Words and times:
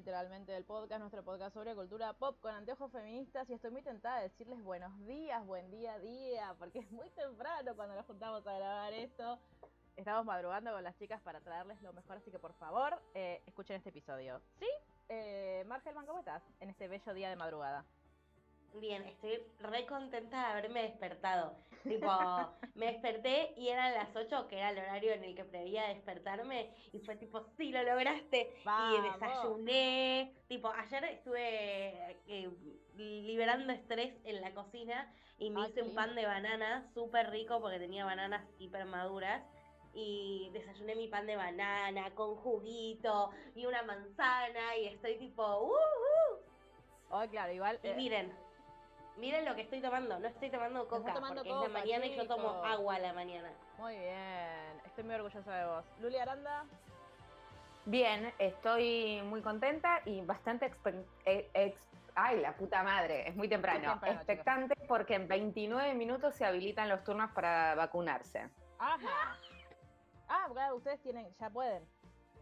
Literalmente 0.00 0.52
del 0.52 0.64
podcast, 0.64 0.98
nuestro 0.98 1.22
podcast 1.22 1.52
sobre 1.52 1.74
cultura 1.74 2.14
pop 2.14 2.40
con 2.40 2.54
anteojos 2.54 2.90
feministas 2.90 3.50
y 3.50 3.52
estoy 3.52 3.70
muy 3.70 3.82
tentada 3.82 4.16
de 4.16 4.30
decirles 4.30 4.62
buenos 4.64 4.98
días, 5.06 5.44
buen 5.44 5.70
día, 5.70 5.98
día, 5.98 6.54
porque 6.58 6.78
es 6.78 6.90
muy 6.90 7.10
temprano 7.10 7.76
cuando 7.76 7.94
nos 7.94 8.06
juntamos 8.06 8.46
a 8.46 8.54
grabar 8.54 8.94
esto. 8.94 9.38
Estamos 9.96 10.24
madrugando 10.24 10.72
con 10.72 10.82
las 10.82 10.96
chicas 10.96 11.20
para 11.20 11.42
traerles 11.42 11.82
lo 11.82 11.92
mejor, 11.92 12.16
así 12.16 12.30
que 12.30 12.38
por 12.38 12.54
favor, 12.54 12.98
eh, 13.12 13.42
escuchen 13.44 13.76
este 13.76 13.90
episodio. 13.90 14.40
¿Sí? 14.58 14.68
Eh, 15.10 15.64
Margelman, 15.66 16.06
¿cómo 16.06 16.20
estás 16.20 16.42
en 16.60 16.70
este 16.70 16.88
bello 16.88 17.12
día 17.12 17.28
de 17.28 17.36
madrugada? 17.36 17.84
Bien, 18.74 19.04
estoy 19.04 19.42
re 19.60 19.84
contenta 19.86 20.38
de 20.38 20.46
haberme 20.46 20.82
despertado. 20.82 21.54
Tipo, 21.82 22.06
me 22.74 22.86
desperté 22.86 23.52
y 23.56 23.68
eran 23.68 23.94
las 23.94 24.14
8, 24.14 24.46
que 24.48 24.58
era 24.58 24.70
el 24.70 24.78
horario 24.78 25.12
en 25.12 25.24
el 25.24 25.34
que 25.34 25.44
prevía 25.44 25.88
despertarme, 25.88 26.70
y 26.92 27.00
fue 27.00 27.16
tipo, 27.16 27.44
sí, 27.56 27.72
lo 27.72 27.82
lograste. 27.82 28.54
Y 28.64 29.02
desayuné. 29.02 30.34
Tipo, 30.48 30.68
ayer 30.68 31.04
estuve 31.04 32.18
eh, 32.26 32.50
liberando 32.96 33.72
estrés 33.72 34.14
en 34.24 34.40
la 34.40 34.52
cocina 34.52 35.12
y 35.38 35.50
me 35.50 35.62
Ay, 35.62 35.70
hice 35.70 35.82
un 35.82 35.94
pan 35.94 36.14
de 36.14 36.26
banana 36.26 36.88
súper 36.94 37.30
rico 37.30 37.60
porque 37.60 37.78
tenía 37.78 38.04
bananas 38.04 38.46
hiper 38.58 38.84
maduras. 38.84 39.42
Y 39.92 40.50
desayuné 40.52 40.94
mi 40.94 41.08
pan 41.08 41.26
de 41.26 41.34
banana 41.34 42.14
con 42.14 42.36
juguito 42.36 43.30
y 43.56 43.66
una 43.66 43.82
manzana 43.82 44.76
y 44.76 44.86
estoy 44.86 45.16
tipo, 45.18 45.42
¡uh! 45.42 45.72
uh". 45.72 46.50
Oh, 47.10 47.28
claro, 47.28 47.52
igual. 47.52 47.80
Y 47.82 47.88
eh, 47.88 47.94
miren, 47.94 48.32
miren 49.20 49.44
lo 49.44 49.54
que 49.54 49.62
estoy 49.62 49.80
tomando. 49.80 50.18
No 50.18 50.26
estoy 50.26 50.50
tomando 50.50 50.88
coca 50.88 51.12
tomando 51.14 51.36
porque 51.44 51.50
es 51.50 51.54
la 51.54 51.66
coca, 51.66 51.78
mañana 51.78 52.06
y 52.06 52.16
yo 52.16 52.26
tomo 52.26 52.64
agua 52.64 52.94
a 52.96 52.98
la 52.98 53.12
mañana. 53.12 53.52
muy 53.78 53.96
bien, 53.96 54.80
estoy 54.86 55.04
muy 55.04 55.14
orgullosa 55.14 55.54
de 55.54 55.66
vos. 55.66 55.84
Luli 56.00 56.16
Aranda, 56.16 56.64
Bien, 57.86 58.32
estoy 58.38 59.22
muy 59.24 59.40
contenta 59.40 60.02
y 60.04 60.20
bastante 60.20 60.70
expe- 60.70 61.04
eh, 61.24 61.50
ex- 61.54 61.88
ay, 62.14 62.38
la 62.40 62.54
puta 62.54 62.82
madre, 62.82 63.26
es 63.28 63.34
muy 63.34 63.48
temprano. 63.48 63.80
Muy 63.80 63.88
temprano, 63.94 64.16
Expectante 64.18 64.74
porque 64.86 65.14
en 65.14 65.26
29 65.26 65.94
minutos 65.94 66.34
se 66.34 66.44
habilitan 66.44 66.88
los 66.90 67.02
turnos 67.04 67.30
para 67.32 67.74
vacunarse. 67.74 68.50
Ajá. 68.78 69.36
Ah, 70.28 70.46
ustedes 70.74 71.00
tienen, 71.02 71.26
ya 71.40 71.48
pueden. 71.50 71.82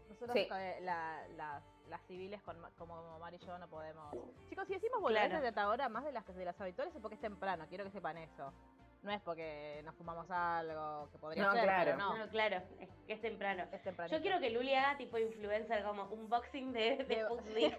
Nosotros, 0.09 0.33
Sí. 0.33 0.47
eh, 0.53 0.79
la- 0.81 1.25
las, 1.37 1.63
las 1.89 2.01
civiles 2.07 2.41
con, 2.43 2.57
como 2.77 3.19
Mari 3.19 3.37
y 3.37 3.45
yo 3.45 3.57
no 3.57 3.67
podemos. 3.67 4.13
Chicos, 4.49 4.67
si 4.67 4.73
decimos 4.73 5.01
boludeces 5.01 5.29
Claro. 5.39 5.51
de 5.51 5.59
ahora 5.61 5.89
más 5.89 6.03
de 6.05 6.11
las 6.11 6.25
de 6.27 6.45
las 6.45 6.59
habituales 6.61 6.93
es 6.95 7.01
porque 7.01 7.15
es 7.15 7.21
temprano, 7.21 7.65
quiero 7.67 7.83
que 7.83 7.91
sepan 7.91 8.17
eso. 8.17 8.53
No 9.01 9.11
es 9.11 9.21
porque 9.21 9.81
nos 9.85 9.95
fumamos 9.95 10.29
algo 10.29 11.09
que 11.11 11.17
podría 11.19 11.43
No, 11.45 11.53
ser, 11.53 11.63
claro. 11.63 11.85
pero 11.85 11.97
no, 11.97 12.17
No, 12.17 12.27
claro, 12.29 12.57
es 12.79 12.89
que 13.07 13.13
es 13.13 13.21
temprano. 13.21 13.63
es 13.71 13.81
temprano. 13.81 14.11
Yo 14.11 14.21
quiero 14.21 14.39
que 14.41 14.49
Luli 14.49 14.73
haga 14.75 14.97
tipo 14.97 15.17
influencer, 15.17 15.83
como 15.83 16.03
unboxing 16.09 16.73
de, 16.73 16.97
de 16.97 17.25
De-. 17.53 17.77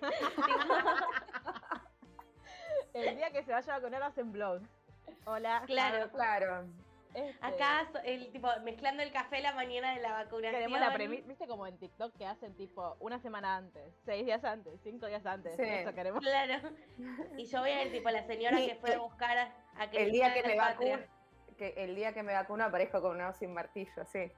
El 2.94 3.16
día 3.16 3.30
que 3.30 3.42
se 3.44 3.52
vaya 3.52 3.74
a 3.74 3.78
vacunar 3.78 4.02
hacen 4.02 4.32
blog. 4.32 4.62
Hola. 5.26 5.62
Claro. 5.66 6.10
Claro. 6.10 6.66
Este, 7.14 7.34
Acá, 7.44 7.88
el 8.04 8.30
tipo, 8.30 8.48
mezclando 8.62 9.02
el 9.02 9.10
café 9.12 9.40
la 9.40 9.52
mañana 9.52 9.94
de 9.94 10.00
la 10.00 10.12
vacunación. 10.12 10.52
Queremos 10.52 10.78
la 10.80 10.92
premisa, 10.92 11.26
viste 11.26 11.46
como 11.48 11.66
en 11.66 11.76
TikTok 11.76 12.16
que 12.16 12.24
hacen 12.24 12.54
tipo 12.54 12.96
una 13.00 13.18
semana 13.18 13.56
antes, 13.56 13.82
seis 14.04 14.24
días 14.24 14.44
antes, 14.44 14.80
cinco 14.84 15.06
días 15.06 15.26
antes. 15.26 15.56
Sí. 15.56 15.62
Eso 15.64 15.92
queremos. 15.92 16.22
Claro. 16.22 16.70
Y 17.36 17.46
yo 17.46 17.60
voy 17.60 17.70
a 17.70 17.82
ir 17.84 17.92
tipo 17.92 18.08
la 18.10 18.22
señora 18.26 18.56
Sí, 18.58 18.68
que 18.68 18.74
fue 18.76 18.94
a 18.94 18.98
buscar 18.98 19.36
a, 19.38 19.52
a 19.76 19.84
El 19.86 20.12
día 20.12 20.32
que 20.34 20.42
me 20.44 20.56
vacuno, 20.56 20.98
que 21.58 21.74
el 21.76 21.96
día 21.96 22.12
que 22.14 22.22
me 22.22 22.32
vacuno 22.32 22.64
aparezco 22.64 23.02
con 23.02 23.18
voz 23.18 23.36
sin 23.36 23.52
martillo, 23.52 24.04
sí. 24.06 24.30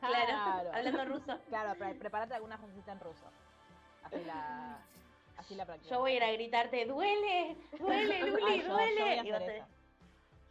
Claro, 0.00 0.70
hablando 0.72 1.04
ruso. 1.06 1.38
Claro, 1.48 1.74
pre- 1.78 1.94
prepárate 1.96 2.34
alguna 2.34 2.56
frasecita 2.58 2.92
en 2.92 3.00
ruso. 3.00 3.24
Así 4.04 4.24
la, 4.24 4.78
así 5.38 5.54
la. 5.56 5.76
Yo 5.88 5.98
voy 5.98 6.12
a 6.12 6.16
ir 6.16 6.22
a 6.24 6.30
gritarte, 6.32 6.84
duele, 6.86 7.56
duele, 7.80 8.20
Luli, 8.30 8.42
Ay, 8.46 8.60
yo- 8.60 8.66
yo 8.68 8.72
duele. 8.74 9.00
voy 9.22 9.30
a 9.32 9.36
hacer. 9.36 9.62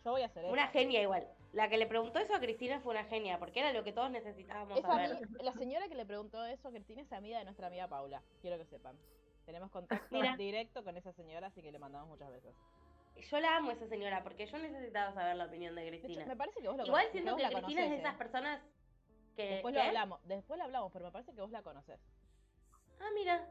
Yo 0.03 0.11
voy 0.11 0.21
a 0.23 0.25
hacer 0.25 0.43
eso. 0.45 0.53
Una 0.53 0.67
genia 0.67 1.01
igual. 1.01 1.27
La 1.53 1.67
que 1.69 1.77
le 1.77 1.85
preguntó 1.85 2.19
eso 2.19 2.33
a 2.33 2.39
Cristina 2.39 2.79
fue 2.79 2.93
una 2.93 3.03
genia, 3.05 3.37
porque 3.37 3.59
era 3.59 3.73
lo 3.73 3.83
que 3.83 3.91
todos 3.91 4.09
necesitábamos 4.09 4.77
Es 4.77 4.83
saber. 4.85 5.19
la 5.41 5.53
señora 5.53 5.87
que 5.89 5.95
le 5.95 6.05
preguntó 6.05 6.43
eso 6.45 6.69
a 6.69 6.71
Cristina 6.71 7.01
es 7.01 7.11
amiga 7.11 7.39
de 7.39 7.43
nuestra 7.43 7.67
amiga 7.67 7.87
Paula. 7.89 8.21
Quiero 8.41 8.57
que 8.57 8.65
sepan. 8.65 8.97
Tenemos 9.45 9.69
contacto 9.71 10.07
Mira. 10.11 10.37
directo 10.37 10.83
con 10.83 10.95
esa 10.95 11.11
señora, 11.11 11.47
así 11.47 11.61
que 11.61 11.71
le 11.71 11.79
mandamos 11.79 12.07
muchas 12.07 12.29
veces. 12.31 12.55
Yo 13.29 13.39
la 13.41 13.57
amo 13.57 13.71
a 13.71 13.73
esa 13.73 13.87
señora, 13.87 14.23
porque 14.23 14.45
yo 14.45 14.57
necesitaba 14.59 15.13
saber 15.13 15.35
la 15.35 15.45
opinión 15.45 15.75
de 15.75 15.81
De 15.81 15.87
hecho, 15.89 16.05
Cristina. 16.05 16.25
me 16.25 16.37
parece 16.37 16.61
que 16.61 16.67
vos 16.69 16.77
lo 16.77 16.85
Igual 16.85 17.07
siento 17.11 17.35
que 17.35 17.43
Cristina 17.43 17.83
es 17.83 17.89
de 17.91 17.97
esas 17.97 18.15
¿eh? 18.15 18.17
personas 18.17 18.61
que... 19.35 19.43
Después 19.43 19.73
¿qué? 19.73 19.79
lo 19.81 19.85
hablamos, 19.87 20.19
después 20.27 20.57
lo 20.57 20.63
hablamos, 20.63 20.91
pero 20.93 21.05
me 21.05 21.11
parece 21.11 21.33
que 21.33 21.41
vos 21.41 21.51
la 21.51 21.61
conoces. 21.63 21.99
Ah, 22.99 23.09
mira. 23.13 23.45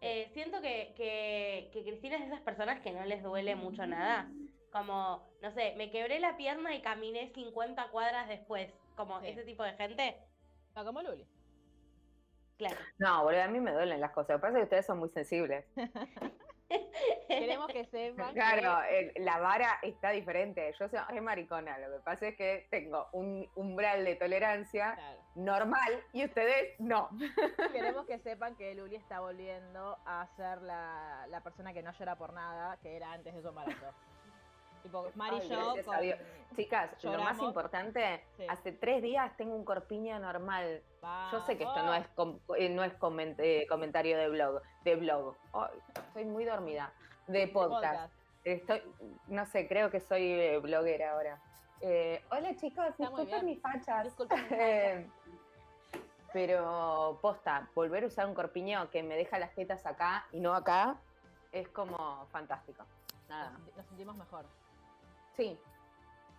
Eh, 0.00 0.30
siento 0.32 0.60
que, 0.60 0.94
que, 0.96 1.70
que 1.72 1.82
Cristina 1.82 2.16
es 2.16 2.22
de 2.22 2.26
esas 2.28 2.40
personas 2.40 2.80
que 2.80 2.92
no 2.92 3.04
les 3.04 3.22
duele 3.22 3.56
mucho 3.56 3.86
nada. 3.86 4.30
Como, 4.76 5.22
no 5.40 5.50
sé, 5.52 5.74
me 5.76 5.90
quebré 5.90 6.20
la 6.20 6.36
pierna 6.36 6.74
y 6.74 6.82
caminé 6.82 7.32
50 7.34 7.88
cuadras 7.88 8.28
después. 8.28 8.70
Como 8.94 9.18
Sí. 9.20 9.28
ese 9.28 9.42
tipo 9.44 9.62
de 9.62 9.72
gente. 9.72 10.16
No, 10.74 10.84
como 10.84 11.00
Luli. 11.00 11.26
Claro. 12.58 12.76
No, 12.98 13.22
boludo, 13.24 13.42
a 13.42 13.48
mí 13.48 13.58
me 13.60 13.72
duelen 13.72 14.00
las 14.00 14.12
cosas. 14.12 14.30
Lo 14.30 14.36
que 14.36 14.42
pasa 14.42 14.52
es 14.54 14.58
que 14.60 14.64
ustedes 14.64 14.86
son 14.86 14.98
muy 14.98 15.08
sensibles. 15.08 15.64
Queremos 17.28 17.68
que 17.68 17.84
sepan 17.86 18.34
Claro, 18.34 18.82
el- 18.90 19.12
la 19.24 19.38
vara 19.38 19.78
está 19.82 20.10
diferente. 20.10 20.74
Yo 20.78 20.88
soy 20.88 21.20
maricona. 21.20 21.78
Lo 21.78 21.96
que 21.96 22.02
pasa 22.02 22.28
es 22.28 22.36
que 22.36 22.66
tengo 22.70 23.08
un 23.12 23.48
umbral 23.54 24.04
de 24.04 24.12
que, 24.14 24.16
tolerancia 24.18 24.94
claro, 24.94 25.20
normal 25.36 26.04
y 26.12 26.24
ustedes 26.24 26.78
no. 26.80 27.08
queremos 27.72 28.04
que 28.06 28.18
sepan 28.18 28.56
que 28.56 28.74
Luli 28.74 28.96
está 28.96 29.20
volviendo 29.20 29.96
a 30.04 30.26
ser 30.36 30.60
la, 30.62 31.26
la 31.28 31.42
persona 31.42 31.72
que 31.72 31.82
no 31.82 31.92
llora 31.92 32.16
por 32.16 32.32
nada, 32.32 32.76
que 32.82 32.96
era 32.96 33.12
antes 33.12 33.34
de 33.34 33.40
su 33.42 33.48
embarazo. 33.48 33.94
Tipo, 34.86 35.10
Mari 35.14 35.36
y 35.36 35.40
Ay, 35.40 35.48
yo 35.48 35.74
con-. 35.84 36.56
Chicas, 36.56 37.04
lo 37.04 37.18
más 37.18 37.38
importante, 37.40 38.24
Sí. 38.36 38.46
hace 38.48 38.72
tres 38.72 39.02
días 39.02 39.36
tengo 39.36 39.54
un 39.54 39.64
corpiño 39.64 40.18
normal. 40.18 40.82
Yo 41.32 41.40
sé 41.44 41.58
que 41.58 41.64
esto 41.64 41.82
no 41.82 41.92
es 41.92 42.06
com- 42.08 42.38
eh, 42.56 42.68
no 42.70 42.82
es 42.84 42.92
coment- 42.98 43.38
eh, 43.38 43.66
comentario 43.68 44.16
de 44.16 44.28
blog, 44.28 44.62
de 44.84 44.96
blog. 44.96 45.36
Ay, 45.52 45.78
estoy 45.94 46.24
muy 46.24 46.44
dormida. 46.44 46.92
De 47.26 47.48
podcast. 47.48 48.12
Estoy, 48.44 48.80
no 49.26 49.44
sé, 49.44 49.66
creo 49.66 49.90
que 49.90 49.98
soy 50.00 50.22
eh, 50.32 50.58
bloguera 50.58 51.12
ahora. 51.12 51.42
Eh, 51.80 52.22
hola 52.30 52.54
chicos, 52.56 52.96
disculpen 52.96 53.44
mis 53.44 53.60
fachas. 53.60 54.04
Disculpen 54.04 54.38
mis 54.48 55.12
Pero 56.32 57.18
posta, 57.20 57.68
volver 57.74 58.04
a 58.04 58.06
usar 58.06 58.26
un 58.26 58.34
corpiño 58.34 58.88
que 58.90 59.02
me 59.02 59.16
deja 59.16 59.38
las 59.38 59.52
tetas 59.54 59.84
acá 59.84 60.26
y 60.32 60.40
no 60.40 60.54
acá 60.54 60.96
es 61.52 61.68
como 61.68 62.26
fantástico. 62.30 62.84
Nada. 63.28 63.50
Nos, 63.50 63.76
nos 63.76 63.86
sentimos 63.86 64.16
mejor. 64.16 64.44
Sí, 65.36 65.58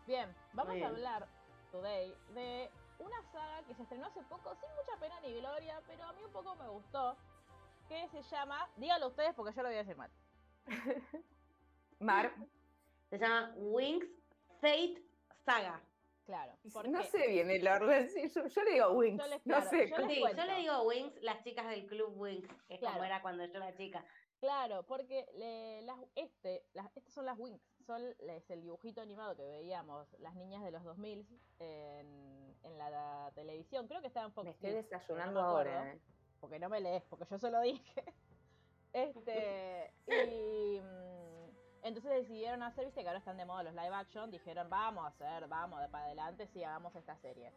Bien, 0.08 0.34
vamos 0.54 0.82
a 0.82 0.88
hablar 0.88 1.28
today 1.72 2.14
de 2.34 2.70
una 3.00 3.22
saga 3.32 3.62
que 3.68 3.76
se 3.76 3.84
estrenó 3.84 4.08
hace 4.08 4.22
poco, 4.24 4.56
sin 4.56 4.70
mucha 4.76 4.98
pena 5.00 5.20
ni 5.22 5.34
gloria, 5.40 5.82
pero 5.86 6.04
a 6.06 6.14
mí 6.14 6.24
un 6.24 6.32
poco 6.32 6.56
me 6.56 6.68
gustó, 6.70 7.18
que 7.90 8.08
se 8.08 8.22
llama, 8.24 8.70
díganlo 8.78 9.08
ustedes 9.08 9.34
porque 9.36 9.54
yo 9.54 9.62
lo 9.64 9.68
voy 9.70 9.76
a 9.76 9.80
decir 9.80 9.98
mal. 9.98 10.10
Mar, 12.00 12.32
Se 13.10 13.18
llama 13.20 13.54
Wings 13.58 14.08
Fate 14.62 15.04
Saga. 15.46 15.82
Claro, 16.26 16.54
porque 16.74 16.90
no 16.90 17.04
sé 17.04 17.28
bien 17.28 17.50
el 17.50 17.68
orden, 17.68 18.10
sí, 18.10 18.30
yo, 18.36 18.48
yo 18.48 18.64
le 18.64 18.72
digo 18.74 18.90
Wings, 18.92 19.22
Yo 19.22 19.28
les- 19.28 19.46
no 19.46 19.62
sé. 19.62 19.90
yo 19.90 19.98
les 19.98 20.08
Sí, 20.14 20.20
cuento. 20.22 20.42
yo 20.42 20.48
le 20.48 20.56
digo 20.58 20.82
Wings, 20.84 21.22
las 21.22 21.44
chicas 21.44 21.68
del 21.68 21.86
club 21.88 22.14
Wings, 22.18 22.48
que 22.68 22.74
es 22.76 22.80
Claro. 22.80 22.96
como 22.96 23.06
era 23.06 23.22
cuando 23.22 23.46
yo 23.46 23.54
era 23.54 23.76
chica. 23.76 24.04
Claro, 24.39 24.84
porque 24.84 25.25
le- 25.34 25.81
las, 25.81 25.98
este, 26.16 26.63
las, 26.74 26.86
estas 26.95 27.12
son 27.13 27.25
las 27.25 27.39
Winx, 27.39 27.60
son, 27.86 28.04
es 28.19 28.50
el 28.51 28.62
dibujito 28.62 29.01
animado 29.01 29.36
que 29.36 29.42
veíamos 29.44 30.07
las 30.19 30.36
niñas 30.36 30.63
de 30.63 30.69
los 30.72 30.84
2000 30.84 31.28
en, 31.60 32.56
en 32.63 32.78
la, 32.78 33.31
televisión. 33.34 33.88
Creo 33.88 34.01
que 34.01 34.07
estaba 34.07 34.28
en 34.28 34.34
Fox 34.34 34.45
Me 34.45 34.51
estoy 34.51 34.69
Kids, 34.72 34.89
desayunando 34.89 35.42
no 35.42 35.50
acuerdo, 35.50 35.72
ahora. 35.72 35.94
eh. 35.94 36.01
Porque 36.39 36.60
no 36.60 36.69
me 36.69 36.80
lees, 36.80 37.04
porque 37.06 37.25
yo 37.30 37.38
solo 37.39 37.62
dije. 37.62 38.04
Este, 38.94 39.94
y 40.07 40.80
mm, 40.80 41.50
entonces 41.84 42.12
decidieron 42.12 42.63
hacer, 42.63 42.86
viste 42.86 43.01
que 43.01 43.07
ahora 43.07 43.19
están 43.19 43.38
de 43.38 43.45
moda 43.45 43.62
los 43.63 43.74
live 43.74 43.94
action, 43.94 44.31
dijeron 44.31 44.69
vamos 44.69 45.04
a 45.04 45.07
hacer, 45.07 45.48
vamos 45.48 45.81
de 45.81 45.89
para 45.89 46.06
adelante, 46.06 46.48
sí, 46.48 46.63
hagamos 46.63 46.95
esta 46.95 47.16
serie. 47.18 47.51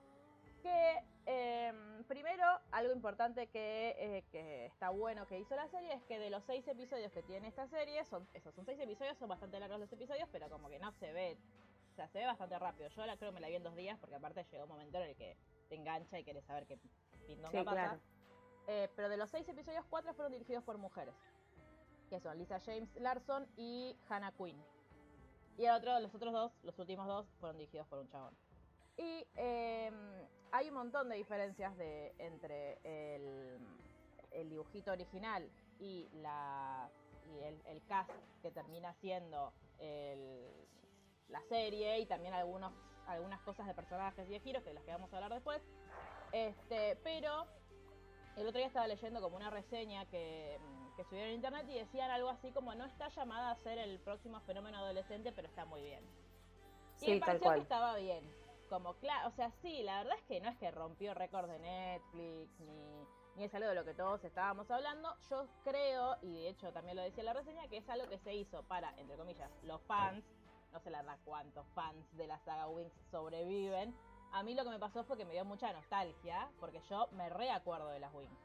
Que 0.63 1.05
em, 1.27 2.05
primero, 2.05 2.45
algo 2.73 2.93
importante 2.93 3.47
que, 3.49 3.95
eh, 3.99 4.25
que 4.31 4.67
está 4.67 4.91
bueno 4.91 5.27
que 5.27 5.39
hizo 5.39 5.55
la 5.57 5.69
serie 5.69 5.93
es 5.95 6.03
que 6.05 6.19
de 6.19 6.31
los 6.31 6.45
seis 6.45 6.67
episodios 6.69 7.11
que 7.13 7.23
tiene 7.23 7.49
esta 7.49 7.67
serie, 7.69 8.05
son, 8.05 8.27
esos 8.35 8.55
son 8.55 8.65
seis 8.67 8.79
episodios, 8.81 9.17
son 9.19 9.29
bastante 9.29 9.59
largos 9.59 9.81
los 9.81 9.93
episodios, 9.93 10.29
pero 10.33 10.49
como 10.51 10.69
que 10.69 10.79
no 10.79 10.93
se 10.93 11.13
ve, 11.13 11.39
o 11.93 11.95
sea, 11.95 12.09
se 12.09 12.19
ve 12.19 12.27
bastante 12.27 12.59
rápido. 12.59 12.89
Yo 12.91 13.07
la 13.07 13.17
creo 13.17 13.31
que 13.31 13.35
me 13.35 13.41
la 13.41 13.49
vi 13.49 13.55
en 13.57 13.63
dos 13.63 13.75
días, 13.77 13.99
porque 13.99 14.17
aparte 14.17 14.45
llegó 14.51 14.65
un 14.65 14.71
momento 14.71 14.99
en 14.99 15.11
el 15.11 15.17
que 15.17 15.37
te 15.69 15.75
engancha 15.77 16.19
y 16.19 16.25
quieres 16.25 16.45
saber 16.45 16.67
qué 16.67 16.79
pindonga 17.27 17.59
Sí, 17.59 17.65
pasa. 17.65 17.73
claro. 17.73 18.01
Eh, 18.67 18.89
pero 18.95 19.09
de 19.09 19.17
los 19.17 19.31
seis 19.31 19.49
episodios, 19.49 19.85
cuatro 19.89 20.13
fueron 20.15 20.33
dirigidos 20.33 20.63
por 20.65 20.77
mujeres. 20.79 21.15
Que 22.09 22.21
son 22.21 22.37
Lisa 22.39 22.59
James 22.61 22.95
Larson 22.97 23.47
y 23.57 23.97
Hannah 24.09 24.33
Quinn. 24.33 24.61
Y 25.57 25.65
el 25.65 25.73
otro, 25.75 25.99
los 26.01 26.15
otros 26.15 26.33
dos, 26.33 26.53
los 26.65 26.79
últimos 26.79 27.07
dos, 27.07 27.27
fueron 27.39 27.57
dirigidos 27.57 27.87
por 27.87 27.99
un 27.99 28.09
chabón. 28.09 28.35
Y 28.97 29.27
eh, 29.37 29.91
hay 30.53 30.69
un 30.69 30.75
montón 30.75 31.09
de 31.09 31.17
diferencias 31.17 31.77
de, 31.77 32.15
entre 32.19 32.79
el, 32.85 33.59
el 34.33 34.51
dibujito 34.51 34.93
original 34.93 35.49
y, 35.79 36.09
la, 36.15 36.91
y 37.27 37.39
el, 37.45 37.61
el 37.67 37.83
cast 37.87 38.11
que 38.43 38.51
termina 38.51 38.93
siendo 38.95 39.53
el- 39.79 40.67
la 41.29 41.41
serie 41.45 42.01
y 42.01 42.07
también 42.07 42.35
algunos, 42.35 42.73
algunas 43.07 43.41
cosas 43.43 43.67
de 43.67 43.75
personajes 43.75 44.29
y 44.29 44.33
de 44.33 44.41
giros 44.41 44.63
que 44.65 44.71
de 44.71 44.75
las 44.75 44.85
que 44.85 44.91
vamos 44.93 45.13
a 45.13 45.17
hablar 45.17 45.33
después. 45.33 45.63
Este, 46.33 46.97
pero 47.05 47.47
el 48.37 48.47
otro 48.47 48.59
día 48.59 48.67
estaba 48.67 48.87
leyendo 48.89 49.21
como 49.21 49.37
una 49.37 49.49
reseña 49.51 50.05
que, 50.07 50.59
que 50.97 51.05
subieron 51.05 51.29
en 51.31 51.37
internet 51.37 51.67
y 51.69 51.75
decían 51.79 52.11
algo 52.11 52.29
así 52.31 52.51
como 52.53 52.75
no 52.75 52.85
está 52.85 53.09
llamada 53.09 53.53
a 53.53 53.57
ser 53.57 53.79
el 53.79 54.01
próximo 54.01 54.41
fenómeno 54.41 54.79
adolescente, 54.79 55.33
pero 55.33 55.47
está 55.49 55.65
muy 55.65 55.83
bien. 55.83 56.05
Y 57.01 57.05
Sí, 57.07 57.11
me 57.15 57.21
tal 57.21 57.27
pareció 57.27 57.45
cual. 57.47 57.57
que 57.57 57.63
estaba 57.63 57.97
bien. 57.97 58.40
Como 58.71 58.95
claro, 58.95 59.29
o 59.29 59.33
sea, 59.33 59.51
sí, 59.63 59.83
la 59.83 59.99
verdad 59.99 60.17
es 60.17 60.25
que 60.27 60.41
no 60.41 60.49
es 60.49 60.57
que 60.57 60.71
rompió 60.71 61.13
récord 61.13 61.49
de 61.49 61.59
Netflix, 61.59 62.61
ni, 62.61 63.05
ni 63.35 63.45
es 63.45 63.53
algo 63.53 63.69
de 63.69 63.75
lo 63.75 63.85
que 63.85 63.95
todos 63.95 64.23
estábamos 64.23 64.71
hablando. 64.71 65.13
Yo 65.29 65.49
creo, 65.65 66.17
y 66.23 66.33
de 66.33 66.49
hecho 66.51 66.73
también 66.73 66.97
lo 66.97 67.03
decía 67.03 67.25
la 67.25 67.33
reseña, 67.33 67.67
que 67.67 67.79
es 67.79 67.91
algo 67.91 68.09
que 68.09 68.21
se 68.21 68.33
hizo 68.33 68.63
para, 68.63 68.97
entre 68.97 69.17
comillas, 69.17 69.51
los 69.65 69.83
fans. 69.83 70.25
No 70.73 70.79
sé 70.79 70.89
la 70.91 71.03
verdad 71.03 71.19
cuántos 71.25 71.67
fans 71.75 72.17
de 72.17 72.29
la 72.29 72.39
saga 72.39 72.69
Wings 72.69 72.95
sobreviven. 73.11 73.93
A 74.31 74.45
mí 74.45 74.55
lo 74.55 74.63
que 74.63 74.71
me 74.71 74.79
pasó 74.79 75.03
fue 75.03 75.17
que 75.17 75.25
me 75.25 75.33
dio 75.33 75.45
mucha 75.45 75.73
nostalgia, 75.73 76.49
porque 76.61 76.81
yo 76.89 77.09
me 77.11 77.29
reacuerdo 77.29 77.89
de 77.89 77.99
las 77.99 78.15
Wings. 78.15 78.39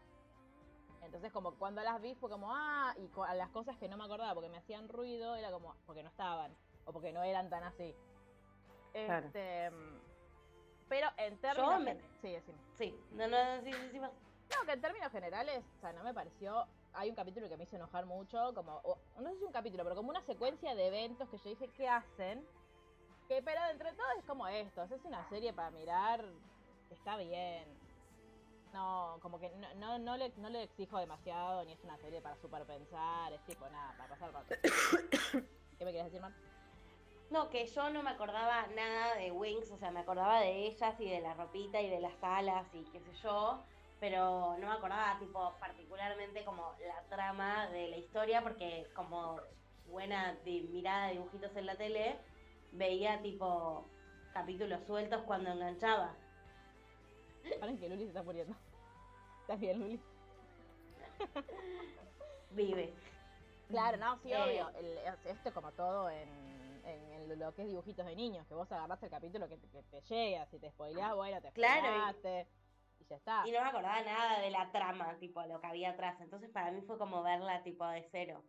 Entonces 1.04 1.31
como 1.31 1.54
cuando 1.54 1.83
las 1.83 2.01
vi 2.01 2.16
fue 2.16 2.31
como, 2.31 2.51
ah, 2.51 2.95
y 2.98 3.12
a 3.27 3.36
las 3.36 3.51
cosas 3.51 3.77
que 3.77 3.88
no 3.88 3.95
me 3.95 4.06
acordaba 4.06 4.33
porque 4.33 4.50
me 4.50 4.57
hacían 4.57 4.89
ruido, 4.89 5.36
era 5.36 5.51
como, 5.51 5.75
porque 5.86 6.01
no 6.01 6.10
estaban, 6.10 6.51
o 6.86 6.92
porque 6.92 7.13
no 7.13 7.22
eran 7.22 7.48
tan 7.48 7.63
así. 7.63 7.95
Claro. 8.92 9.27
Este, 9.27 9.69
mm, 9.69 10.05
pero 10.90 11.08
en 11.18 11.38
términos... 11.40 11.82
me- 11.82 11.96
Sí, 12.22 12.32
decime. 12.32 12.58
Sí, 12.78 12.96
no, 13.12 13.28
no, 13.28 13.38
sí, 13.64 13.72
sí, 13.74 13.90
sí, 13.92 14.00
más. 14.00 14.12
No, 14.12 14.66
que 14.66 14.74
en 14.74 14.82
términos 14.82 15.12
generales, 15.12 15.64
o 15.78 15.80
sea, 15.82 15.94
no 15.94 16.04
me 16.04 16.14
pareció. 16.14 16.66
Hay 16.94 17.10
un 17.10 17.16
capítulo 17.16 17.50
que 17.50 17.58
me 17.58 17.64
hizo 17.66 17.76
enojar 17.76 18.06
mucho, 18.06 18.54
como. 18.54 18.76
o- 18.84 18.98
no 19.20 19.30
sé 19.32 19.40
si 19.40 19.44
un 19.46 19.52
capítulo, 19.52 19.84
pero 19.84 19.96
como 19.96 20.10
una 20.10 20.22
secuencia 20.22 20.76
de 20.76 20.88
eventos 20.88 21.28
que 21.30 21.38
yo 21.38 21.50
dije, 21.50 21.68
¿qué 21.70 21.90
hacen? 21.90 22.46
Que, 23.28 23.42
pero 23.42 23.60
entre 23.72 23.92
todo 23.94 24.06
es 24.20 24.26
como 24.26 24.48
esto. 24.48 24.84
Es 24.84 25.04
una 25.04 25.28
serie 25.30 25.52
para 25.52 25.72
mirar, 25.72 26.24
está 26.92 27.18
bien. 27.18 27.66
No, 28.72 29.18
como 29.22 29.40
que 29.40 29.50
no, 29.52 29.74
no, 29.76 29.98
no, 30.00 30.18
le, 30.18 30.30
no 30.38 30.50
le 30.50 30.64
exijo 30.64 31.00
demasiado, 31.00 31.64
ni 31.64 31.72
es 31.74 31.84
una 31.84 31.98
serie 31.98 32.22
para 32.22 32.36
super 32.38 32.66
pensar, 32.66 33.32
es 33.34 33.42
tipo 33.46 33.68
nada, 33.70 33.94
para 33.98 34.10
pasar 34.10 34.28
el 34.30 34.34
rato. 34.36 34.56
¿Qué 35.78 35.86
me 35.86 35.92
querías 35.92 36.06
decir, 36.06 36.22
Mar? 36.22 36.34
No, 37.31 37.50
que 37.50 37.66
yo 37.66 37.89
no 37.89 38.04
me 38.04 38.12
acordaba 38.12 38.68
nada 38.68 39.16
de 39.16 39.31
Wings, 39.31 39.72
o 39.72 39.77
sea, 39.77 39.92
me 39.92 40.01
acordaba 40.01 40.39
de 40.42 40.68
ellas 40.68 40.95
y 41.00 41.10
de 41.10 41.22
la 41.22 41.33
ropita 41.33 41.81
y 41.81 41.89
de 41.89 42.00
las 42.00 42.13
alas 42.22 42.68
y 42.74 42.83
qué 42.92 43.00
sé 43.00 43.13
yo, 43.24 43.60
pero 44.00 44.56
no 44.60 44.68
me 44.68 44.74
acordaba, 44.74 45.18
tipo, 45.19 45.54
particularmente 45.60 46.45
como 46.45 46.72
la 46.86 47.01
trama 47.10 47.68
de 47.68 47.88
la 47.89 47.98
historia, 47.98 48.42
porque 48.42 48.88
como 48.95 49.39
buena 49.92 50.33
de 50.45 50.62
mirada 50.72 51.07
de 51.07 51.13
dibujitos 51.13 51.56
en 51.56 51.66
la 51.66 51.75
tele, 51.75 52.16
veía, 52.74 53.22
tipo, 53.22 53.83
capítulos 54.33 54.83
sueltos 54.86 55.22
cuando 55.24 55.50
enganchaba. 55.51 56.13
Paren 57.60 57.77
que 57.80 57.89
Luli 57.89 58.04
se 58.04 58.07
está 58.10 58.24
muriendo. 58.24 58.56
¿Estás 59.42 59.60
bien, 59.60 59.80
Luli? 59.80 60.00
Vive. 62.51 62.94
Claro, 63.69 63.98
no, 63.98 64.18
sí, 64.19 64.31
Eh, 64.31 64.38
obvio. 64.38 64.69
El- 64.77 64.98
es- 65.00 65.25
esto 65.25 65.54
como 65.54 65.72
todo 65.72 66.10
en, 66.10 66.55
en 66.86 67.12
el- 67.12 67.40
lo 67.40 67.54
que 67.54 67.64
es 67.64 67.68
dibujitos 67.68 68.06
de 68.06 68.16
niños, 68.16 68.46
que 68.48 68.54
vos 68.54 68.72
agarrás 68.72 69.02
el 69.04 69.10
capítulo 69.10 69.48
que 69.50 69.58
te, 69.58 69.68
que 69.70 69.84
te 69.84 70.02
llega, 70.02 70.46
si 70.48 70.60
te 70.60 70.70
spoileás, 70.72 71.16
bueno, 71.16 71.42
te 71.42 71.52
Claro, 71.52 71.88
y- 72.12 72.16
ya 73.10 73.16
está. 73.18 73.44
Y 73.48 73.52
no 73.52 73.62
me 73.62 73.68
acordaba 73.70 74.02
nada 74.02 74.40
de 74.40 74.50
la 74.50 74.72
trama, 74.72 75.18
tipo, 75.20 75.42
lo 75.44 75.60
que 75.62 75.68
había 75.68 75.92
atrás. 75.92 76.20
Entonces 76.22 76.50
para 76.50 76.72
mí 76.72 76.82
fue 76.82 76.98
como 76.98 77.22
verla, 77.22 77.62
tipo, 77.64 77.86
de 77.88 78.08
cero. 78.12 78.44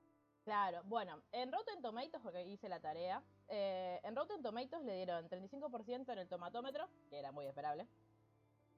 Claro, 0.44 0.82
bueno, 0.84 1.20
en 1.32 1.52
Rotten 1.52 1.82
Tomatoes, 1.82 2.22
porque 2.22 2.42
hice 2.46 2.68
la 2.68 2.80
tarea, 2.80 3.22
eh, 3.48 4.00
en 4.04 4.14
Rotten 4.14 4.42
Tomatoes 4.42 4.84
le 4.84 4.94
dieron 4.94 5.28
35% 5.28 6.12
en 6.12 6.18
el 6.20 6.28
tomatómetro, 6.28 6.88
que 7.10 7.18
era 7.18 7.32
muy 7.32 7.46
esperable, 7.46 7.86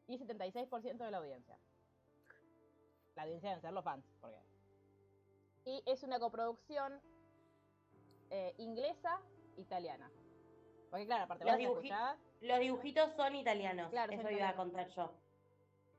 y 0.06 0.16
76% 0.18 1.04
de 1.04 1.10
la 1.10 1.18
audiencia. 1.18 1.58
La 3.14 3.24
audiencia 3.24 3.50
deben 3.50 3.60
ser 3.62 3.72
los 3.72 3.84
fans, 3.84 4.04
porque... 4.20 4.38
Y 5.66 5.82
es 5.84 6.02
una 6.02 6.18
coproducción 6.18 7.00
eh, 8.30 8.54
inglesa-italiana. 9.58 10.10
Porque 10.90 11.06
claro, 11.06 11.24
aparte 11.24 11.44
Los 11.44 11.56
dibuji-. 11.56 11.92
Los 12.40 12.58
dibujitos 12.60 13.12
son 13.16 13.34
italianos, 13.34 13.90
Claro, 13.90 14.12
eso 14.12 14.20
iba 14.22 14.30
a 14.30 14.52
italianos. 14.52 14.56
contar 14.56 14.88
yo. 14.88 15.12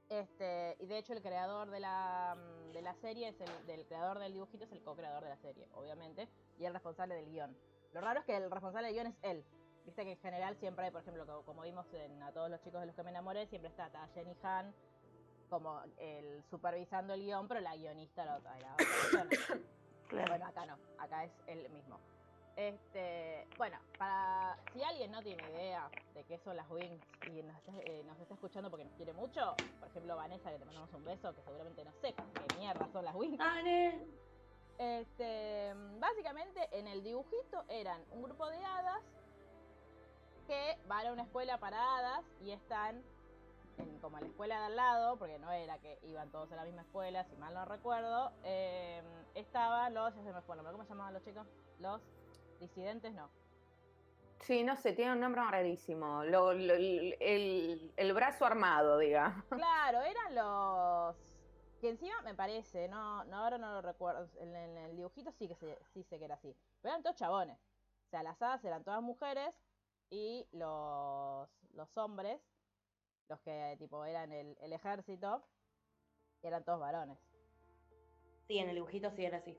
Este, 0.10 0.76
y 0.80 0.88
de 0.88 0.98
hecho 0.98 1.14
el 1.14 1.22
creador 1.22 1.70
de 1.70 1.80
la, 1.80 2.36
mm, 2.36 2.72
de 2.74 2.82
la 2.82 2.96
serie 2.96 3.28
es 3.28 3.40
el 3.42 3.66
del 3.68 3.86
creador 3.86 4.18
del 4.18 4.34
dibujito 4.34 4.64
es 4.66 4.72
el 4.72 4.82
co-creador 4.82 5.24
de 5.24 5.30
la 5.30 5.38
serie, 5.38 5.68
obviamente, 5.74 6.28
y 6.58 6.66
el 6.66 6.74
responsable 6.74 7.14
del 7.14 7.30
guion. 7.30 7.56
Lo 7.94 8.02
raro 8.02 8.22
es 8.22 8.26
que 8.26 8.36
el 8.36 8.50
responsable 8.50 8.88
del 8.88 8.96
guion 8.96 9.08
es 9.08 9.16
él. 9.22 9.46
Viste 9.86 10.04
que 10.06 10.12
en 10.14 10.18
general 10.20 10.56
siempre 10.58 10.86
hay, 10.86 10.92
por 10.92 11.02
ejemplo, 11.02 11.26
co- 11.28 11.44
como, 11.44 11.62
vimos 11.62 11.86
en 11.94 12.24
A 12.24 12.32
todos 12.32 12.50
los 12.50 12.60
chicos 12.62 12.80
de 12.80 12.88
los 12.88 12.96
que 12.96 13.04
me 13.04 13.12
enamoré, 13.12 13.46
siempre 13.48 13.70
está, 13.70 13.86
está 13.88 14.08
Jenny 14.16 14.36
Han 14.44 14.74
como 15.50 15.82
el 15.98 16.44
supervisando 16.50 17.14
el 17.14 17.22
guion, 17.22 17.48
pero 17.48 17.60
la 17.60 17.76
guionista 17.76 18.24
era 18.24 18.38
otra, 18.38 18.58
era 18.58 18.74
otra 18.74 18.86
persona. 18.88 19.30
Bueno, 20.12 20.48
acá 20.48 20.66
no, 20.66 20.76
acá 20.98 21.24
es 21.26 21.32
él 21.46 21.70
mismo. 21.70 22.00
Este, 22.60 23.48
bueno, 23.58 23.78
para 23.98 24.58
si 24.74 24.84
alguien 24.84 25.14
no 25.14 25.22
tiene 25.22 25.42
idea 25.50 25.90
de 26.14 26.26
qué 26.26 26.38
son 26.40 26.58
las 26.58 26.70
Wings 26.70 27.02
y 27.32 27.42
nos 27.42 27.56
está, 27.56 27.72
eh, 27.86 28.04
nos 28.06 28.20
está 28.20 28.34
escuchando 28.34 28.70
porque 28.70 28.84
nos 28.84 28.94
quiere 28.96 29.14
mucho, 29.14 29.56
por 29.80 29.88
ejemplo 29.88 30.18
Vanessa, 30.18 30.52
que 30.52 30.60
te 30.60 30.66
mandamos 30.66 30.92
un 30.92 31.06
beso, 31.06 31.34
que 31.34 31.42
seguramente 31.44 31.86
no 31.86 31.94
sepa 32.02 32.26
qué 32.34 32.54
mierda 32.60 32.90
son 32.92 33.06
las 33.06 33.16
Wings. 33.16 33.40
Ane. 33.40 34.06
Este, 34.78 35.74
básicamente 36.00 36.68
en 36.78 36.88
el 36.88 37.02
dibujito 37.02 37.64
eran 37.70 38.04
un 38.12 38.24
grupo 38.24 38.50
de 38.50 38.58
hadas 38.58 39.04
que 40.46 40.78
van 40.86 41.08
a 41.08 41.14
una 41.14 41.24
escuela 41.24 41.60
para 41.60 41.98
hadas 41.98 42.26
y 42.42 42.52
están 42.52 43.02
en, 43.78 44.00
como 44.02 44.18
en 44.18 44.26
la 44.26 44.30
escuela 44.32 44.60
de 44.60 44.66
al 44.66 44.76
lado, 44.76 45.18
porque 45.18 45.40
no 45.40 45.50
era 45.50 45.78
que 45.80 45.98
iban 46.04 46.30
todos 46.30 46.52
a 46.52 46.58
la 46.58 46.66
misma 46.66 46.82
escuela, 46.82 47.24
si 47.24 47.38
mal 47.38 47.54
no 47.54 47.64
recuerdo, 47.64 48.34
eh, 48.44 49.02
estaban 49.34 49.94
los, 49.94 50.14
ya 50.14 50.24
se 50.24 50.34
me 50.34 50.42
fue 50.42 50.56
el 50.56 50.58
nombre, 50.58 50.74
¿cómo 50.74 50.84
se 50.84 50.90
llamaban 50.90 51.14
los 51.14 51.24
chicos? 51.24 51.48
Los 51.80 52.02
disidentes, 52.60 53.14
no. 53.14 53.30
Sí, 54.42 54.64
no 54.64 54.76
sé, 54.78 54.94
tiene 54.94 55.12
un 55.14 55.20
nombre 55.20 55.42
rarísimo. 55.44 56.24
Lo- 56.24 56.54
lo- 56.54 56.74
el, 56.74 57.16
el- 57.20 57.94
el 57.98 58.14
brazo 58.14 58.46
armado, 58.46 58.98
diga. 58.98 59.44
Claro, 59.50 60.02
eran 60.02 60.36
los 60.36 61.16
que 61.82 61.90
encima 61.90 62.22
me 62.24 62.36
parece, 62.36 62.88
no, 62.88 63.24
no 63.26 63.38
ahora 63.38 63.58
no 63.58 63.72
lo 63.74 63.82
recuerdo, 63.82 64.30
en, 64.40 64.56
en 64.56 64.78
el 64.78 64.96
dibujito 64.98 65.32
sí 65.32 65.48
que 65.48 65.56
se- 65.56 65.80
sí 65.94 66.04
sé 66.04 66.18
que 66.20 66.26
era 66.26 66.36
así, 66.36 66.56
pero 66.82 66.94
eran 66.94 67.04
todos 67.04 67.16
chabones. 67.18 67.58
O 68.08 68.10
sea, 68.10 68.24
las 68.24 68.42
hadas 68.42 68.64
eran 68.66 68.84
todas 68.84 69.02
mujeres 69.02 69.54
y 70.10 70.48
los, 70.52 71.48
los 71.74 71.98
hombres, 71.98 72.42
los 73.30 73.40
que 73.42 73.76
tipo 73.78 74.04
eran 74.06 74.32
el, 74.32 74.58
el 74.62 74.74
ejército, 74.74 75.44
eran 76.42 76.64
todos 76.64 76.80
varones. 76.80 77.20
Sí, 78.48 78.58
en 78.58 78.70
el 78.70 78.76
dibujito 78.76 79.12
sí 79.12 79.24
era 79.26 79.38
así. 79.38 79.56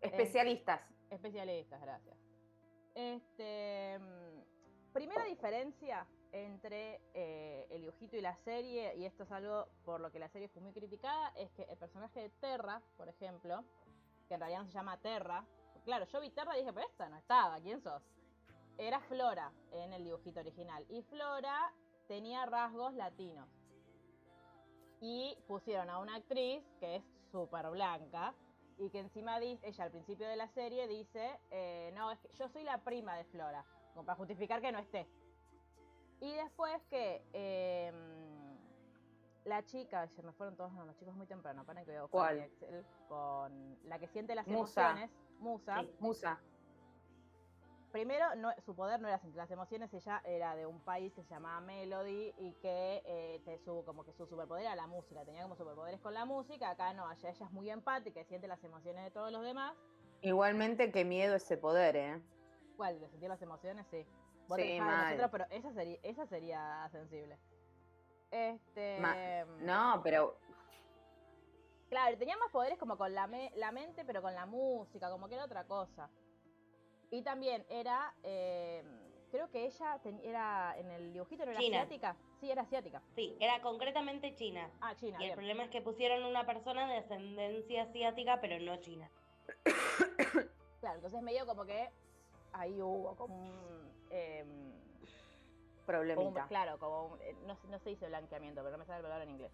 Especialistas. 0.00 0.80
Especialistas, 1.10 1.80
gracias. 1.80 2.16
Este, 2.94 3.98
mm, 3.98 4.92
primera 4.92 5.24
diferencia 5.24 6.06
entre 6.32 7.00
eh, 7.14 7.66
el 7.70 7.82
dibujito 7.82 8.16
y 8.16 8.20
la 8.20 8.36
serie, 8.36 8.94
y 8.96 9.04
esto 9.04 9.22
es 9.22 9.30
algo 9.30 9.68
por 9.84 10.00
lo 10.00 10.10
que 10.10 10.18
la 10.18 10.28
serie 10.28 10.48
fue 10.48 10.62
muy 10.62 10.72
criticada, 10.72 11.32
es 11.36 11.50
que 11.52 11.62
el 11.62 11.76
personaje 11.78 12.20
de 12.20 12.30
Terra, 12.30 12.82
por 12.96 13.08
ejemplo, 13.08 13.64
que 14.28 14.34
en 14.34 14.40
realidad 14.40 14.66
se 14.66 14.72
llama 14.72 14.98
Terra, 14.98 15.44
claro, 15.84 16.04
yo 16.06 16.20
vi 16.20 16.30
Terra 16.30 16.54
y 16.56 16.60
dije, 16.60 16.72
pero 16.72 16.86
esta 16.86 17.08
no 17.08 17.16
estaba, 17.16 17.58
¿quién 17.60 17.80
sos? 17.80 18.02
Era 18.76 19.00
Flora 19.00 19.52
en 19.72 19.92
el 19.92 20.04
dibujito 20.04 20.40
original, 20.40 20.84
y 20.88 21.02
Flora 21.02 21.72
tenía 22.06 22.44
rasgos 22.46 22.94
latinos. 22.94 23.48
Y 25.00 25.36
pusieron 25.46 25.88
a 25.90 25.98
una 25.98 26.16
actriz 26.16 26.62
que 26.80 26.96
es 26.96 27.04
súper 27.30 27.70
blanca, 27.70 28.34
Y 28.78 28.90
que 28.90 29.00
encima 29.00 29.40
dice, 29.40 29.66
ella 29.68 29.84
al 29.84 29.90
principio 29.90 30.28
de 30.28 30.36
la 30.36 30.48
serie 30.48 30.86
dice, 30.86 31.40
eh, 31.50 31.92
no, 31.94 32.12
es 32.12 32.18
que 32.20 32.28
yo 32.34 32.48
soy 32.48 32.62
la 32.62 32.78
prima 32.78 33.16
de 33.16 33.24
Flora, 33.24 33.64
como 33.92 34.06
para 34.06 34.16
justificar 34.16 34.60
que 34.60 34.70
no 34.70 34.78
esté. 34.78 35.08
Y 36.20 36.32
después 36.34 36.80
que 36.88 37.22
em, 37.32 38.56
la 39.44 39.64
chica, 39.64 40.06
se 40.08 40.22
me 40.22 40.32
fueron 40.32 40.56
todos 40.56 40.72
los 40.72 40.96
chicos 40.96 41.14
muy 41.14 41.26
temprano, 41.26 41.64
para 41.64 41.84
que 41.84 41.90
veo 41.90 42.08
¿Cuál? 42.08 42.38
Excel, 42.38 42.84
con 43.08 43.78
la 43.84 43.98
que 43.98 44.06
siente 44.08 44.34
las 44.34 44.46
Musa. 44.46 44.90
emociones, 44.90 45.10
Musa. 45.40 45.80
Sí. 45.80 45.96
Musa. 45.98 46.40
Primero, 47.92 48.34
no, 48.36 48.52
su 48.66 48.74
poder 48.76 49.00
no 49.00 49.08
era 49.08 49.18
sentir 49.18 49.36
las 49.38 49.50
emociones, 49.50 49.92
ella 49.94 50.20
era 50.24 50.54
de 50.54 50.66
un 50.66 50.78
país 50.80 51.12
que 51.14 51.22
se 51.22 51.30
llamaba 51.30 51.60
Melody 51.60 52.34
y 52.36 52.52
que 52.60 53.02
eh, 53.06 53.40
te- 53.46 53.58
su, 53.60 53.82
como 53.86 54.04
que 54.04 54.12
su 54.12 54.26
superpoder 54.26 54.64
era 54.64 54.76
la 54.76 54.86
música, 54.86 55.24
tenía 55.24 55.42
como 55.42 55.56
superpoderes 55.56 55.98
con 56.00 56.12
la 56.12 56.26
música, 56.26 56.68
acá 56.70 56.92
no, 56.92 57.06
allá 57.06 57.30
ella 57.30 57.46
es 57.46 57.52
muy 57.52 57.70
empática 57.70 58.20
y 58.20 58.24
siente 58.26 58.46
las 58.46 58.62
emociones 58.62 59.04
de 59.04 59.10
todos 59.10 59.32
los 59.32 59.42
demás. 59.42 59.74
Igualmente, 60.20 60.92
qué 60.92 61.04
miedo 61.06 61.36
ese 61.36 61.56
poder, 61.56 61.96
¿eh? 61.96 62.22
¿Cuál? 62.76 63.00
¿De 63.00 63.08
sentir 63.08 63.28
las 63.30 63.40
emociones? 63.40 63.86
Sí. 63.90 64.06
Vos 64.48 64.56
Sí, 64.58 64.64
te 64.64 64.80
mal. 64.80 65.04
nosotros, 65.06 65.30
pero 65.30 65.46
esa 65.50 65.72
sería, 65.72 65.98
esa 66.02 66.26
sería 66.26 66.88
sensible. 66.92 67.38
Este. 68.30 68.98
Ma- 69.00 69.16
No, 69.60 70.00
pero 70.02 70.38
Claro, 71.88 72.18
tenía 72.18 72.36
más 72.36 72.50
poderes 72.50 72.78
como 72.78 72.98
con 72.98 73.14
la, 73.14 73.26
me- 73.26 73.50
la 73.56 73.72
mente, 73.72 74.04
pero 74.04 74.20
con 74.20 74.34
la 74.34 74.44
música, 74.44 75.10
como 75.10 75.26
que 75.26 75.36
era 75.36 75.44
otra 75.44 75.64
cosa. 75.64 76.10
Y 77.10 77.22
también 77.22 77.64
era, 77.70 78.14
eh, 78.22 78.82
creo 79.30 79.50
que 79.50 79.64
ella 79.64 79.98
ten- 80.02 80.20
era, 80.22 80.74
en 80.78 80.90
el 80.90 81.12
dibujito 81.12 81.44
no 81.46 81.52
era 81.52 81.60
China. 81.60 81.78
asiática. 81.82 82.16
Sí, 82.40 82.50
era 82.50 82.62
asiática. 82.62 83.02
Sí, 83.14 83.36
era 83.40 83.60
concretamente 83.62 84.34
China. 84.34 84.70
Ah, 84.80 84.94
China. 84.94 85.18
Y 85.20 85.24
el 85.24 85.34
problema 85.34 85.64
es 85.64 85.70
que 85.70 85.80
pusieron 85.82 86.22
una 86.24 86.44
persona 86.46 86.86
de 86.86 86.98
ascendencia 86.98 87.84
asiática, 87.84 88.40
pero 88.40 88.58
no 88.60 88.76
china. 88.80 89.10
Claro, 90.80 90.94
entonces 90.96 91.20
medio 91.22 91.44
como 91.44 91.64
que 91.64 91.90
ahí 92.52 92.80
hubo 92.80 93.16
como 93.16 93.34
un... 93.34 93.92
em, 94.10 94.46
como 94.46 94.68
un- 94.68 95.84
problemita. 95.86 96.46
claro, 96.46 96.78
como 96.78 97.06
un- 97.14 97.20
eh, 97.22 97.34
no, 97.46 97.56
se- 97.56 97.66
no 97.66 97.78
se 97.80 97.90
dice 97.90 98.06
blanqueamiento, 98.06 98.60
pero 98.62 98.70
no 98.72 98.78
me 98.78 98.84
sale 98.84 98.98
la 98.98 99.08
palabra 99.08 99.24
en 99.24 99.30
inglés. 99.30 99.52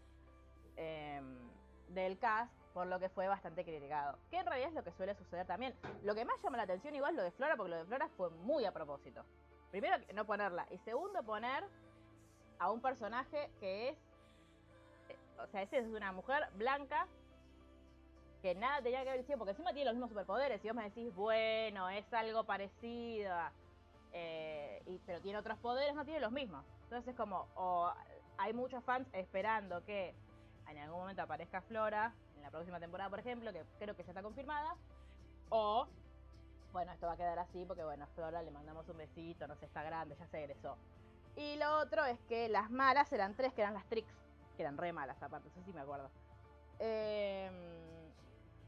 Em, 0.77 1.49
del 1.89 2.19
cast, 2.19 2.53
por 2.75 2.87
lo 2.89 2.99
que 2.99 3.09
fue 3.09 3.29
bastante 3.29 3.65
criticado. 3.65 4.19
Que 4.31 4.39
en 4.39 4.47
realidad 4.47 4.69
es 4.69 4.75
lo 4.75 4.85
que 4.85 4.93
suele 4.93 5.15
suceder 5.15 5.47
también. 5.47 5.75
Lo 6.03 6.15
que 6.15 6.25
más 6.25 6.37
llama 6.43 6.59
la 6.59 6.65
atención 6.65 6.95
igual 6.95 7.17
lo 7.17 7.23
de 7.23 7.31
Flora, 7.31 7.57
porque 7.57 7.71
lo 7.71 7.77
de 7.79 7.85
Flora 7.85 8.09
fue 8.17 8.29
muy 8.31 8.65
a 8.65 8.73
propósito. 8.73 9.25
Primero, 9.71 9.97
no 10.13 10.27
ponerla. 10.27 10.67
Y 10.71 10.79
segundo, 10.79 11.23
poner 11.23 11.65
a 12.59 12.71
un 12.71 12.81
personaje 12.83 13.51
que 13.61 13.91
es... 13.91 13.97
eh, 15.09 15.17
O 15.39 15.47
sea, 15.47 15.63
esa 15.63 15.79
es 15.79 15.87
una 15.87 16.13
mujer 16.13 16.49
blanca 16.55 17.07
que 18.43 18.55
nada 18.57 18.83
tenía 18.83 19.05
que 19.05 19.11
ver 19.11 19.25
sido, 19.25 19.39
porque 19.39 19.53
encima 19.53 19.73
tiene 19.73 19.87
los 19.87 19.95
mismos 19.95 20.11
superpoderes. 20.11 20.63
Y 20.65 20.69
vos 20.69 20.77
me 20.77 20.85
decís, 20.85 21.15
bueno, 21.15 21.89
es 21.89 22.13
algo 22.13 22.45
parecido 22.45 23.35
eh, 24.13 25.01
pero 25.07 25.21
tiene 25.21 25.39
otros 25.39 25.59
poderes, 25.59 25.95
no 25.95 26.05
tiene 26.05 26.21
los 26.21 26.31
mismos. 26.31 26.65
Entonces 26.85 27.09
es 27.09 27.17
como, 27.17 27.49
o 27.57 27.93
hay 28.39 28.53
muchos 28.53 28.83
fans 28.85 29.09
esperando 29.13 29.85
que 29.85 30.15
en 30.69 30.79
algún 30.79 31.01
momento 31.01 31.23
aparezca 31.23 31.61
Flora, 31.63 32.13
la 32.45 32.51
próxima 32.51 32.79
temporada, 32.79 33.09
por 33.09 33.19
ejemplo, 33.19 33.53
que 33.53 33.65
creo 33.79 33.97
que 33.97 34.03
ya 34.05 34.11
está 34.11 34.23
confirmada, 34.23 34.77
o, 35.49 35.87
bueno, 36.73 36.93
esto 36.93 37.07
va 37.07 37.15
a 37.15 37.17
quedar 37.17 37.39
así 37.39 37.65
porque, 37.65 37.83
bueno, 37.83 38.05
a 38.05 38.07
Flora 38.09 38.43
le 38.43 38.51
mandamos 38.51 38.87
un 38.89 38.99
besito, 38.99 39.47
no 39.47 39.57
sé, 39.57 39.65
está 39.65 39.83
grande, 39.83 40.15
ya 40.17 40.27
se 40.27 40.45
egresó. 40.45 40.77
Y 41.37 41.57
lo 41.57 41.79
otro 41.79 42.05
es 42.05 42.21
que 42.29 42.49
las 42.49 42.71
malas 42.71 43.11
eran 43.13 43.35
tres, 43.35 43.55
que 43.55 43.63
eran 43.63 43.75
las 43.75 43.87
Tricks, 43.87 44.13
que 44.57 44.63
eran 44.63 44.77
re 44.77 44.93
malas 44.93 45.21
aparte, 45.23 45.49
eso 45.49 45.63
sí 45.65 45.73
me 45.73 45.81
acuerdo. 45.81 46.11
Em, 46.79 48.13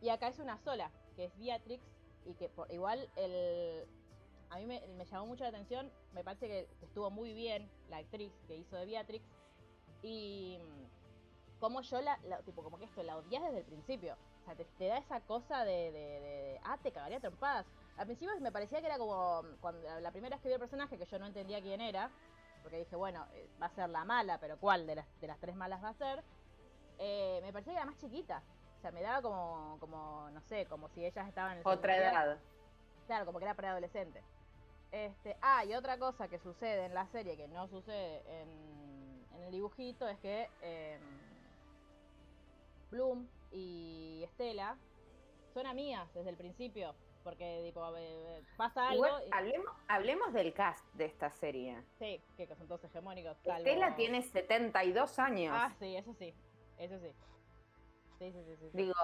y 0.01 0.09
acá 0.09 0.29
es 0.29 0.39
una 0.39 0.59
sola, 0.59 0.91
que 1.15 1.27
es 1.27 1.39
Beatrix, 1.39 1.85
y 2.25 2.35
que 2.35 2.49
por, 2.49 2.73
igual 2.73 3.11
el, 3.17 3.87
a 4.51 4.57
mí 4.57 4.67
me, 4.67 4.81
me 4.97 5.05
llamó 5.05 5.27
mucho 5.27 5.45
la 5.45 5.51
atención, 5.51 5.93
me 6.15 6.25
parece 6.25 6.49
que 6.49 6.69
estuvo 6.81 7.11
muy 7.11 7.35
bien 7.35 7.71
la 7.91 7.99
actriz 7.99 8.33
que 8.49 8.57
hizo 8.57 8.75
de 8.77 8.87
Beatrix 8.87 9.25
y 10.03 10.59
como 11.59 11.81
yo 11.83 12.01
la, 12.01 12.19
la- 12.23 12.43
tipo 12.43 12.63
como 12.63 12.79
que 12.79 12.85
esto 12.85 13.03
la 13.03 13.17
odias 13.17 13.43
desde 13.43 13.59
el 13.59 13.65
principio, 13.65 14.19
o 14.41 14.45
sea, 14.45 14.57
te, 14.57 14.65
te 14.67 14.87
da 14.87 14.99
esa 14.99 15.21
cosa 15.23 15.65
de, 15.65 15.91
de, 15.93 16.21
de- 16.21 16.21
de, 16.21 16.61
ah, 16.65 16.79
te 16.83 16.93
cagaría 16.93 17.21
trompadas. 17.21 17.67
Al 17.97 18.07
principio 18.07 18.39
me 18.41 18.53
parecía 18.53 18.81
que 18.81 18.87
era 18.87 18.99
como 18.99 19.43
cuando 19.61 20.01
la, 20.01 20.13
primera 20.13 20.37
vez 20.37 20.43
que 20.43 20.49
vi 20.49 20.55
el 20.55 20.61
personaje 20.61 20.99
que 20.99 21.07
yo 21.07 21.19
no 21.19 21.27
entendía 21.27 21.61
quién 21.63 21.81
era, 21.81 22.11
porque 22.63 22.79
dije, 22.79 22.97
bueno, 22.97 23.27
eh, 23.33 23.49
va 23.61 23.67
a 23.67 23.71
ser 23.71 23.89
la 23.91 24.05
mala, 24.05 24.39
pero 24.41 24.59
¿cuál 24.59 24.87
de 24.87 24.97
las, 24.97 25.07
de 25.21 25.27
las 25.27 25.39
tres 25.41 25.57
malas 25.57 25.83
va 25.83 25.91
a 25.91 25.95
ser? 25.95 26.25
Eh, 26.99 27.41
me 27.43 27.53
parecía 27.53 27.73
que 27.73 27.77
era 27.79 27.87
más 27.87 27.97
chiquita. 27.99 28.43
O 28.79 28.81
sea, 28.81 28.91
me 28.93 29.03
daba 29.03 29.23
como, 29.23 29.79
como, 29.81 30.31
no 30.31 30.41
sé, 30.43 30.67
como 30.67 30.89
si 30.89 31.05
ellas 31.05 31.27
estaban 31.29 31.53
en 31.53 31.59
el 31.59 31.67
Otra 31.67 31.97
edad. 31.97 32.39
Claro, 33.07 33.25
como 33.27 33.39
que 33.39 33.45
era 33.45 33.55
preadolescente. 33.55 34.23
Este, 34.93 35.37
ah, 35.43 35.65
y 35.65 35.75
otra 35.75 35.99
cosa 35.99 36.29
que 36.29 36.39
sucede 36.39 36.87
en 36.87 36.95
la 36.95 37.07
serie 37.07 37.37
que 37.37 37.49
no 37.49 37.67
sucede 37.69 38.23
en, 38.43 39.27
en 39.35 39.43
el 39.43 39.53
dibujito 39.53 40.09
es 40.09 40.19
que 40.21 40.49
eh, 40.63 40.99
Bloom 42.91 43.29
y 43.53 44.23
Estela 44.25 44.77
son 45.55 45.67
amigas 45.67 46.13
desde 46.15 46.31
el 46.31 46.37
principio. 46.37 46.95
Porque 47.25 47.61
tipo, 47.65 47.85
eh, 47.97 48.41
pasa 48.57 48.89
algo. 48.91 49.05
Igual, 49.05 49.25
hablemos, 49.33 49.73
hablemos 49.89 50.33
del 50.33 50.53
cast 50.55 50.85
de 50.95 51.07
esta 51.07 51.29
serie. 51.33 51.83
sí, 51.99 52.23
que 52.37 52.47
son 52.55 52.69
todos 52.69 52.85
hegemónicos. 52.85 53.37
salvo- 53.39 53.59
Estela 53.59 53.97
tiene 53.97 54.23
72 54.23 55.19
años. 55.19 55.53
Ah, 55.59 55.73
sí, 55.81 55.97
eso 55.97 56.15
sí. 56.15 56.33
Eso 56.79 56.99
sí. 57.01 57.11
Sí, 58.21 58.33
sí, 58.33 58.57
sí. 58.61 58.71
Digo, 58.73 58.95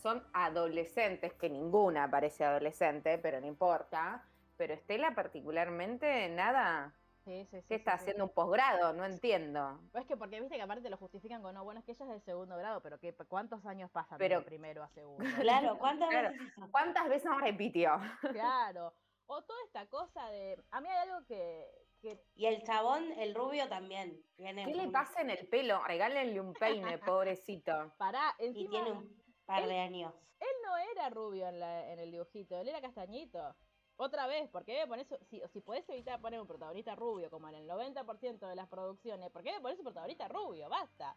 son 0.00 0.22
adolescentes, 0.32 1.32
que 1.34 1.50
ninguna 1.50 2.08
parece 2.08 2.44
adolescente, 2.44 3.18
pero 3.18 3.40
no 3.40 3.46
importa. 3.48 4.24
Pero 4.56 4.72
Estela 4.74 5.12
particularmente, 5.16 6.28
nada. 6.28 6.94
Sí, 7.24 7.46
sí, 7.50 7.60
sí, 7.60 7.62
¿Qué 7.62 7.62
sí, 7.68 7.74
está 7.74 7.92
sí. 7.92 8.02
haciendo 8.02 8.24
un 8.24 8.30
posgrado? 8.30 8.92
No 8.92 9.04
entiendo. 9.04 9.80
Pues 9.92 10.02
es 10.02 10.08
que 10.08 10.16
porque 10.16 10.40
viste 10.40 10.56
que 10.56 10.62
aparte 10.62 10.82
te 10.82 10.90
lo 10.90 10.96
justifican 10.98 11.42
con, 11.42 11.54
no, 11.54 11.64
bueno, 11.64 11.80
es 11.80 11.86
que 11.86 11.92
ella 11.92 12.04
es 12.04 12.10
del 12.10 12.20
segundo 12.22 12.56
grado, 12.56 12.82
pero 12.82 12.98
que, 12.98 13.14
¿cuántos 13.14 13.64
años 13.66 13.90
pasan 13.90 14.18
Pero- 14.18 14.40
de 14.40 14.44
primero 14.44 14.82
a 14.82 14.88
segundo? 14.90 15.24
Claro, 15.48 15.78
¿cuántas 15.78 16.10
Claro. 16.10 16.30
veces? 16.30 16.52
¿Cuántas 16.70 17.08
veces 17.08 17.30
repitió? 17.40 17.98
Claro. 18.32 18.92
O 19.26 19.40
toda 19.42 19.58
esta 19.64 19.86
cosa 19.88 20.28
de. 20.28 20.62
A 20.70 20.82
mí 20.82 20.88
hay 20.90 21.08
algo 21.08 21.24
que. 21.26 21.66
que 22.02 22.22
Y 22.34 22.44
el 22.44 22.62
chabón, 22.62 23.10
el 23.12 23.34
rubio 23.34 23.66
también. 23.70 24.22
Tiene 24.36 24.66
¿Qué 24.66 24.74
le 24.74 24.84
un- 24.84 24.92
pasa 24.92 25.22
en 25.22 25.30
el 25.30 25.48
pelo? 25.48 25.82
Regálenle 25.82 26.38
un 26.42 26.52
peine, 26.52 26.98
pobrecito. 26.98 27.90
pará, 27.96 28.34
Y 28.38 28.44
encima. 28.48 28.70
tiene 28.70 28.92
un 28.92 29.24
par 29.46 29.62
él- 29.62 29.70
de 29.70 29.78
años. 29.80 30.12
Él 30.38 30.48
no 30.66 30.76
era 30.76 31.08
rubio 31.08 31.48
en, 31.48 31.58
la- 31.58 31.90
en 31.90 32.00
el 32.00 32.10
dibujito, 32.10 32.58
él 32.60 32.68
era 32.68 32.82
castañito. 32.82 33.56
Otra 33.96 34.26
vez, 34.26 34.48
¿por 34.50 34.64
qué 34.64 34.80
me 34.80 34.86
pones, 34.88 35.06
si, 35.30 35.40
si 35.52 35.60
podés 35.60 35.88
evitar 35.88 36.20
poner 36.20 36.40
un 36.40 36.46
protagonista 36.46 36.94
rubio 36.96 37.30
como 37.30 37.48
en 37.48 37.54
el 37.54 37.68
90% 37.68 38.48
de 38.48 38.54
las 38.56 38.68
producciones, 38.68 39.30
¿por 39.30 39.42
qué 39.42 39.52
me 39.52 39.60
pones 39.60 39.78
un 39.78 39.84
protagonista 39.84 40.26
rubio? 40.28 40.68
Basta. 40.68 41.16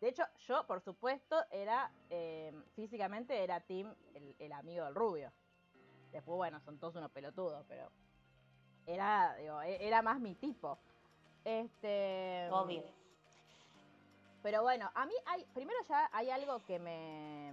De 0.00 0.08
hecho, 0.08 0.24
yo, 0.46 0.66
por 0.66 0.80
supuesto, 0.80 1.36
era, 1.50 1.90
eh, 2.10 2.52
físicamente 2.74 3.42
era 3.42 3.60
Tim, 3.60 3.94
el, 4.14 4.34
el 4.38 4.52
amigo 4.52 4.84
del 4.84 4.94
rubio. 4.94 5.32
Después, 6.10 6.36
bueno, 6.36 6.60
son 6.60 6.78
todos 6.78 6.96
unos 6.96 7.10
pelotudos, 7.10 7.64
pero 7.68 7.90
era, 8.84 9.34
digo, 9.36 9.62
e- 9.62 9.86
era 9.86 10.02
más 10.02 10.20
mi 10.20 10.34
tipo. 10.34 10.78
Este. 11.44 12.48
Obvio. 12.50 12.84
Pero 14.42 14.62
bueno, 14.62 14.90
a 14.94 15.06
mí 15.06 15.14
hay, 15.24 15.44
primero 15.54 15.78
ya 15.88 16.10
hay 16.12 16.28
algo 16.30 16.64
que 16.64 16.78
me 16.80 17.52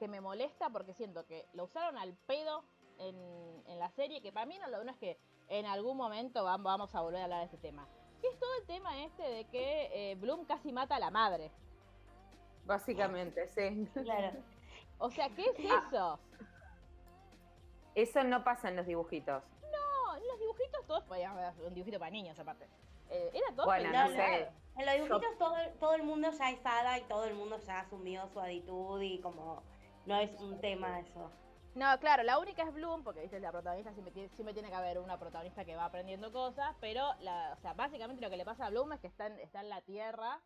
que 0.00 0.08
me 0.08 0.20
molesta 0.20 0.70
porque 0.70 0.94
siento 0.94 1.24
que 1.26 1.46
lo 1.52 1.64
usaron 1.64 1.96
al 1.98 2.14
pedo 2.26 2.64
en, 2.98 3.62
en 3.66 3.78
la 3.78 3.90
serie, 3.90 4.20
que 4.22 4.32
para 4.32 4.46
mí 4.46 4.58
no, 4.58 4.66
lo, 4.68 4.82
no 4.82 4.90
es 4.90 4.96
que 4.96 5.18
en 5.48 5.66
algún 5.66 5.96
momento 5.96 6.44
vam- 6.44 6.62
vamos 6.62 6.92
a 6.94 7.02
volver 7.02 7.20
a 7.20 7.24
hablar 7.24 7.38
de 7.40 7.44
este 7.44 7.58
tema. 7.58 7.86
Que 8.22 8.28
es 8.28 8.38
todo 8.38 8.50
el 8.60 8.66
tema 8.66 9.04
este 9.04 9.22
de 9.22 9.44
que 9.44 9.90
eh, 10.12 10.14
Bloom 10.16 10.46
casi 10.46 10.72
mata 10.72 10.96
a 10.96 10.98
la 10.98 11.10
madre. 11.10 11.50
Básicamente, 12.64 13.46
sí. 13.48 13.86
Claro. 14.02 14.38
O 14.98 15.10
sea, 15.10 15.28
¿qué 15.30 15.42
es 15.44 15.56
Ah. 15.70 15.84
eso? 15.88 16.18
Eso 17.94 18.24
no 18.24 18.42
pasa 18.44 18.68
en 18.68 18.76
los 18.76 18.86
dibujitos. 18.86 19.42
No, 19.62 20.16
en 20.16 20.26
los 20.26 20.38
dibujitos 20.38 20.86
todos 20.86 21.04
podían 21.04 21.36
haber 21.36 21.52
un 21.66 21.74
dibujito 21.74 21.98
para 21.98 22.10
niños 22.10 22.38
aparte. 22.38 22.66
Eh, 23.10 23.30
era 23.34 23.54
todo 23.54 23.66
Bueno, 23.66 23.90
no 23.92 24.08
sé. 24.14 24.48
En 24.78 24.86
los 24.86 24.94
dibujitos 24.94 25.36
todo, 25.38 25.54
todo 25.78 25.94
el 25.94 26.04
mundo 26.04 26.30
ya 26.30 26.50
es 26.50 26.60
hada 26.64 26.98
y 26.98 27.02
todo 27.02 27.24
el 27.24 27.34
mundo 27.34 27.58
ya 27.58 27.80
asumió 27.80 28.26
su 28.28 28.40
actitud 28.40 29.00
y 29.02 29.20
como 29.20 29.62
no 30.06 30.18
es 30.18 30.30
un 30.40 30.60
tema 30.60 31.00
eso. 31.00 31.30
No, 31.74 31.86
claro, 32.00 32.24
la 32.24 32.38
única 32.38 32.64
es 32.64 32.74
Bloom, 32.74 33.04
porque 33.04 33.20
viste, 33.20 33.38
la 33.38 33.52
protagonista 33.52 33.92
siempre 33.92 34.12
tiene, 34.12 34.28
siempre 34.30 34.54
tiene 34.54 34.70
que 34.70 34.74
haber 34.74 34.98
una 34.98 35.18
protagonista 35.18 35.64
que 35.64 35.76
va 35.76 35.84
aprendiendo 35.84 36.32
cosas, 36.32 36.74
pero 36.80 37.14
la, 37.20 37.54
o 37.56 37.60
sea, 37.60 37.74
básicamente 37.74 38.22
lo 38.22 38.28
que 38.28 38.36
le 38.36 38.44
pasa 38.44 38.66
a 38.66 38.70
Bloom 38.70 38.92
es 38.92 39.00
que 39.00 39.06
está 39.06 39.28
en, 39.28 39.38
en 39.38 39.68
la 39.68 39.80
Tierra 39.82 40.42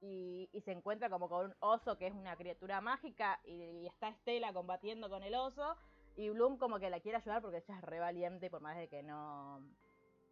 y, 0.00 0.50
y 0.52 0.60
se 0.60 0.72
encuentra 0.72 1.08
como 1.08 1.28
con 1.28 1.46
un 1.46 1.56
oso 1.60 1.96
que 1.96 2.06
es 2.06 2.14
una 2.14 2.36
criatura 2.36 2.82
mágica 2.82 3.40
y, 3.44 3.86
está 3.86 4.08
Estela 4.08 4.52
combatiendo 4.52 5.08
con 5.08 5.22
el 5.22 5.34
oso 5.34 5.76
y 6.16 6.28
Bloom 6.28 6.58
como 6.58 6.78
que 6.78 6.90
la 6.90 7.00
quiere 7.00 7.16
ayudar 7.16 7.40
porque 7.40 7.58
ella 7.58 7.76
es 7.76 7.82
re 7.82 7.98
valiente 7.98 8.50
por 8.50 8.60
más 8.60 8.76
de 8.76 8.88
que 8.88 9.02
no 9.02 9.62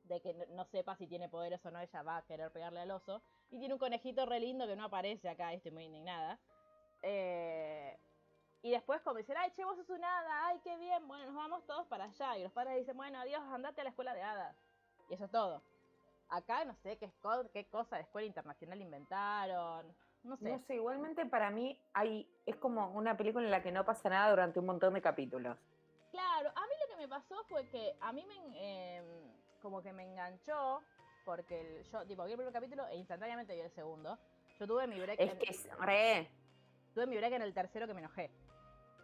de 0.04 0.20
que 0.20 0.34
no, 0.34 0.44
no 0.50 0.64
sepa 0.66 0.96
si 0.96 1.06
tiene 1.08 1.28
poderes 1.28 1.64
o 1.64 1.70
no, 1.70 1.80
ella 1.80 2.02
va 2.02 2.18
a 2.18 2.26
querer 2.26 2.52
pegarle 2.52 2.78
al 2.78 2.92
oso. 2.92 3.22
Y 3.50 3.58
tiene 3.58 3.74
un 3.74 3.80
conejito 3.80 4.24
re 4.24 4.38
lindo 4.38 4.64
que 4.64 4.76
no 4.76 4.84
aparece 4.84 5.28
acá, 5.28 5.52
estoy 5.52 5.72
muy 5.72 5.86
indignada. 5.86 6.38
Eh, 7.02 7.98
Y 8.66 8.72
después 8.72 9.00
como 9.02 9.18
dicen, 9.18 9.36
ay, 9.38 9.52
che, 9.52 9.64
vos 9.64 9.76
sos 9.76 9.88
una 9.90 10.18
hada, 10.18 10.48
ay, 10.48 10.58
qué 10.64 10.76
bien, 10.76 11.06
bueno, 11.06 11.26
nos 11.26 11.36
vamos 11.36 11.64
todos 11.66 11.86
para 11.86 12.06
allá. 12.06 12.36
Y 12.36 12.42
los 12.42 12.50
padres 12.50 12.76
dicen, 12.76 12.96
bueno, 12.96 13.20
adiós, 13.20 13.40
andate 13.52 13.80
a 13.80 13.84
la 13.84 13.90
escuela 13.90 14.12
de 14.12 14.24
hadas. 14.24 14.56
Y 15.08 15.14
eso 15.14 15.26
es 15.26 15.30
todo. 15.30 15.62
Acá 16.28 16.64
no 16.64 16.74
sé 16.74 16.98
qué, 16.98 17.08
qué 17.52 17.64
cosa 17.66 17.94
de 17.94 18.02
escuela 18.02 18.26
internacional 18.26 18.82
inventaron. 18.82 19.86
No 20.24 20.36
sé. 20.36 20.50
No 20.50 20.58
sé, 20.66 20.74
igualmente 20.74 21.24
para 21.26 21.48
mí 21.50 21.80
hay, 21.92 22.28
es 22.44 22.56
como 22.56 22.88
una 22.88 23.16
película 23.16 23.44
en 23.44 23.52
la 23.52 23.62
que 23.62 23.70
no 23.70 23.84
pasa 23.84 24.08
nada 24.08 24.30
durante 24.30 24.58
un 24.58 24.66
montón 24.66 24.94
de 24.94 25.00
capítulos. 25.00 25.56
Claro, 26.10 26.48
a 26.48 26.62
mí 26.62 26.72
lo 26.82 26.88
que 26.92 27.00
me 27.00 27.06
pasó 27.06 27.44
fue 27.44 27.68
que 27.68 27.96
a 28.00 28.12
mí 28.12 28.26
me, 28.26 28.96
em, 28.96 29.32
como 29.62 29.80
que 29.80 29.92
me 29.92 30.02
enganchó, 30.02 30.82
porque 31.24 31.60
el, 31.60 31.84
yo, 31.84 32.04
tipo, 32.04 32.24
vi 32.24 32.32
el 32.32 32.36
primer 32.36 32.52
capítulo 32.52 32.84
e 32.88 32.96
instantáneamente 32.96 33.54
vi 33.54 33.60
el 33.60 33.70
segundo. 33.70 34.18
Yo 34.58 34.66
tuve 34.66 34.88
mi 34.88 34.98
break. 34.98 35.20
Es 35.20 35.34
que 35.34 35.50
es 35.50 35.68
re. 35.78 36.28
Tuve 36.94 37.06
mi 37.06 37.16
break 37.16 37.34
en 37.34 37.42
el 37.42 37.54
tercero 37.54 37.86
que 37.86 37.94
me 37.94 38.00
enojé. 38.00 38.28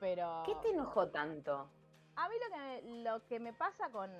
Pero. 0.02 0.42
¿Qué 0.44 0.56
te 0.56 0.71
enojó 0.71 1.11
tanto? 1.11 1.71
A 2.16 2.28
mí 2.28 2.35
lo 2.35 2.56
que, 2.56 3.02
lo 3.04 3.26
que 3.28 3.38
me 3.38 3.52
pasa 3.52 3.88
con, 3.90 4.11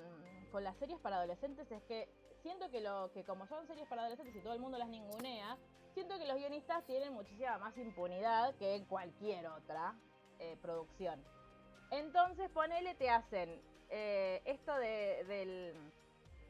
con 0.49 0.63
las 0.63 0.77
series 0.77 0.97
para 1.01 1.17
adolescentes 1.17 1.69
es 1.69 1.83
que 1.83 2.07
siento 2.41 2.71
que 2.71 2.79
lo 2.79 3.11
que 3.11 3.25
como 3.25 3.45
son 3.47 3.67
series 3.67 3.85
para 3.89 4.03
adolescentes 4.03 4.33
y 4.33 4.39
todo 4.39 4.53
el 4.53 4.61
mundo 4.61 4.77
las 4.77 4.87
ningunea, 4.87 5.57
siento 5.93 6.17
que 6.17 6.25
los 6.25 6.37
guionistas 6.37 6.85
tienen 6.85 7.11
muchísima 7.11 7.57
más 7.57 7.77
impunidad 7.77 8.55
que 8.55 8.85
cualquier 8.87 9.45
otra 9.47 9.93
eh, 10.39 10.55
producción. 10.61 11.21
Entonces, 11.91 12.49
ponele, 12.51 12.95
te 12.95 13.09
hacen 13.09 13.61
eh, 13.89 14.41
esto 14.45 14.73
de, 14.77 15.75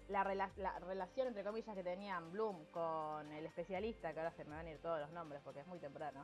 la, 0.09 0.23
relación, 0.23 1.27
entre 1.27 1.43
comillas, 1.43 1.75
que 1.75 1.83
tenían 1.83 2.31
Bloom 2.31 2.65
con 2.65 3.31
el 3.31 3.47
especialista, 3.47 4.13
que 4.13 4.19
ahora 4.19 4.31
se 4.33 4.45
me 4.45 4.55
van 4.55 4.67
a 4.67 4.69
ir 4.69 4.77
todos 4.77 4.99
los 4.99 5.09
nombres 5.09 5.41
porque 5.43 5.61
es 5.61 5.67
muy 5.67 5.79
temprano. 5.79 6.23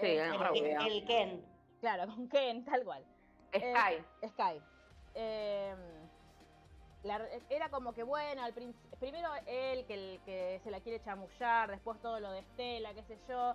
Sí, 0.00 0.06
eh, 0.06 0.30
el, 0.80 1.04
Ken. 1.04 1.57
Claro, 1.80 2.06
con 2.14 2.28
Ken, 2.28 2.64
tal 2.64 2.84
cual. 2.84 3.04
Sky. 3.52 4.28
Sky. 4.28 4.62
Em, 5.14 5.78
era 7.48 7.70
como 7.70 7.92
que 7.92 8.02
bueno, 8.02 8.42
al 8.42 8.52
primero 8.52 9.30
él 9.46 9.86
que, 9.86 9.94
el, 9.94 10.20
que 10.24 10.60
se 10.62 10.70
la 10.70 10.80
quiere 10.80 11.00
chamullar, 11.00 11.70
después 11.70 12.00
todo 12.00 12.20
lo 12.20 12.30
de 12.32 12.40
Estela, 12.40 12.92
qué 12.94 13.02
sé 13.04 13.18
yo. 13.28 13.54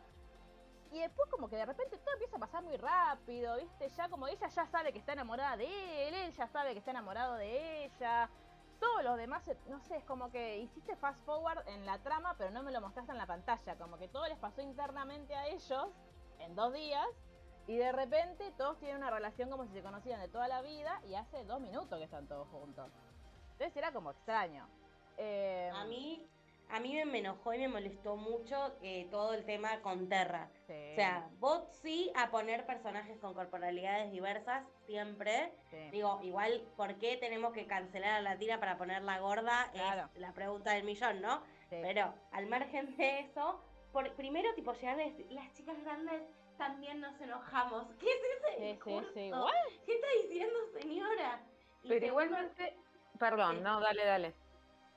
Y 0.92 1.00
después 1.00 1.30
como 1.30 1.50
que 1.50 1.56
de 1.56 1.66
repente 1.66 1.98
todo 1.98 2.14
empieza 2.14 2.38
a 2.38 2.40
pasar 2.40 2.64
muy 2.64 2.78
rápido, 2.78 3.58
¿viste? 3.58 3.90
Ya 3.90 4.10
como 4.10 4.28
ella 4.28 4.48
ya 4.48 4.66
sabe 4.68 4.94
que 4.94 5.00
está 5.00 5.14
enamorada 5.14 5.58
de 5.58 6.08
él, 6.08 6.14
él 6.14 6.32
ya 6.32 6.48
sabe 6.48 6.74
que 6.74 6.80
está 6.80 6.92
enamorado 6.92 7.36
de 7.36 7.86
ella. 7.86 8.30
Todos 8.80 9.04
los 9.04 9.18
demás, 9.18 9.44
no 9.68 9.80
sé, 9.82 9.98
es 9.98 10.04
como 10.04 10.30
que 10.30 10.60
hiciste 10.60 10.96
fast 10.96 11.20
forward 11.26 11.68
en 11.68 11.86
la 11.86 11.98
trama, 12.00 12.36
pero 12.38 12.52
no 12.52 12.64
me 12.64 12.72
lo 12.72 12.82
mostraste 12.82 13.12
en 13.12 13.18
la 13.18 13.26
pantalla. 13.26 13.76
Como 13.76 13.98
que 13.98 14.08
todo 14.08 14.28
les 14.28 14.38
pasó 14.38 14.62
internamente 14.62 15.36
a 15.36 15.48
ellos 15.48 15.88
en 16.40 16.56
dos 16.56 16.74
días. 16.74 17.08
Y 17.68 17.78
de 17.78 17.92
repente 17.92 18.52
todos 18.58 18.78
tienen 18.80 18.98
una 18.98 19.10
relación 19.10 19.50
como 19.50 19.66
si 19.66 19.74
se 19.74 19.82
conocieran 19.82 20.22
de 20.22 20.28
toda 20.28 20.48
la 20.48 20.62
vida 20.62 21.02
y 21.08 21.16
hace 21.16 21.44
dos 21.46 21.62
minutos 21.62 21.98
que 21.98 22.06
están 22.06 22.28
todos 22.28 22.48
juntos. 22.50 22.92
Entonces 23.54 23.76
era 23.78 23.92
como 23.92 24.12
extraño. 24.12 24.68
Eh, 25.18 25.72
a 25.74 25.86
mí 25.86 26.28
a 26.74 26.80
mí 26.80 27.00
me 27.06 27.20
enojó 27.20 27.54
y 27.54 27.60
me 27.60 27.68
molestó 27.68 28.16
mucho 28.16 28.74
eh, 28.82 29.08
todo 29.12 29.34
el 29.34 29.46
tema 29.46 29.80
con 29.82 30.10
Terra. 30.10 30.50
O 30.64 30.96
sea, 30.96 31.30
vos 31.40 31.64
sí 31.84 32.12
a 32.16 32.32
poner 32.32 32.66
personajes 32.66 33.20
con 33.20 33.36
corporalidades 33.36 34.12
diversas, 34.12 34.66
siempre. 34.88 35.54
Digo, 35.92 36.20
igual, 36.24 36.64
¿por 36.76 36.96
qué 36.96 37.18
tenemos 37.18 37.54
que 37.54 37.68
cancelar 37.68 38.14
a 38.14 38.22
la 38.22 38.38
tira 38.38 38.60
para 38.60 38.78
ponerla 38.78 39.20
gorda? 39.20 39.72
Es 39.74 40.20
la 40.20 40.34
pregunta 40.34 40.74
del 40.74 40.84
millón, 40.84 41.22
¿no? 41.22 41.44
Pero 41.70 42.14
al 42.32 42.48
margen 42.48 42.96
de 42.98 43.20
eso, 43.20 43.62
por, 43.92 44.12
primero, 44.14 44.52
tipo, 44.56 44.74
llegarles, 44.74 45.14
las 45.30 45.54
chicas 45.54 45.76
grandes 45.84 46.24
también 46.58 47.02
nos 47.02 47.20
enojamos. 47.20 47.88
¿Qué 48.00 48.08
es 48.10 48.22
ese? 48.38 48.80
¿Qué 49.86 49.94
está 49.94 50.08
diciendo, 50.22 50.60
señora? 50.80 51.44
Pero 51.88 52.06
igualmente 52.06 52.78
Perdón, 53.20 53.64
no, 53.64 53.80
dale, 53.80 54.06
dale. 54.06 54.34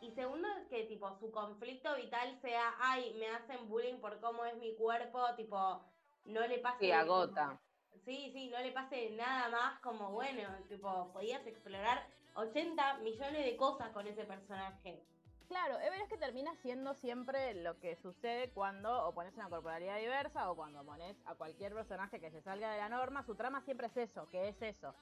Y 0.01 0.11
segundo, 0.13 0.49
que 0.69 0.85
tipo 0.85 1.17
su 1.19 1.31
conflicto 1.31 1.95
vital 1.97 2.39
sea, 2.41 2.75
ay, 2.81 3.15
me 3.19 3.29
hacen 3.29 3.69
bullying 3.69 3.99
por 4.01 4.21
cómo 4.21 4.45
es 4.45 4.57
mi 4.57 4.75
cuerpo, 4.75 5.23
tipo, 5.37 5.83
no 6.25 6.47
le 6.47 6.59
pase. 6.59 6.79
Sí, 6.81 6.93
agota. 6.93 7.59
Sí, 8.05 8.31
sí, 8.33 8.51
no 8.51 8.59
le 8.61 8.73
pase 8.73 9.11
nada 9.11 9.49
más, 9.49 9.81
como 9.81 10.11
bueno, 10.11 10.43
tipo, 10.69 11.13
podías 11.13 11.47
explorar 11.47 12.07
80 12.35 12.99
millones 12.99 13.45
de 13.45 13.57
cosas 13.57 13.91
con 13.91 14.07
ese 14.07 14.25
personaje. 14.25 15.03
Claro, 15.49 15.79
es 15.79 16.09
que 16.09 16.17
termina 16.17 16.55
siendo 16.57 16.95
siempre 16.95 17.55
lo 17.55 17.79
que 17.79 17.97
sucede 17.97 18.51
cuando 18.51 19.07
o 19.07 19.15
pones 19.15 19.35
una 19.35 19.49
corporalidad 19.49 19.99
diversa 19.99 20.51
o 20.51 20.57
cuando 20.57 20.85
pones 20.85 21.17
a 21.25 21.35
cualquier 21.35 21.75
personaje 21.75 22.21
que 22.21 22.31
se 22.31 22.41
salga 22.43 22.73
de 22.73 22.79
la 22.79 22.89
norma, 22.89 23.23
su 23.23 23.35
trama 23.35 23.61
siempre 23.61 23.87
es 23.87 23.97
eso, 23.97 24.29
que 24.31 24.49
es 24.49 24.61
eso. 24.63 24.95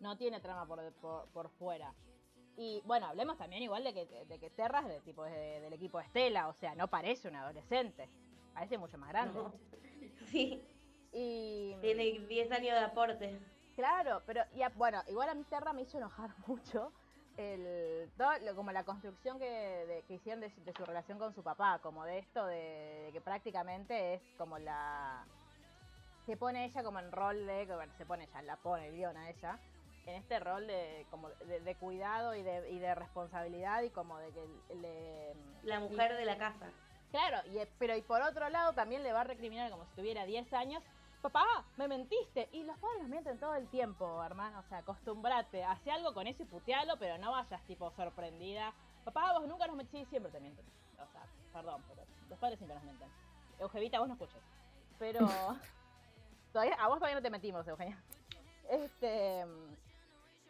No 0.00 0.16
tiene 0.16 0.40
trama 0.40 0.66
por, 0.66 0.92
por, 0.94 1.28
por 1.28 1.48
fuera. 1.50 1.94
Y 2.56 2.82
bueno, 2.84 3.06
hablemos 3.06 3.38
también 3.38 3.62
igual 3.62 3.84
de 3.84 3.94
que, 3.94 4.24
de 4.26 4.38
que 4.38 4.50
Terra 4.50 4.80
es 4.80 4.88
de, 4.88 5.00
tipo, 5.00 5.24
del 5.24 5.72
equipo 5.72 6.00
Estela, 6.00 6.48
o 6.48 6.52
sea, 6.54 6.74
no 6.74 6.88
parece 6.88 7.28
un 7.28 7.36
adolescente, 7.36 8.08
parece 8.52 8.78
mucho 8.78 8.98
más 8.98 9.08
grande. 9.08 9.40
Sí. 10.26 10.62
Y... 11.12 11.76
Tiene 11.80 12.26
10 12.26 12.52
años 12.52 12.74
de 12.74 12.84
aporte. 12.84 13.38
Claro, 13.74 14.22
pero 14.26 14.42
ya, 14.54 14.68
bueno, 14.70 15.02
igual 15.08 15.28
a 15.28 15.34
mí 15.34 15.44
Terra 15.44 15.72
me 15.72 15.82
hizo 15.82 15.98
enojar 15.98 16.34
mucho 16.46 16.92
el 17.36 18.10
todo, 18.16 18.30
como 18.54 18.72
la 18.72 18.84
construcción 18.84 19.38
que, 19.38 20.04
que 20.06 20.14
hicieron 20.14 20.40
de, 20.40 20.50
su 20.76 20.84
relación 20.84 21.18
con 21.18 21.34
su 21.34 21.42
papá, 21.42 21.78
como 21.82 22.04
de 22.04 22.18
esto 22.18 22.46
de, 22.46 23.10
que 23.12 23.20
prácticamente 23.20 24.14
es 24.14 24.22
como 24.36 24.58
la 24.58 25.24
se 26.26 26.36
pone 26.36 26.64
ella 26.64 26.82
como 26.84 27.00
en 27.00 27.10
rol 27.10 27.46
de, 27.46 27.66
bueno, 27.66 27.92
se 27.98 28.06
pone 28.06 28.24
ella, 28.24 28.42
la 28.42 28.56
pone 28.56 28.88
el 28.88 28.94
guion 28.94 29.16
a 29.16 29.30
ella, 29.30 29.58
en 30.06 30.14
este 30.14 30.38
rol 30.40 30.66
de, 30.66 31.06
como 31.10 31.28
de, 31.30 31.74
cuidado 31.76 32.34
y 32.34 32.42
de, 32.42 32.70
y 32.70 32.78
de 32.78 32.94
responsabilidad 32.94 33.82
y 33.82 33.90
como 33.90 34.18
de 34.18 34.32
que 34.32 34.74
le... 34.76 35.34
La 35.64 35.80
mujer 35.80 36.16
de 36.16 36.24
la 36.24 36.38
casa. 36.38 36.70
Claro, 37.10 37.38
y, 37.48 37.58
pero 37.78 37.96
y 37.96 38.02
por 38.02 38.22
otro 38.22 38.48
lado 38.48 38.72
también 38.72 39.02
le 39.02 39.12
va 39.12 39.20
a 39.20 39.24
recriminar 39.24 39.70
como 39.70 39.84
si 39.86 39.94
tuviera 39.94 40.24
10 40.24 40.52
años. 40.54 40.82
Papá, 41.22 41.64
me 41.76 41.86
mentiste. 41.86 42.48
Y 42.52 42.64
los 42.64 42.76
padres 42.78 43.08
mienten 43.08 43.38
todo 43.38 43.54
el 43.54 43.68
tiempo, 43.68 44.22
hermano. 44.24 44.58
O 44.58 44.62
sea, 44.64 44.78
acostumbrate. 44.78 45.64
Hace 45.64 45.90
algo 45.90 46.12
con 46.12 46.26
eso 46.26 46.42
y 46.42 46.46
putealo, 46.46 46.98
pero 46.98 47.16
no 47.18 47.30
vayas 47.30 47.62
tipo 47.66 47.90
sorprendida. 47.92 48.74
Papá, 49.04 49.38
vos 49.38 49.48
nunca 49.48 49.66
nos 49.66 49.76
mentís, 49.76 50.08
siempre 50.08 50.32
te 50.32 50.40
mienten. 50.40 50.66
O 50.94 51.06
sea, 51.12 51.22
perdón, 51.52 51.82
pero 51.88 52.02
los 52.28 52.38
padres 52.38 52.58
siempre 52.58 52.74
nos 52.74 52.84
mienten. 52.84 53.08
Eugevita, 53.60 54.00
vos 54.00 54.08
no 54.08 54.14
escuches. 54.14 54.42
Pero... 54.98 55.26
todavía, 56.52 56.74
a 56.74 56.88
vos 56.88 56.98
todavía 56.98 57.16
no 57.16 57.22
te 57.22 57.30
metimos, 57.30 57.66
Eugenia. 57.66 58.02
Este... 58.68 59.46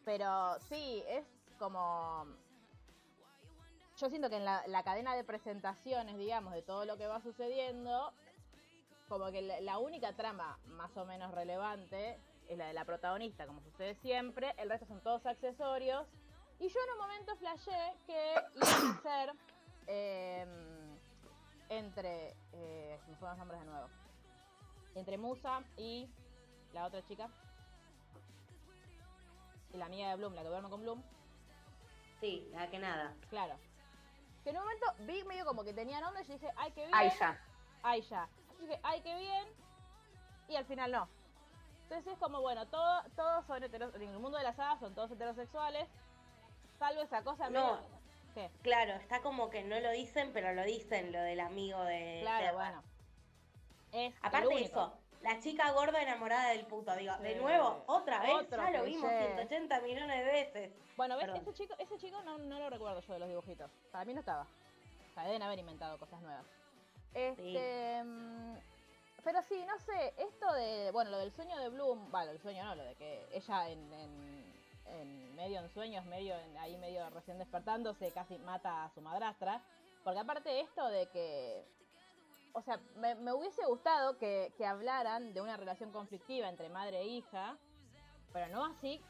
Pero 0.04 0.58
sí, 0.68 1.04
es 1.06 1.24
como... 1.58 2.26
Yo 3.98 4.08
siento 4.08 4.28
que 4.30 4.37
en 4.37 4.44
la, 4.44 4.82
cadena 4.82 5.14
de 5.14 5.22
presentaciones, 5.22 6.16
digamos, 6.18 6.54
de 6.54 6.62
todo 6.62 6.85
lo 6.87 6.96
que 6.96 7.06
va 7.06 7.20
sucediendo, 7.20 8.12
como 9.12 9.31
que 9.31 9.42
la, 9.42 9.79
única 9.79 10.14
trama 10.14 10.59
más 10.68 10.96
o 10.96 11.05
menos 11.05 11.33
relevante 11.33 12.18
es 12.48 12.57
la 12.57 12.66
de 12.66 12.72
la 12.72 12.87
protagonista, 12.87 13.46
como 13.46 13.61
sucede 13.61 13.94
siempre, 13.96 14.55
el 14.57 14.70
resto 14.70 14.87
son 14.87 15.03
todos 15.03 15.27
accesorios. 15.27 16.07
Y 16.59 16.68
yo 16.68 16.81
en 16.87 16.92
un 16.92 16.98
momento 16.98 17.37
flashé 17.37 17.94
que 18.07 18.35
iba 18.55 18.90
a 18.90 19.03
ser 19.03 19.33
em, 19.87 20.98
entre. 21.68 22.35
Eh, 22.53 22.98
me 23.07 23.16
fueron 23.16 23.37
los 23.37 23.38
nombres 23.38 23.61
de 23.61 23.66
nuevo. 23.66 23.88
Entre 24.94 25.18
Musa 25.18 25.62
y 25.77 26.09
la 26.72 26.87
otra 26.87 27.03
chica 27.03 27.29
la 29.75 29.87
amiga 29.87 30.11
de 30.11 30.16
Bloom, 30.16 30.35
la 30.35 30.42
que 30.42 30.48
duerme 30.48 30.68
con 30.68 30.83
Bloom. 30.83 31.03
Sí, 32.20 32.46
la 32.53 32.70
que 32.70 32.79
nada. 32.79 33.14
Claro. 33.31 33.57
Que 34.44 34.51
en 34.51 34.57
un 34.57 34.62
momento 34.62 34.87
vi 35.01 35.25
medio 35.25 35.44
como 35.44 35.64
que 35.64 35.72
tenía 35.72 36.01
nombre 36.01 36.22
y 36.29 36.33
dije, 36.33 36.48
ay, 36.57 36.72
qué 36.72 36.83
bien. 36.83 36.94
Aisha. 36.94 37.40
Aisha. 37.83 38.29
Yo 38.62 38.68
dije, 38.68 38.81
ay, 38.85 39.01
qué 39.01 39.16
bien. 39.16 39.48
Y 40.48 40.55
al 40.55 40.64
final 40.64 40.92
no. 40.92 41.09
Entonces 41.83 42.12
es 42.12 42.18
como, 42.18 42.40
bueno, 42.40 42.66
todo, 42.68 43.03
todos 43.16 43.44
son 43.46 43.62
heterosexuales. 43.62 44.09
En 44.09 44.14
el 44.14 44.20
mundo 44.20 44.38
de 44.38 44.44
las 44.44 44.59
hadas 44.59 44.79
son 44.79 44.94
todos 44.94 45.11
heterosexuales. 45.11 45.88
Salvo 46.79 47.03
esa 47.03 47.22
cosa. 47.22 47.51
No. 47.51 47.81
¿Qué? 48.35 48.51
Claro, 48.62 48.94
está 48.94 49.20
como 49.20 49.51
que 49.51 49.62
no 49.64 49.79
lo 49.81 49.90
dicen, 49.90 50.31
pero 50.33 50.55
lo 50.55 50.62
dicen, 50.62 51.12
lo 51.12 51.20
del 51.20 51.40
amigo 51.40 51.83
de. 51.85 52.20
Claro, 52.22 52.55
bueno. 52.55 52.83
Es 53.92 54.14
Aparte 54.22 54.55
de 54.55 54.62
eso, 54.62 54.92
la 55.20 55.38
chica 55.40 55.70
gorda 55.72 56.01
enamorada 56.01 56.51
del 56.51 56.64
puto. 56.64 56.94
Digo, 56.94 57.14
de 57.18 57.35
nuevo, 57.37 57.83
otra 57.87 58.20
vez, 58.20 58.48
ya 58.48 58.70
lo 58.70 58.85
vimos 58.85 59.11
180 59.11 59.81
millones 59.81 60.25
de 60.25 60.33
veces. 60.33 60.72
Bueno, 60.96 61.16
¿ves? 61.16 61.29
Ese 61.35 61.53
chico, 61.53 61.75
ese 61.79 61.98
chico 61.98 62.22
no, 62.22 62.38
no, 62.38 62.59
lo 62.59 62.70
recuerdo 62.70 63.01
yo 63.01 63.12
de 63.12 63.18
los 63.18 63.29
dibujitos. 63.29 63.70
Para 63.90 64.05
mí 64.05 64.14
no 64.14 64.20
estaba. 64.20 64.44
O 64.44 65.14
sea, 65.14 65.25
deben 65.25 65.42
haber 65.42 65.59
inventado 65.59 65.98
cosas 65.98 66.22
nuevas. 66.22 66.46
Este. 67.14 68.03
Mm, 68.05 68.57
pero 69.25 69.42
sí, 69.42 69.64
no 69.66 69.79
sé, 69.79 70.14
esto 70.18 70.53
de. 70.55 70.90
Bueno, 70.92 71.11
lo 71.11 71.18
del 71.18 71.33
sueño 71.33 71.57
de 71.59 71.68
Bloom. 71.68 72.11
Bueno, 72.11 72.33
el 72.33 72.40
sueño 72.40 72.64
no, 72.64 72.75
lo 72.75 72.85
de 72.85 72.94
que 72.96 73.27
ella 73.33 73.68
en, 73.68 75.35
medio 75.35 75.61
en 75.61 75.68
sueños, 75.70 76.05
medio 76.07 76.35
ahí 76.59 76.77
medio 76.77 77.09
recién 77.11 77.38
despertándose, 77.38 78.12
casi 78.12 78.38
mata 78.38 78.85
a 78.85 78.90
su 78.90 79.01
madrastra. 79.01 79.62
Porque 80.05 80.20
aparte 80.20 80.61
esto 80.61 80.87
de 80.88 81.07
que 81.07 81.64
o 82.55 82.61
sea, 82.61 82.79
me, 82.96 83.14
me 83.14 83.33
hubiese 83.33 83.64
gustado 83.64 84.18
que, 84.18 84.53
que 84.59 84.66
hablaran 84.66 85.33
de 85.33 85.40
una 85.40 85.57
relación 85.57 85.90
conflictiva 85.90 86.48
entre 86.48 86.68
madre 86.68 87.01
e 87.01 87.07
hija, 87.07 87.57
pero 88.33 88.48
no 88.48 88.66
así 88.66 89.01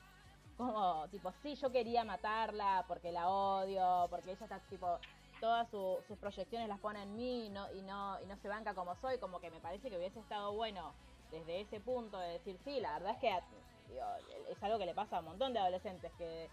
como, 0.56 1.08
tipo, 1.08 1.32
sí, 1.42 1.54
yo 1.56 1.72
quería 1.72 2.04
matarla 2.04 2.84
porque 2.86 3.10
la 3.10 3.28
odio, 3.28 4.06
porque 4.10 4.32
ella 4.32 4.44
está, 4.44 4.60
tipo, 4.68 4.98
todas 5.42 5.68
sus 5.70 6.16
proyecciones 6.20 6.68
las 6.68 6.78
pone 6.78 7.02
en 7.02 7.16
mí 7.16 7.46
y 7.46 7.50
no, 7.50 7.68
y, 7.72 7.82
no, 7.82 8.16
se 8.40 8.46
banca 8.46 8.76
como 8.76 8.94
soy, 8.94 9.18
como 9.18 9.40
que 9.40 9.50
me 9.50 9.58
parece 9.58 9.90
que 9.90 9.96
hubiese 9.96 10.20
estado 10.20 10.52
bueno 10.52 10.94
desde 11.32 11.62
ese 11.62 11.80
punto 11.80 12.16
de 12.16 12.34
decir, 12.34 12.60
sí, 12.64 12.78
la 12.78 12.92
verdad 12.92 13.14
es 13.14 13.18
que 13.18 14.52
es 14.52 14.62
algo 14.62 14.78
que 14.78 14.86
le 14.86 14.94
pasa 14.94 15.16
a 15.16 15.18
un 15.18 15.26
montón 15.26 15.52
de 15.52 15.58
adolescentes, 15.58 16.12
que 16.16 16.48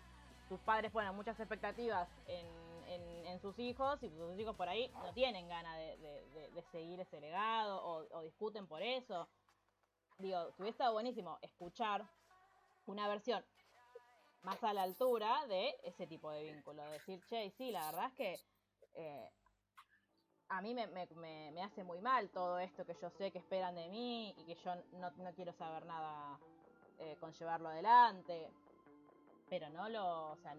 sus 0.48 0.60
padres 0.62 0.92
ponen 0.92 1.16
muchas 1.16 1.40
expectativas 1.40 2.10
en, 2.26 2.58
sus 3.42 3.58
hijos 3.60 4.04
y 4.04 4.10
sus 4.10 4.38
hijos 4.38 4.56
por 4.58 4.68
ahí 4.68 4.92
no 4.96 5.14
tienen 5.14 5.48
ganas 5.48 5.78
de, 5.78 6.64
seguir 6.72 7.00
ese 7.00 7.22
legado 7.22 7.82
o, 7.82 8.18
o 8.18 8.22
discuten 8.24 8.68
por 8.68 8.82
eso. 8.82 9.30
Digo, 10.18 10.48
que 10.56 10.64
hubiese 10.64 10.72
estado 10.72 10.94
buenísimo 10.94 11.38
escuchar 11.42 12.04
una 12.88 13.08
versión 13.08 13.46
más 14.42 14.62
a 14.64 14.74
la 14.74 14.84
altura 14.84 15.46
de 15.48 15.74
ese 15.84 16.06
tipo 16.08 16.32
de 16.32 16.52
vínculo. 16.52 16.84
Decir, 16.90 17.22
che, 17.30 17.52
sí, 17.52 17.72
la 17.72 17.86
verdad 17.86 18.08
es 18.08 18.14
que 18.14 18.40
eh, 18.96 19.32
a 20.50 20.62
mí 20.62 20.74
me, 20.74 20.88
me, 20.88 21.64
hace 21.64 21.84
muy 21.84 22.02
mal 22.02 22.30
todo 22.30 22.60
esto 22.60 22.86
que 22.86 22.96
yo 23.02 23.10
sé 23.12 23.32
que 23.32 23.38
esperan 23.38 23.76
de 23.76 23.88
mí 23.88 24.34
y 24.38 24.46
que 24.46 24.56
yo 24.56 24.74
no, 24.94 25.12
quiero 25.36 25.54
saber 25.54 25.86
nada 25.86 26.40
eh, 27.00 27.16
con 27.20 27.32
llevarlo 27.34 27.70
adelante. 27.70 28.50
Pero 29.50 29.70
no 29.70 29.90
lo. 29.90 30.32
O 30.32 30.38
sea, 30.38 30.56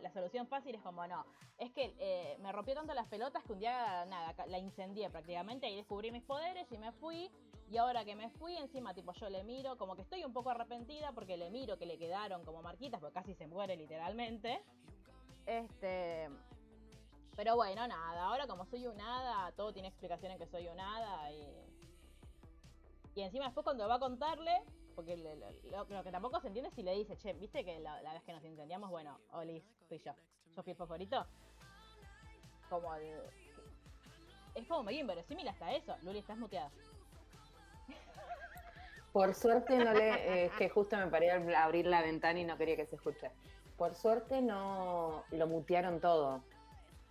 la, 0.00 0.10
solución 0.10 0.46
fácil 0.46 0.74
es 0.74 0.82
como 0.82 1.06
no. 1.06 1.24
Es 1.58 1.70
que 1.72 1.94
eh, 1.98 2.36
me 2.40 2.52
rompió 2.52 2.74
tanto 2.74 2.94
las 2.94 3.06
pelotas 3.08 3.42
que 3.44 3.52
un 3.52 3.58
día, 3.58 4.04
nada, 4.06 4.34
la 4.46 4.58
incendié 4.58 5.10
prácticamente 5.10 5.68
y 5.68 5.76
descubrí 5.76 6.10
mis 6.10 6.22
poderes 6.22 6.70
y 6.70 6.78
me 6.78 6.92
fui 6.92 7.30
y 7.70 7.78
ahora 7.78 8.04
que 8.04 8.14
me 8.14 8.30
fui, 8.30 8.56
encima, 8.56 8.94
tipo, 8.94 9.12
yo 9.12 9.28
le 9.28 9.42
miro, 9.42 9.76
como 9.76 9.96
que 9.96 10.02
estoy 10.02 10.24
un 10.24 10.32
poco 10.32 10.50
arrepentida 10.50 11.12
porque 11.12 11.36
le 11.36 11.50
miro 11.50 11.76
que 11.76 11.86
le 11.86 11.98
quedaron 11.98 12.44
como 12.44 12.62
marquitas, 12.62 13.00
porque 13.00 13.14
casi 13.14 13.34
se 13.34 13.46
muere 13.46 13.76
literalmente. 13.76 14.62
Este. 15.46 16.28
Pero 17.36 17.54
bueno, 17.54 17.86
nada, 17.86 18.24
ahora 18.24 18.46
como 18.46 18.64
soy 18.64 18.86
un 18.86 18.98
hada, 19.00 19.52
todo 19.52 19.72
tiene 19.72 19.88
explicación 19.88 20.32
en 20.32 20.38
que 20.38 20.46
soy 20.46 20.68
un 20.68 20.80
hada 20.80 21.30
y. 21.30 21.66
Y 23.14 23.22
encima 23.22 23.46
después 23.46 23.64
cuando 23.64 23.88
va 23.88 23.94
a 23.94 23.98
contarle, 23.98 24.62
porque 24.94 25.16
lo, 25.16 25.86
que 26.02 26.10
tampoco 26.10 26.40
se 26.40 26.48
entiende 26.48 26.70
es 26.70 26.74
si 26.74 26.82
le 26.82 26.92
dice, 26.92 27.16
che, 27.18 27.34
viste 27.34 27.64
que 27.64 27.78
la, 27.80 28.00
vez 28.12 28.22
que 28.24 28.32
nos 28.32 28.44
incendiamos, 28.44 28.90
bueno, 28.90 29.18
Olis, 29.32 29.62
fui 29.88 29.98
yo. 29.98 30.12
Yo 30.54 30.62
fui 30.62 30.72
el 30.72 30.76
favorito. 30.76 31.26
Como 32.68 32.94
el, 32.94 33.20
Es 34.54 34.66
como 34.66 34.82
medio 34.82 35.00
inverosímil 35.00 35.48
hasta 35.48 35.72
eso. 35.72 35.94
Luli, 36.02 36.18
estás 36.18 36.38
muteada. 36.38 36.70
Por 39.12 39.34
suerte 39.34 39.78
no 39.78 39.94
le, 39.94 40.46
es 40.46 40.52
que 40.52 40.68
justo 40.68 40.96
me 40.96 41.06
paré 41.06 41.30
a 41.30 41.64
abrir 41.64 41.86
la 41.86 42.02
ventana 42.02 42.38
y 42.38 42.44
no 42.44 42.58
quería 42.58 42.76
que 42.76 42.86
se 42.86 42.96
escuche. 42.96 43.30
Por 43.78 43.94
suerte 43.94 44.42
no 44.42 45.24
lo 45.30 45.46
mutearon 45.46 46.00
todo, 46.00 46.42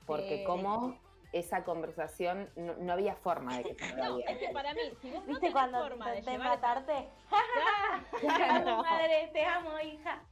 porque 0.05 0.43
como 0.43 0.99
esa 1.33 1.63
conversación 1.63 2.49
no, 2.55 2.93
había 2.93 3.15
forma 3.15 3.57
de 3.57 3.63
que 3.63 3.75
se 3.85 3.95
No, 3.95 4.19
es 4.19 4.37
que 4.37 4.49
para 4.49 4.73
mí, 4.73 4.81
si 5.01 5.11
vos 5.11 5.25
¿Viste 5.25 5.47
no 5.47 5.53
cuando 5.53 5.79
forma 5.79 6.11
de 6.11 6.37
matarte? 6.37 7.09
Claro. 8.19 8.77
Madre, 8.83 9.29
te 9.33 9.43
amo, 9.43 9.79
hija. 9.79 10.23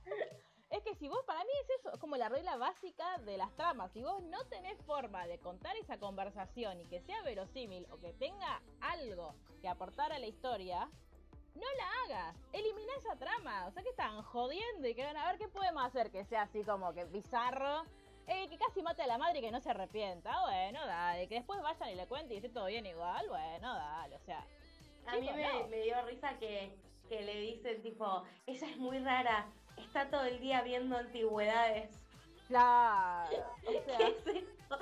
Es 0.69 0.81
que 0.81 0.95
si 0.95 1.07
vos, 1.07 1.19
para 1.27 1.43
mí 1.43 1.51
es 1.61 1.79
eso, 1.79 1.93
es 1.93 1.99
como 1.99 2.17
la 2.17 2.29
regla 2.29 2.57
básica 2.57 3.19
de 3.19 3.37
las 3.37 3.53
tramas. 3.55 3.91
Si 3.91 4.01
vos 4.01 4.23
no 4.23 4.43
tenés 4.45 4.81
forma 4.85 5.27
de 5.27 5.37
contar 5.37 5.75
esa 5.77 5.99
conversación 5.99 6.81
y 6.81 6.85
que 6.87 7.01
sea 7.01 7.21
verosímil 7.21 7.85
o 7.91 7.99
que 7.99 8.13
tenga 8.13 8.61
algo 8.81 9.35
que 9.61 9.67
aportar 9.67 10.11
a 10.11 10.19
la 10.19 10.25
historia, 10.25 10.89
no 11.53 11.67
la 11.77 12.17
hagas. 12.17 12.35
Elimina 12.53 12.91
esa 12.97 13.15
trama. 13.17 13.67
O 13.67 13.71
sea 13.71 13.83
que 13.83 13.89
están 13.89 14.21
jodiendo 14.23 14.87
y 14.87 14.95
quieren 14.95 15.15
a 15.15 15.27
ver 15.27 15.37
qué 15.37 15.47
podemos 15.47 15.83
hacer 15.83 16.09
que 16.09 16.25
sea 16.25 16.43
así 16.43 16.63
como 16.63 16.91
que 16.93 17.05
bizarro. 17.05 17.83
Eh, 18.27 18.47
que 18.49 18.57
casi 18.57 18.81
mate 18.81 19.01
a 19.03 19.07
la 19.07 19.17
madre 19.17 19.39
y 19.39 19.41
que 19.41 19.51
no 19.51 19.59
se 19.59 19.69
arrepienta. 19.69 20.41
Bueno, 20.41 20.85
dale. 20.85 21.27
Que 21.27 21.35
después 21.35 21.61
vayan 21.61 21.89
y 21.89 21.95
le 21.95 22.07
cuenten 22.07 22.33
y 22.33 22.37
esté 22.37 22.49
todo 22.49 22.67
bien 22.67 22.85
igual. 22.85 23.27
Bueno, 23.27 23.73
dale. 23.73 24.15
O 24.15 24.19
sea. 24.19 24.45
A 25.07 25.17
mí 25.17 25.29
me, 25.69 25.81
dio 25.81 26.01
risa 26.05 26.37
que, 26.39 26.71
que 27.09 27.21
le 27.21 27.35
dicen 27.35 27.81
tipo, 27.81 28.23
ella 28.45 28.67
es 28.67 28.77
muy 28.77 28.99
rara. 28.99 29.47
Está 29.77 30.09
todo 30.09 30.23
el 30.23 30.39
día 30.39 30.61
viendo 30.61 30.97
antigüedades. 30.97 31.89
Claro. 32.47 33.29
O 33.65 33.71
sea, 33.71 33.97
¿Qué 33.97 34.07
es 34.07 34.27
esto? 34.27 34.79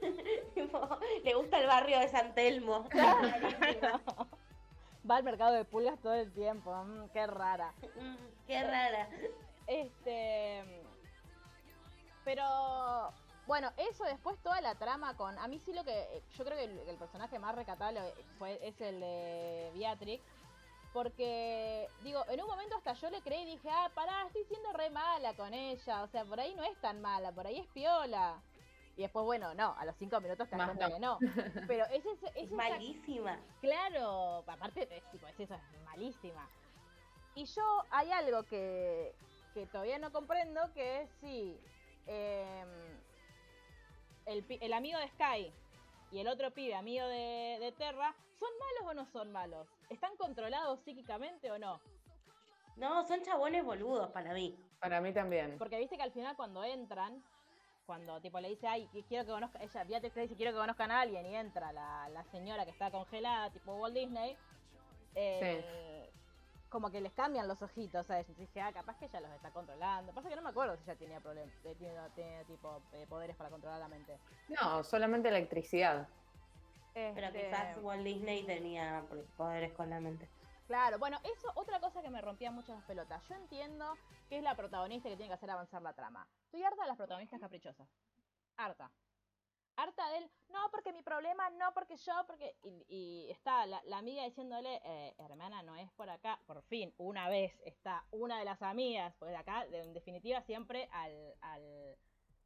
le 1.24 1.34
gusta 1.34 1.60
el 1.60 1.66
barrio 1.66 2.00
de 2.00 2.08
San 2.08 2.34
Telmo. 2.34 2.84
Claro 2.88 4.28
va 5.08 5.16
al 5.16 5.24
mercado 5.24 5.52
de 5.52 5.64
pulgas 5.64 5.98
todo 6.00 6.14
el 6.14 6.32
tiempo. 6.32 6.74
Mm, 6.74 7.08
qué 7.12 7.26
rara. 7.26 7.72
Mm, 8.00 8.16
qué 8.46 8.62
rara. 8.62 9.08
Este. 9.66 10.83
Pero. 12.24 13.12
Bueno, 13.46 13.70
eso 13.76 14.04
después 14.04 14.38
toda 14.42 14.60
la 14.62 14.74
trama 14.74 15.16
con. 15.16 15.38
A 15.38 15.48
mí 15.48 15.58
sí 15.58 15.72
lo 15.72 15.84
que. 15.84 16.22
Yo 16.36 16.44
creo 16.44 16.56
que 16.56 16.64
el, 16.64 16.96
personaje 16.96 17.38
más 17.38 17.54
recatable 17.54 18.00
fue, 18.38 18.58
es 18.66 18.80
el 18.80 19.00
de 19.00 19.70
Beatrix. 19.74 20.22
Porque, 20.92 21.88
digo, 22.04 22.24
en 22.28 22.40
un 22.40 22.46
momento 22.46 22.76
hasta 22.76 22.92
yo 22.92 23.10
le 23.10 23.20
creí 23.20 23.42
y 23.42 23.56
dije, 23.56 23.68
ah, 23.68 23.90
pará, 23.96 24.26
estoy 24.28 24.44
siendo 24.44 24.72
re 24.72 24.90
mala 24.90 25.34
con 25.34 25.52
ella. 25.52 26.04
O 26.04 26.06
sea, 26.06 26.24
por 26.24 26.38
ahí 26.38 26.54
no 26.54 26.62
es 26.62 26.80
tan 26.80 27.02
mala, 27.02 27.32
por 27.32 27.46
ahí 27.48 27.58
es 27.58 27.66
piola. 27.68 28.40
Y 28.96 29.02
después, 29.02 29.24
bueno, 29.24 29.54
no, 29.54 29.74
a 29.76 29.84
los 29.84 29.96
cinco 29.96 30.20
minutos 30.20 30.48
te 30.48 30.56
das 30.56 30.66
cuenta 30.66 30.88
que 30.88 31.00
no. 31.00 31.18
Pero 31.66 31.84
es, 31.86 32.06
es, 32.06 32.18
es, 32.36 32.50
malísima. 32.52 33.40
Claro, 33.60 34.44
aparte, 34.46 34.82
es, 34.88 35.10
tipo, 35.10 35.26
es 35.26 35.40
eso, 35.40 35.54
es 35.54 35.82
malísima. 35.84 36.48
Y 37.34 37.44
yo, 37.44 37.84
hay 37.90 38.12
algo 38.12 38.44
que, 38.44 39.16
que 39.52 39.66
todavía 39.66 39.98
no 39.98 40.12
comprendo, 40.12 40.60
que 40.74 41.02
es 41.02 41.10
si 41.20 41.58
em, 42.06 42.68
el, 44.26 44.44
el, 44.60 44.72
amigo 44.72 44.98
de 44.98 45.08
Sky 45.08 45.52
y 46.10 46.18
el 46.18 46.28
otro 46.28 46.50
pibe, 46.52 46.74
amigo 46.74 47.06
de, 47.06 47.58
de 47.60 47.72
Terra, 47.72 48.14
¿son 48.38 48.48
malos 48.58 48.90
o 48.90 48.94
no 48.94 49.06
son 49.06 49.32
malos? 49.32 49.68
¿Están 49.90 50.16
controlados 50.16 50.80
psíquicamente 50.80 51.50
o 51.50 51.58
no? 51.58 51.80
No, 52.76 53.04
son 53.06 53.22
chabones 53.22 53.64
boludos 53.64 54.10
para 54.10 54.32
mí. 54.32 54.56
Para 54.80 55.00
mí 55.00 55.12
también. 55.12 55.56
Porque 55.58 55.78
viste 55.78 55.96
que 55.96 56.02
al 56.02 56.12
final 56.12 56.36
cuando 56.36 56.64
entran, 56.64 57.22
cuando 57.86 58.20
tipo 58.20 58.40
le 58.40 58.48
dice, 58.48 58.66
ay, 58.66 58.88
quiero 59.08 59.24
que 59.24 59.32
conozca, 59.32 59.62
ella, 59.62 59.84
Beatriz 59.84 60.16
le 60.16 60.22
dice, 60.22 60.36
quiero 60.36 60.52
que 60.52 60.58
conozcan 60.58 60.90
a 60.90 61.00
alguien 61.00 61.26
y 61.26 61.36
entra 61.36 61.72
la, 61.72 62.08
la 62.08 62.24
señora 62.24 62.64
que 62.64 62.70
está 62.70 62.90
congelada, 62.90 63.50
tipo 63.50 63.74
Walt 63.74 63.94
Disney, 63.94 64.36
eh, 65.14 66.10
como 66.74 66.90
que 66.90 67.00
les 67.00 67.12
cambian 67.12 67.46
los 67.46 67.62
ojitos 67.62 68.10
a 68.10 68.18
ellos. 68.18 68.36
dije, 68.36 68.60
ah, 68.60 68.72
capaz 68.72 68.96
que 68.98 69.04
ella 69.04 69.20
los 69.20 69.30
está 69.30 69.52
controlando. 69.52 70.12
Pasa 70.12 70.28
que 70.28 70.34
no 70.34 70.42
me 70.42 70.48
acuerdo 70.48 70.76
si 70.76 70.82
ella 70.82 70.96
tenía 70.96 71.20
problemas, 71.20 71.54
eh, 71.62 71.76
tiene, 71.78 72.44
tipo 72.46 72.82
eh, 72.92 73.06
poderes 73.08 73.36
para 73.36 73.48
controlar 73.48 73.78
la 73.78 73.86
mente. 73.86 74.18
No, 74.48 74.82
solamente 74.82 75.28
electricidad. 75.28 76.08
Pero 76.92 77.28
este, 77.28 77.44
quizás 77.44 77.78
Walt 77.80 78.02
Disney 78.02 78.44
tenía 78.44 79.04
poderes 79.36 79.72
con 79.74 79.88
la 79.88 80.00
mente. 80.00 80.28
Claro, 80.66 80.98
bueno, 80.98 81.20
eso, 81.22 81.48
otra 81.54 81.78
cosa 81.78 82.02
que 82.02 82.10
me 82.10 82.20
rompía 82.20 82.50
mucho 82.50 82.74
las 82.74 82.82
pelotas. 82.82 83.22
Yo 83.28 83.36
entiendo 83.36 83.96
que 84.28 84.38
es 84.38 84.42
la 84.42 84.56
protagonista 84.56 85.08
que 85.08 85.16
tiene 85.16 85.28
que 85.28 85.34
hacer 85.34 85.50
avanzar 85.50 85.80
la 85.80 85.92
trama. 85.92 86.26
Estoy 86.46 86.64
harta 86.64 86.82
de 86.82 86.88
las 86.88 86.96
protagonistas 86.96 87.40
caprichosas. 87.40 87.86
Harta. 88.56 88.90
Harta 89.76 90.08
de 90.10 90.18
él, 90.18 90.30
no, 90.50 90.58
porque 90.70 90.92
mi 90.92 91.02
problema, 91.02 91.50
no, 91.50 91.74
porque 91.74 91.96
yo, 91.96 92.12
porque. 92.26 92.54
Y, 92.88 93.28
está 93.30 93.66
la, 93.66 93.82
amiga 93.98 94.24
diciéndole, 94.24 94.80
eh, 94.84 95.14
hermana, 95.18 95.62
no 95.62 95.74
es 95.76 95.90
por 95.92 96.08
acá. 96.08 96.38
Por 96.46 96.62
fin, 96.62 96.94
una 96.96 97.28
vez 97.28 97.52
está 97.64 98.04
una 98.12 98.38
de 98.38 98.44
las 98.44 98.62
amigas, 98.62 99.18
de 99.20 99.36
acá, 99.36 99.66
en 99.72 99.92
definitiva, 99.92 100.42
siempre 100.42 100.88
al, 100.92 101.34
al. 101.40 101.96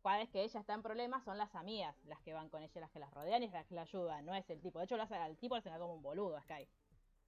Cada 0.03 0.19
vez 0.19 0.31
que 0.31 0.43
ella 0.43 0.61
está 0.61 0.73
en 0.73 0.83
problemas, 0.83 1.23
son 1.25 1.37
las 1.37 1.55
amigas 1.55 1.95
las 2.07 2.19
que 2.23 2.33
van 2.33 2.49
con 2.49 2.63
ella, 2.63 2.81
las 2.81 2.91
que 2.91 2.99
las 2.99 3.13
rodean 3.13 3.43
y 3.43 3.49
las 3.49 3.67
que 3.67 3.75
la 3.75 3.83
ayudan. 3.83 4.25
No 4.25 4.35
es 4.35 4.49
el 4.49 4.61
tipo. 4.63 4.79
De 4.79 4.87
hecho, 4.87 4.97
lo 4.97 5.03
hace, 5.03 5.17
al 5.17 5.37
tipo 5.37 5.61
se 5.61 5.69
da 5.69 5.79
como 5.79 5.95
un 5.95 6.03
boludo, 6.03 6.41
Sky. 6.41 6.67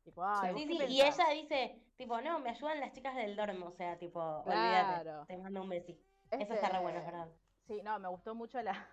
Tipo, 0.02 0.24
sí, 0.56 0.66
sí, 0.66 0.78
y 0.88 1.02
ella 1.02 1.28
dice, 1.34 1.78
tipo, 1.98 2.18
no, 2.22 2.40
me 2.40 2.50
ayudan 2.50 2.80
las 2.80 2.92
chicas 2.92 3.14
del 3.14 3.36
dormo, 3.36 3.66
o 3.66 3.72
sea, 3.72 3.98
tipo, 3.98 4.18
olvídate, 4.18 5.26
te 5.26 5.36
mando 5.36 5.60
un 5.60 5.68
besito. 5.68 6.02
Eso 6.30 6.54
está 6.54 6.70
re 6.70 6.78
bueno, 6.78 7.00
es 7.00 7.04
verdad. 7.04 7.28
Sí, 7.66 7.82
no, 7.82 7.98
me 7.98 8.08
gustó 8.08 8.34
mucho 8.34 8.62
la 8.62 8.88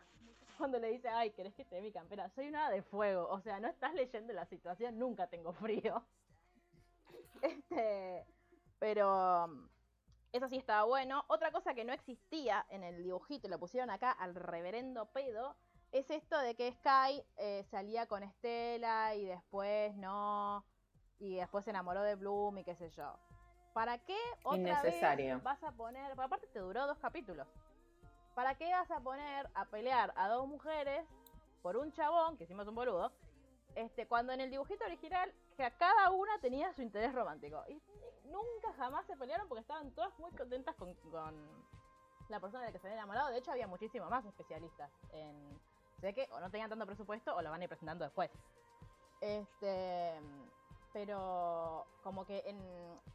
cuando 0.57 0.79
le 0.79 0.89
dice, 0.89 1.07
ay, 1.09 1.31
¿querés 1.31 1.53
que 1.53 1.65
te 1.65 1.75
dé 1.75 1.81
mi 1.81 1.91
campera? 1.91 2.29
Soy 2.29 2.47
una 2.47 2.69
de 2.69 2.81
fuego, 2.81 3.27
o 3.29 3.39
sea, 3.39 3.59
no 3.59 3.67
estás 3.67 3.93
leyendo 3.93 4.33
la 4.33 4.45
situación, 4.45 4.97
nunca 4.99 5.27
tengo 5.27 5.53
frío. 5.53 6.03
Este, 7.39 8.25
pero 8.79 9.47
eso 10.33 10.49
sí 10.49 10.57
estaba 10.57 10.85
bueno. 10.85 11.23
Otra 11.27 11.51
cosa 11.51 11.75
que 11.75 11.85
no 11.85 11.93
existía 11.93 12.65
en 12.69 12.83
el 12.83 13.03
dibujito 13.03 13.45
y 13.45 13.49
lo 13.51 13.59
pusieron 13.59 13.91
acá 13.91 14.11
al 14.11 14.33
reverendo 14.33 15.05
pedo, 15.05 15.55
es 15.91 16.09
esto 16.09 16.37
de 16.39 16.55
que 16.55 16.71
Sky 16.71 17.23
eh, 17.37 17.63
salía 17.69 18.07
con 18.07 18.23
Estela 18.23 19.13
y 19.15 19.25
después 19.25 19.95
no 19.95 20.65
y 21.19 21.35
después 21.35 21.63
se 21.65 21.71
enamoró 21.71 22.01
de 22.01 22.15
Bloom 22.15 22.59
y 22.59 22.63
qué 22.63 22.75
sé 22.75 22.89
yo. 22.91 23.17
¿Para 23.73 23.97
qué 23.99 24.17
otra 24.43 24.81
vez 24.81 25.43
vas 25.43 25.63
a 25.63 25.71
poner, 25.71 26.11
aparte 26.19 26.47
te 26.47 26.59
duró 26.59 26.87
dos 26.87 26.97
capítulos, 26.97 27.47
¿para 28.37 28.53
qué 28.53 28.71
vas 28.71 28.91
a 28.91 28.99
poner 28.99 29.49
a 29.55 29.65
pelear 29.65 30.13
a 30.15 30.27
dos 30.27 30.47
mujeres 30.47 31.03
por 31.63 31.75
un 31.75 31.91
chabón, 31.91 32.37
que 32.37 32.43
hicimos 32.43 32.67
un 32.67 32.75
boludo, 32.75 33.11
Este, 33.73 34.05
cuando 34.05 34.31
en 34.31 34.41
el 34.41 34.51
dibujito 34.51 34.85
original, 34.85 35.33
que 35.55 35.71
cada 35.79 36.11
una 36.11 36.37
tenía 36.39 36.71
su 36.73 36.83
interés 36.83 37.15
romántico. 37.15 37.63
Y 37.67 37.81
nunca 38.25 38.71
jamás 38.77 39.07
se 39.07 39.17
pelearon 39.17 39.47
porque 39.47 39.61
estaban 39.61 39.89
todas 39.89 40.17
muy 40.19 40.29
contentas 40.33 40.75
con, 40.75 40.95
la 42.29 42.39
persona 42.39 42.61
de 42.61 42.67
la 42.67 42.73
que 42.73 42.79
se 42.79 42.85
habían 42.85 42.99
enamorado. 42.99 43.29
De 43.29 43.39
hecho, 43.39 43.51
había 43.51 43.65
muchísimo 43.65 44.07
más 44.07 44.23
especialistas 44.23 44.91
en. 45.13 45.59
Sé 45.99 46.13
que 46.13 46.29
o 46.31 46.39
no 46.39 46.51
tenían 46.51 46.69
tanto 46.69 46.85
presupuesto 46.85 47.35
o 47.35 47.41
lo 47.41 47.49
van 47.49 47.61
a 47.61 47.63
ir 47.63 47.69
presentando 47.69 48.05
después. 48.05 48.29
Este. 49.19 50.13
Pero 50.93 51.87
como 52.03 52.23
que 52.23 52.43
en, 52.45 52.59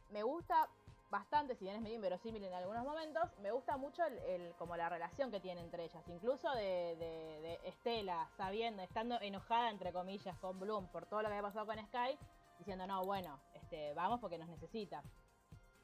me 0.09 0.23
gusta 0.23 0.67
bastante, 1.13 1.55
si 1.55 1.63
bien 1.63 1.75
es 1.75 1.81
medio 1.83 1.95
inverosímil 1.95 2.43
en 2.43 2.53
algunos 2.53 2.83
momentos, 2.83 3.29
me 3.39 3.51
gusta 3.51 3.77
mucho 3.77 4.03
el, 4.03 4.55
como 4.57 4.75
la 4.75 4.89
relación 4.89 5.29
que 5.29 5.39
tiene 5.39 5.61
entre 5.61 5.85
ellas. 5.85 6.03
Incluso 6.07 6.51
de, 6.55 7.59
Estela, 7.63 8.27
sabiendo, 8.35 8.81
estando 8.81 9.21
enojada, 9.21 9.69
entre 9.69 9.93
comillas, 9.93 10.35
con 10.39 10.59
Bloom 10.59 10.87
por 10.87 11.05
todo 11.05 11.21
lo 11.21 11.29
que 11.29 11.35
había 11.35 11.47
pasado 11.47 11.67
con 11.67 11.77
Sky, 11.85 12.17
diciendo, 12.57 12.87
no, 12.87 13.05
bueno, 13.05 13.39
este, 13.53 13.93
vamos 13.93 14.19
porque 14.19 14.39
nos 14.39 14.49
necesita. 14.49 15.03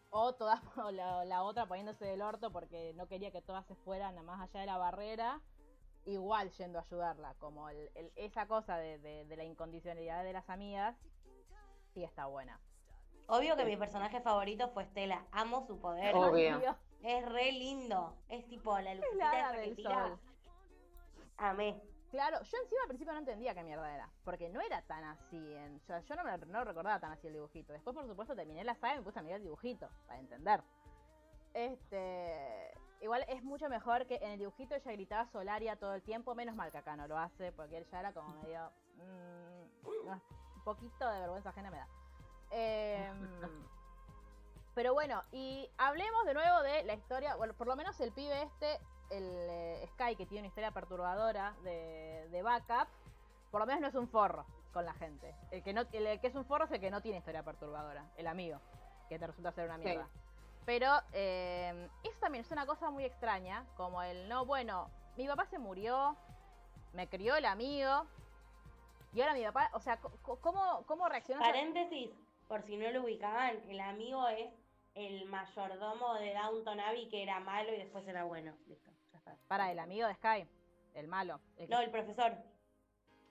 O 0.09 0.33
toda 0.33 0.59
la, 0.91 1.43
otra 1.43 1.67
poniéndose 1.67 2.05
del 2.05 2.23
orto 2.23 2.51
porque 2.51 2.93
no 2.95 3.07
quería 3.07 3.29
que 3.29 3.43
todas 3.43 3.67
se 3.67 3.75
fueran 3.75 4.25
más 4.25 4.41
allá 4.41 4.61
de 4.61 4.65
la 4.65 4.77
barrera, 4.77 5.41
igual 6.05 6.49
yendo 6.53 6.79
a 6.79 6.81
ayudarla. 6.81 7.35
Como 7.35 7.69
esa 8.15 8.47
cosa 8.47 8.77
de 8.77 9.35
la 9.37 9.43
incondicionalidad 9.43 10.23
de 10.23 10.33
las 10.33 10.49
amigas, 10.49 10.97
sí 11.93 12.03
está 12.03 12.25
buena. 12.25 12.59
Obvio 13.29 13.55
que 13.55 13.63
mi 13.63 13.77
personaje 13.77 14.21
favorito 14.21 14.69
fue 14.69 14.83
Estela. 14.83 15.23
Amo 15.31 15.65
su 15.67 15.79
poder. 15.79 16.15
Obvio. 16.15 16.75
Es 17.03 17.25
re 17.25 17.51
lindo. 17.51 18.15
Es 18.27 18.45
tipo 18.47 18.77
la 18.79 18.95
lucecita 18.95 19.51
del 19.53 19.77
sol. 19.77 20.19
Amé. 21.37 21.79
Claro, 22.09 22.41
yo 22.41 22.57
encima 22.57 22.81
al 22.81 22.87
principio 22.87 23.13
no 23.13 23.19
entendía 23.19 23.53
qué 23.53 23.63
mierda 23.63 23.93
era, 23.93 24.09
porque 24.23 24.49
no 24.49 24.61
era 24.61 24.81
tan 24.81 25.03
así, 25.03 25.37
en, 25.53 25.79
yo, 25.81 25.99
yo 25.99 26.15
no 26.15 26.23
me 26.23 26.35
no 26.47 26.63
recordaba 26.63 26.99
tan 26.99 27.11
así 27.11 27.27
el 27.27 27.33
dibujito. 27.33 27.71
Después, 27.71 27.95
por 27.95 28.07
supuesto, 28.07 28.35
terminé 28.35 28.63
la 28.63 28.73
saga 28.73 28.95
y 28.95 28.97
me 28.97 29.03
puse 29.03 29.19
a 29.19 29.21
mirar 29.21 29.37
el 29.37 29.43
dibujito, 29.43 29.87
para 30.07 30.19
entender. 30.19 30.63
Este, 31.53 32.73
igual 33.01 33.25
es 33.27 33.43
mucho 33.43 33.69
mejor 33.69 34.07
que 34.07 34.15
en 34.15 34.31
el 34.31 34.39
dibujito 34.39 34.73
ella 34.73 34.91
gritaba 34.91 35.27
Solaria 35.27 35.75
todo 35.75 35.93
el 35.93 36.01
tiempo, 36.01 36.33
menos 36.33 36.55
mal 36.55 36.71
que 36.71 36.79
acá 36.79 36.95
no 36.95 37.07
lo 37.07 37.15
hace, 37.15 37.51
porque 37.51 37.77
él 37.77 37.85
ya 37.91 37.99
era 37.99 38.11
como 38.11 38.29
medio... 38.41 38.71
Mm, 38.95 39.87
un 40.55 40.63
poquito 40.63 41.07
de 41.07 41.19
vergüenza 41.19 41.49
ajena 41.49 41.69
me 41.69 41.77
da. 41.77 41.87
Em, 42.51 43.41
pero 44.73 44.93
bueno, 44.93 45.23
y 45.31 45.69
hablemos 45.77 46.25
de 46.25 46.33
nuevo 46.33 46.61
de 46.61 46.83
la 46.83 46.93
historia, 46.93 47.35
bueno, 47.35 47.53
por 47.53 47.67
lo 47.67 47.75
menos 47.75 47.99
el 47.99 48.11
pibe 48.11 48.41
este, 48.43 48.79
el 49.09 49.23
eh, 49.23 49.89
Sky, 49.93 50.15
que 50.15 50.25
tiene 50.25 50.41
una 50.41 50.47
historia 50.47 50.71
perturbadora 50.71 51.55
de, 51.63 52.27
de, 52.31 52.41
backup, 52.41 52.87
por 53.51 53.61
lo 53.61 53.67
menos 53.67 53.81
no 53.81 53.87
es 53.87 53.95
un 53.95 54.07
forro 54.07 54.45
con 54.73 54.85
la 54.85 54.93
gente. 54.93 55.35
El 55.51 55.63
que, 55.63 55.73
no, 55.73 55.81
el, 55.91 56.19
que 56.19 56.27
es 56.27 56.35
un 56.35 56.45
forro 56.45 56.65
es 56.65 56.71
el 56.71 56.79
que 56.79 56.91
no 56.91 57.01
tiene 57.01 57.17
historia 57.17 57.43
perturbadora, 57.43 58.05
el 58.17 58.27
amigo, 58.27 58.59
que 59.09 59.19
te 59.19 59.27
resulta 59.27 59.51
ser 59.51 59.65
una 59.65 59.77
mierda. 59.77 60.07
Pero 60.65 61.01
eh, 61.13 61.89
eso 62.03 62.19
también 62.19 62.45
es 62.45 62.51
una 62.51 62.65
cosa 62.65 62.89
muy 62.91 63.03
extraña, 63.03 63.65
como 63.75 64.03
el 64.03 64.29
no, 64.29 64.45
bueno, 64.45 64.89
mi 65.17 65.27
papá 65.27 65.45
se 65.45 65.57
murió, 65.57 66.15
me 66.93 67.09
crió 67.09 67.35
el 67.35 67.45
amigo, 67.45 68.05
y 69.13 69.21
ahora 69.21 69.33
mi 69.33 69.43
papá, 69.43 69.71
o 69.73 69.79
sea, 69.79 69.99
¿cómo, 70.21 70.83
cómo 70.85 71.09
reaccionó? 71.09 71.41
Paréntesis, 71.41 72.11
por 72.49 72.63
si 72.63 72.75
no 72.77 72.91
lo 72.91 73.03
ubicaban, 73.03 73.61
el 73.69 73.79
amigo 73.79 74.27
es 74.27 74.51
el 74.95 75.25
mayordomo 75.25 76.15
de 76.15 76.33
Downton 76.33 76.79
Abbey 76.79 77.07
que 77.07 77.21
era 77.21 77.39
malo 77.39 77.71
y 77.71 77.77
después 77.77 78.05
era 78.07 78.23
bueno. 78.23 78.53
Listo, 78.65 78.89
ya 79.13 79.19
está. 79.19 79.37
Para, 79.47 79.71
el 79.71 79.77
amigo 79.77 80.07
de 80.07 80.15
Sky, 80.15 80.47
el 80.95 81.07
malo. 81.07 81.39
No, 81.69 81.79
el 81.79 81.91
profesor. 81.91 82.33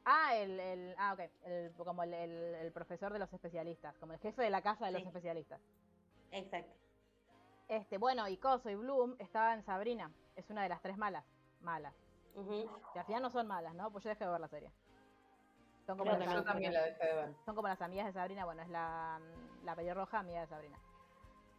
Ah, 0.05 0.37
el, 0.37 0.61
el 0.61 0.95
ah, 0.99 1.15
ok, 1.15 1.21
el, 1.45 1.73
como 1.73 2.05
el, 2.05 2.15
el, 2.15 2.73
profesor 2.73 3.13
de 3.13 3.19
los 3.19 3.31
especialistas, 3.33 3.99
como 3.99 4.13
el 4.13 4.21
jefe 4.21 4.41
de 4.41 4.51
la 4.51 4.63
casa 4.63 4.87
de 4.87 4.93
los 4.93 5.03
especialistas. 5.03 5.61
Exacto. 6.31 6.73
Este, 7.67 7.99
bueno, 7.99 8.27
y 8.29 8.37
Coso 8.39 8.71
y 8.71 8.77
Bloom 8.77 9.17
estaba 9.19 9.53
en 9.53 9.65
Sabrina, 9.65 10.13
es 10.37 10.49
una 10.49 10.63
de 10.63 10.69
las 10.69 10.81
tres 10.81 10.97
malas, 10.97 11.25
malas. 11.61 11.95
Que 12.93 13.01
al 13.01 13.05
final 13.05 13.23
no 13.23 13.31
son 13.31 13.49
malas, 13.49 13.75
¿no? 13.75 13.91
Pues 13.91 14.05
yo 14.05 14.11
dejé 14.11 14.25
de 14.25 14.31
ver 14.31 14.41
la 14.41 14.49
serie. 14.49 14.73
Son 15.89 15.97
como 15.97 16.13
las, 16.13 16.31
yo 16.31 16.45
también 16.45 16.75
la 16.75 16.83
dejé 16.83 17.03
de 17.03 17.15
ver. 17.15 17.35
Son 17.47 17.55
como 17.55 17.67
las 17.67 17.81
amigas 17.81 18.05
de 18.05 18.13
Sabrina, 18.13 18.45
bueno, 18.45 18.61
es 18.61 18.69
la, 18.69 19.19
la 19.65 19.75
pelirroja 19.75 20.19
amiga 20.19 20.43
de 20.43 20.47
Sabrina. 20.47 20.79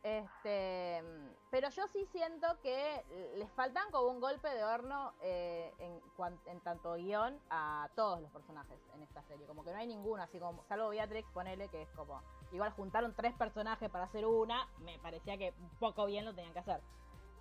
Este, 0.03 1.03
pero 1.49 1.69
yo 1.71 1.87
sí 1.87 2.05
siento 2.11 2.47
que 2.61 3.03
les 3.37 3.51
faltan 3.53 3.89
como 3.89 4.11
un 4.11 4.21
golpe 4.21 4.47
de 4.47 4.63
horno 4.63 5.13
eh, 5.23 5.73
en, 5.79 5.99
en, 6.45 6.59
tanto 6.59 6.93
guion 6.93 7.39
a 7.49 7.89
todos 7.95 8.21
los 8.21 8.29
personajes 8.29 8.79
en 8.93 9.01
esta 9.01 9.23
serie. 9.23 9.47
Como 9.47 9.63
que 9.63 9.71
no 9.71 9.79
hay 9.79 9.87
ninguno, 9.87 10.21
así 10.21 10.39
como, 10.39 10.63
salvo 10.65 10.89
Beatrix, 10.89 11.27
ponele 11.31 11.67
que 11.69 11.81
es 11.81 11.89
como, 11.95 12.21
igual 12.51 12.71
juntaron 12.73 13.15
tres 13.15 13.33
personajes 13.33 13.89
para 13.89 14.05
hacer 14.05 14.27
una, 14.27 14.67
me 14.77 14.99
parecía 14.99 15.39
que 15.39 15.55
un 15.59 15.71
poco 15.79 16.05
bien 16.05 16.23
lo 16.23 16.35
tenían 16.35 16.53
que 16.53 16.59
hacer. 16.59 16.81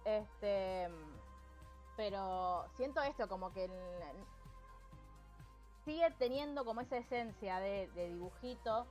Este, 0.07 0.89
pero 1.99 2.65
siento 2.79 3.03
esto, 3.03 3.29
como 3.29 3.53
que 3.53 3.69
sigue 5.89 6.11
teniendo 6.19 6.67
como 6.67 6.83
esa 6.83 6.99
esencia 6.99 7.61
de, 7.61 7.89
dibujito 7.95 8.87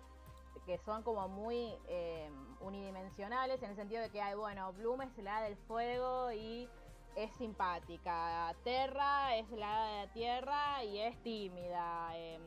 que 0.65 0.79
son 0.79 1.03
como 1.03 1.27
muy 1.27 1.75
eh, 1.87 2.27
unidimensionales 2.59 3.61
en 3.61 3.69
el 3.69 3.75
sentido 3.75 4.01
de 4.01 4.09
que 4.09 4.19
hay, 4.19 4.33
bueno, 4.33 4.73
Bloom 4.73 5.03
es 5.03 5.17
la 5.19 5.43
del 5.43 5.55
fuego 5.67 6.31
y 6.31 6.67
es 7.15 7.31
simpática, 7.35 8.55
Terra 8.63 9.35
es 9.35 9.47
la 9.51 9.85
de 9.85 10.05
la 10.05 10.11
tierra 10.11 10.83
y 10.83 10.99
es 10.99 11.15
tímida, 11.21 12.09
em, 12.17 12.41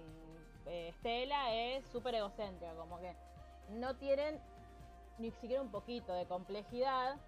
eh, 0.67 0.93
Stella 0.99 1.55
es 1.55 1.87
súper 1.87 2.17
egocéntrica, 2.17 2.75
como 2.75 2.99
que 2.99 3.15
no 3.69 3.95
tienen 3.97 4.41
ni 5.19 5.31
siquiera 5.31 5.63
un 5.63 5.71
poquito 5.71 6.13
de 6.13 6.27
complejidad. 6.27 7.21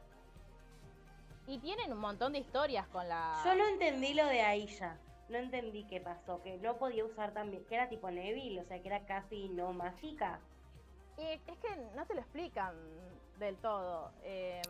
Y 1.47 1.59
tienen 1.59 1.93
un 1.93 1.99
montón 1.99 2.33
de 2.33 2.39
historias 2.39 2.87
con 2.89 3.09
la... 3.09 3.41
Yo 3.45 3.55
no 3.57 3.67
entendí 3.67 4.15
lo 4.15 4.27
de 4.27 4.43
Aisha 4.43 4.97
no 5.33 5.39
entendí 5.39 5.85
qué 5.85 6.01
pasó, 6.01 6.41
que 6.43 6.59
no 6.59 6.77
podía 6.77 7.05
usar 7.05 7.33
también, 7.33 7.65
que 7.65 7.75
era 7.75 7.89
tipo 7.89 8.11
Neville, 8.11 8.61
o 8.61 8.65
sea, 8.65 8.81
que 8.81 8.89
era 8.89 9.05
casi 9.07 9.49
no 9.49 9.73
mágica. 9.73 10.39
Y 11.19 11.23
es 11.23 11.59
que 11.59 11.77
no 11.97 12.07
te 12.07 12.15
lo 12.15 12.21
explican 12.21 12.75
del 13.39 13.57
todo. 13.57 14.13
Em, 14.23 14.63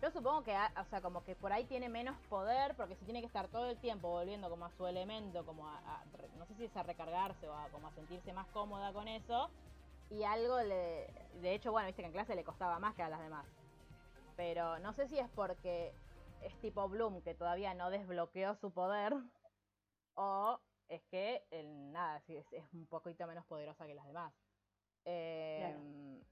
yo 0.00 0.10
supongo 0.10 0.42
que, 0.42 0.52
o 0.52 0.84
sea, 0.90 1.00
como 1.00 1.22
que 1.24 1.36
por 1.36 1.52
ahí 1.52 1.64
tiene 1.64 1.88
menos 1.88 2.16
poder, 2.28 2.74
porque 2.74 2.96
si 2.96 3.04
tiene 3.04 3.20
que 3.20 3.26
estar 3.26 3.48
todo 3.48 3.66
el 3.70 3.76
tiempo 3.78 4.08
volviendo 4.08 4.50
como 4.50 4.64
a 4.64 4.70
su 4.70 4.86
elemento, 4.86 5.46
como 5.46 5.68
a, 5.68 6.02
no 6.38 6.46
sé 6.46 6.54
si 6.54 6.64
es 6.64 6.76
a 6.76 6.82
recargarse 6.82 7.48
o 7.48 7.54
a, 7.54 7.68
como 7.68 7.86
a 7.86 7.92
sentirse 7.92 8.32
más 8.32 8.46
cómoda 8.48 8.92
con 8.92 9.06
eso. 9.08 9.48
Y 10.10 10.24
algo 10.24 10.60
le, 10.60 11.06
de 11.40 11.54
hecho, 11.54 11.70
bueno, 11.70 11.86
viste 11.86 12.02
que 12.02 12.06
en 12.06 12.12
clase 12.12 12.34
le 12.34 12.44
costaba 12.44 12.78
más 12.78 12.94
que 12.94 13.02
a 13.02 13.08
las 13.08 13.20
demás. 13.20 13.46
Pero 14.36 14.78
no 14.80 14.92
sé 14.92 15.06
si 15.08 15.18
es 15.18 15.28
porque 15.34 15.92
es 16.42 16.58
tipo 16.60 16.88
Bloom 16.88 17.22
que 17.22 17.34
todavía 17.34 17.74
no 17.74 17.90
desbloqueó 17.90 18.54
su 18.56 18.72
poder 18.72 19.14
o 20.14 20.58
es 20.88 21.02
que 21.04 21.46
el, 21.50 21.92
nada, 21.92 22.22
es, 22.28 22.52
es 22.52 22.64
un 22.74 22.86
poquito 22.86 23.26
menos 23.26 23.46
poderosa 23.46 23.86
que 23.86 23.94
las 23.94 24.06
demás. 24.06 24.32
Em, 25.04 26.22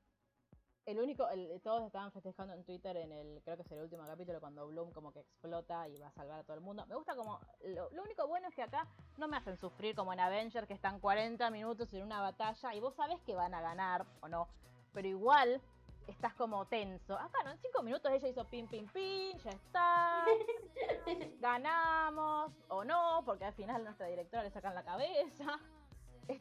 el 0.86 0.98
único, 0.98 1.26
todos 1.62 1.84
estaban 1.84 2.12
festejando 2.12 2.54
en 2.54 2.64
Twitter 2.64 2.96
en 2.96 3.12
el, 3.12 3.40
creo 3.42 3.56
que 3.56 3.62
es 3.62 3.70
el 3.70 3.80
último 3.80 4.04
capítulo, 4.04 4.40
cuando 4.40 4.66
Bloom 4.66 4.92
como 4.92 5.12
que 5.12 5.20
explota 5.20 5.88
y 5.88 5.98
va 5.98 6.08
a 6.08 6.12
salvar 6.12 6.40
a 6.40 6.44
todo 6.44 6.54
el 6.54 6.62
mundo. 6.62 6.84
Me 6.86 6.94
gusta 6.94 7.14
como, 7.14 7.40
lo, 7.64 7.90
lo 7.90 8.02
único 8.02 8.26
bueno 8.26 8.48
es 8.48 8.54
que 8.54 8.62
acá 8.62 8.86
no 9.16 9.28
me 9.28 9.36
hacen 9.36 9.56
sufrir 9.56 9.94
como 9.94 10.12
en 10.12 10.20
Avenger, 10.20 10.66
que 10.66 10.74
están 10.74 11.00
40 11.00 11.50
minutos 11.50 11.92
en 11.94 12.02
una 12.02 12.20
batalla 12.20 12.74
y 12.74 12.80
vos 12.80 12.94
sabes 12.94 13.20
que 13.22 13.34
van 13.34 13.54
a 13.54 13.60
ganar 13.60 14.04
o 14.20 14.28
no, 14.28 14.48
pero 14.92 15.08
igual 15.08 15.62
estás 16.06 16.34
como 16.34 16.66
tenso. 16.66 17.14
Acá 17.18 17.38
no, 17.44 17.50
en 17.50 17.58
cinco 17.58 17.82
minutos 17.82 18.10
ella 18.12 18.28
hizo 18.28 18.44
pin, 18.46 18.66
pin, 18.68 18.86
pin, 18.88 19.38
ya 19.38 19.50
está. 19.50 20.24
Ganamos 21.40 22.52
o 22.68 22.84
no, 22.84 23.22
porque 23.24 23.44
al 23.44 23.54
final 23.54 23.84
nuestra 23.84 24.06
directora 24.06 24.42
le 24.42 24.50
sacan 24.50 24.74
la 24.74 24.84
cabeza. 24.84 25.58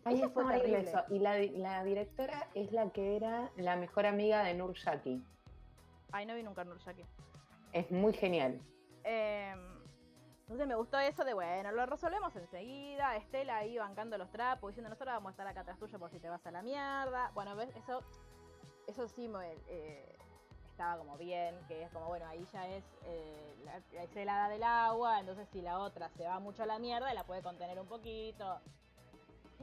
Ahí 0.05 0.21
fue 0.33 0.45
terrible 0.45 0.81
eso. 0.81 1.03
Y 1.09 1.19
la, 1.19 1.37
la, 1.37 1.83
directora 1.83 2.47
es 2.53 2.71
la 2.71 2.89
que 2.91 3.15
era 3.15 3.51
la 3.55 3.75
mejor 3.75 4.05
amiga 4.05 4.43
de 4.43 4.53
Nur 4.53 4.73
Shaki. 4.73 5.23
Ay, 6.11 6.25
no 6.25 6.35
vi 6.35 6.43
nunca 6.43 6.63
Nur 6.63 6.79
Shaki. 6.79 7.03
Es 7.73 7.89
muy 7.91 8.13
genial. 8.13 8.59
Em, 9.03 9.59
entonces 10.41 10.67
me 10.67 10.75
gustó 10.75 10.99
eso 10.99 11.23
de, 11.23 11.33
bueno, 11.33 11.71
lo 11.71 11.85
resolvemos 11.85 12.35
enseguida. 12.35 13.15
Estela 13.15 13.57
ahí 13.57 13.77
bancando 13.77 14.17
los 14.17 14.31
trapos, 14.31 14.71
diciendo, 14.71 14.89
nosotros 14.89 15.15
vamos 15.15 15.29
a 15.29 15.31
estar 15.31 15.47
acá 15.47 15.61
atrás 15.61 15.79
tuyo 15.79 15.99
por 15.99 16.11
si 16.11 16.19
te 16.19 16.29
vas 16.29 16.45
a 16.45 16.51
la 16.51 16.61
mierda. 16.61 17.31
Bueno, 17.33 17.55
¿ves? 17.55 17.69
Eso 17.75 18.03
eso 18.89 19.07
sí 19.07 19.31
eh, 19.67 20.17
estaba 20.71 20.97
como 20.97 21.17
bien, 21.17 21.55
que 21.67 21.83
es 21.83 21.91
como, 21.91 22.07
bueno, 22.07 22.25
ahí 22.27 22.45
ya 22.51 22.67
es 22.67 22.83
eh, 23.05 23.55
la, 23.65 24.21
helada 24.21 24.49
del 24.49 24.63
agua, 24.63 25.19
entonces 25.19 25.47
si 25.49 25.61
la 25.61 25.79
otra 25.79 26.09
se 26.09 26.25
va 26.25 26.39
mucho 26.39 26.63
a 26.63 26.65
la 26.65 26.79
mierda, 26.79 27.13
la 27.13 27.23
puede 27.23 27.41
contener 27.41 27.79
un 27.79 27.87
poquito. 27.87 28.59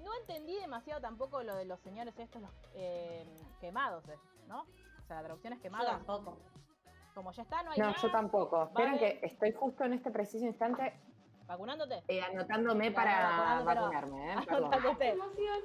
No 0.02 0.14
entendí 0.20 0.56
demasiado 0.56 1.00
tampoco 1.00 1.42
lo 1.42 1.56
de 1.56 1.64
los 1.64 1.80
señores 1.80 2.18
estos, 2.18 2.42
los 2.42 2.50
eh, 2.74 3.26
quemados, 3.60 4.04
¿no? 4.46 4.60
O 4.62 5.06
sea, 5.06 5.16
la 5.16 5.22
traducción 5.22 5.54
es 5.54 5.60
quemada. 5.60 5.92
tampoco. 5.92 6.36
Como 7.14 7.32
ya 7.32 7.42
está, 7.42 7.62
no 7.62 7.70
hay 7.70 7.78
No, 7.78 7.94
yo 7.96 8.10
tampoco. 8.10 8.64
Esperen 8.64 8.98
que 8.98 9.20
estoy 9.22 9.52
justo 9.52 9.84
en 9.84 9.94
este 9.94 10.10
preciso 10.10 10.44
instante 10.44 10.92
¿Vacunándote? 11.46 12.02
Eh, 12.08 12.20
anotándome 12.20 12.90
para 12.90 13.62
vacunarme, 13.62 14.32
¿eh? 14.32 14.36
Perdón. 14.46 14.64
Anotándote. 14.64 15.08
emoción! 15.10 15.60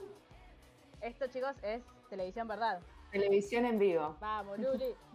Esto, 1.01 1.27
chicos, 1.27 1.57
es 1.63 1.83
televisión 2.09 2.47
verdad. 2.47 2.81
Televisión 3.11 3.65
en 3.65 3.79
vivo. 3.79 4.17
Vamos, 4.19 4.57
Luli. 4.59 4.95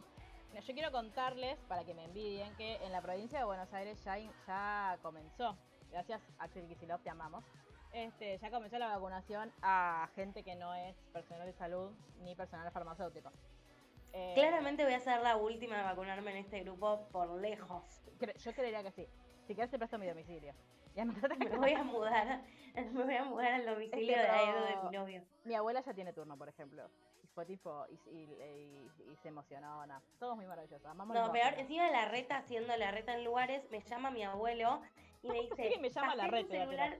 No, 0.54 0.62
Yo 0.62 0.72
quiero 0.72 0.90
contarles, 0.90 1.58
para 1.68 1.84
que 1.84 1.92
me 1.92 2.04
envidien, 2.04 2.54
que 2.56 2.76
en 2.76 2.90
la 2.90 3.02
provincia 3.02 3.38
de 3.38 3.44
Buenos 3.44 3.70
Aires 3.74 4.02
ya, 4.02 4.16
ya 4.46 4.98
comenzó, 5.02 5.54
gracias 5.90 6.22
Axel 6.38 6.66
Kicillof, 6.66 7.02
te 7.02 7.10
amamos, 7.10 7.44
este, 7.92 8.38
ya 8.38 8.50
comenzó 8.50 8.78
la 8.78 8.88
vacunación 8.88 9.52
a 9.60 10.08
gente 10.14 10.42
que 10.42 10.54
no 10.54 10.74
es 10.74 10.96
personal 11.12 11.46
de 11.46 11.52
salud 11.52 11.92
ni 12.22 12.34
personal 12.34 12.72
farmacéutico. 12.72 13.30
Eh, 14.14 14.32
Claramente 14.34 14.82
voy 14.84 14.94
a 14.94 15.00
ser 15.00 15.20
la 15.20 15.36
última 15.36 15.76
de 15.76 15.82
vacunarme 15.82 16.30
en 16.30 16.36
este 16.38 16.60
grupo 16.60 17.06
por 17.12 17.28
lejos. 17.38 17.84
cre- 18.18 18.34
yo 18.38 18.54
creería 18.54 18.82
que 18.82 18.92
sí. 18.92 19.06
Si 19.46 19.54
quieres 19.54 19.70
te 19.70 19.76
presto 19.76 19.98
mi 19.98 20.06
domicilio. 20.06 20.54
Y 20.94 21.00
anotate 21.00 21.36
Me 21.36 21.46
acá. 21.48 21.56
voy 21.58 21.72
a 21.74 21.82
mudar, 21.84 22.42
me 22.74 23.04
voy 23.04 23.14
a 23.16 23.24
mudar 23.24 23.52
al 23.52 23.66
domicilio 23.66 24.16
Es 24.16 24.22
que 24.22 24.22
de 24.22 24.76
de 24.76 24.82
mi 24.84 24.90
novio. 24.96 25.22
Mi 25.44 25.54
abuela 25.54 25.82
ya 25.82 25.92
tiene 25.92 26.14
turno, 26.14 26.38
por 26.38 26.48
ejemplo. 26.48 26.88
Fue 27.36 27.44
tipo, 27.44 27.84
y, 27.90 28.00
y- 28.10 28.32
y- 28.32 29.12
y 29.12 29.16
se 29.22 29.28
emocionó, 29.28 29.84
no. 29.86 30.00
Todo 30.18 30.36
muy 30.36 30.46
maravilloso. 30.46 30.88
Amamos 30.88 31.14
No, 31.14 31.20
vacunas. 31.24 31.58
encima 31.58 31.84
de 31.84 31.92
la 31.92 32.06
reta, 32.06 32.38
haciendo 32.38 32.74
la 32.78 32.90
reta 32.90 33.12
en 33.12 33.24
lugares, 33.24 33.70
me 33.70 33.82
llama 33.82 34.10
mi 34.10 34.24
abuelo 34.24 34.80
y 35.22 35.28
me 35.28 35.40
dice. 35.42 35.68
que 35.68 35.78
me 35.78 35.90
llama 35.90 36.06
"Pasé 36.14 36.16
la 36.16 36.28
reta, 36.28 36.54
iba 36.54 36.62
a 36.62 36.66
celular". 36.66 36.98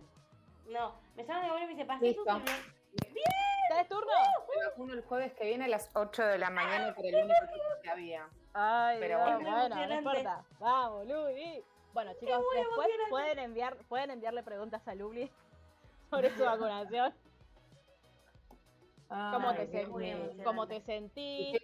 No, 0.68 0.94
me 1.16 1.24
llama 1.24 1.40
mi 1.40 1.46
abuelo 1.48 1.64
y 1.64 1.68
me 1.68 1.72
dice, 1.72 1.86
pasé 1.86 2.00
tu 2.00 2.06
Listo. 2.06 2.24
celular. 2.24 2.56
¿Tenés 3.70 3.88
turno? 3.88 4.12
Vacuno 4.68 4.92
el 4.92 5.02
jueves 5.04 5.32
que 5.32 5.44
viene 5.46 5.64
a 5.64 5.68
las 5.68 5.90
8 5.94 6.22
de 6.26 6.36
la 6.38 6.50
mañana, 6.50 6.94
que 6.94 7.08
era 7.08 7.18
el 7.20 7.24
único 7.24 7.40
que 7.82 7.88
había. 7.90 8.28
Ay, 8.52 8.98
Pero 9.00 9.18
bueno. 9.18 9.38
bueno, 9.50 9.86
no 9.86 9.94
importa. 9.94 10.44
Vamos, 10.60 11.06
Luli. 11.06 11.64
Bueno, 11.94 12.12
chicos, 12.20 12.44
después 12.54 12.88
pueden 13.08 13.38
enviar, 13.38 13.76
pueden 13.88 14.10
enviarle 14.10 14.42
preguntas 14.42 14.86
a 14.86 14.94
Luli 14.94 15.32
sobre 16.10 16.28
su 16.36 16.44
vacunación. 16.44 17.14
¿Cómo, 19.08 19.50
Ay, 19.50 19.56
te, 19.56 19.66
Dios 19.68 19.84
sen- 19.84 19.88
muy 19.90 20.02
mío. 20.04 20.12
emocionante. 20.16 20.44
cómo 20.44 20.66
te 20.66 20.80
sentís? 20.80 21.58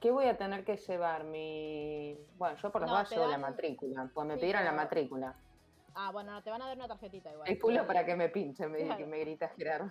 ¿Qué 0.00 0.10
voy 0.10 0.26
a 0.26 0.36
tener 0.36 0.64
que 0.64 0.76
llevar? 0.76 1.24
Mi. 1.24 2.18
Bueno, 2.36 2.56
yo 2.56 2.70
por 2.70 2.82
las 2.82 2.90
No, 2.90 3.04
llevo 3.04 3.26
la 3.30 3.38
matrícula, 3.38 4.10
pues 4.12 4.26
me 4.26 4.34
Sí, 4.34 4.40
pidieron 4.40 4.64
la 4.64 4.72
matrícula. 4.72 5.34
Ah, 5.94 6.10
bueno, 6.12 6.32
no, 6.32 6.42
te 6.42 6.50
van 6.50 6.60
a 6.62 6.66
dar 6.66 6.76
una 6.76 6.88
tarjetita 6.88 7.30
igual. 7.32 7.48
El 7.48 7.58
culo 7.60 7.86
para 7.86 8.04
que 8.04 8.16
me 8.16 8.28
pinche, 8.28 8.66
me, 8.66 8.78
Claro. 8.80 8.98
que 8.98 9.06
me 9.06 9.18
grita 9.20 9.48
Gerardo. 9.50 9.90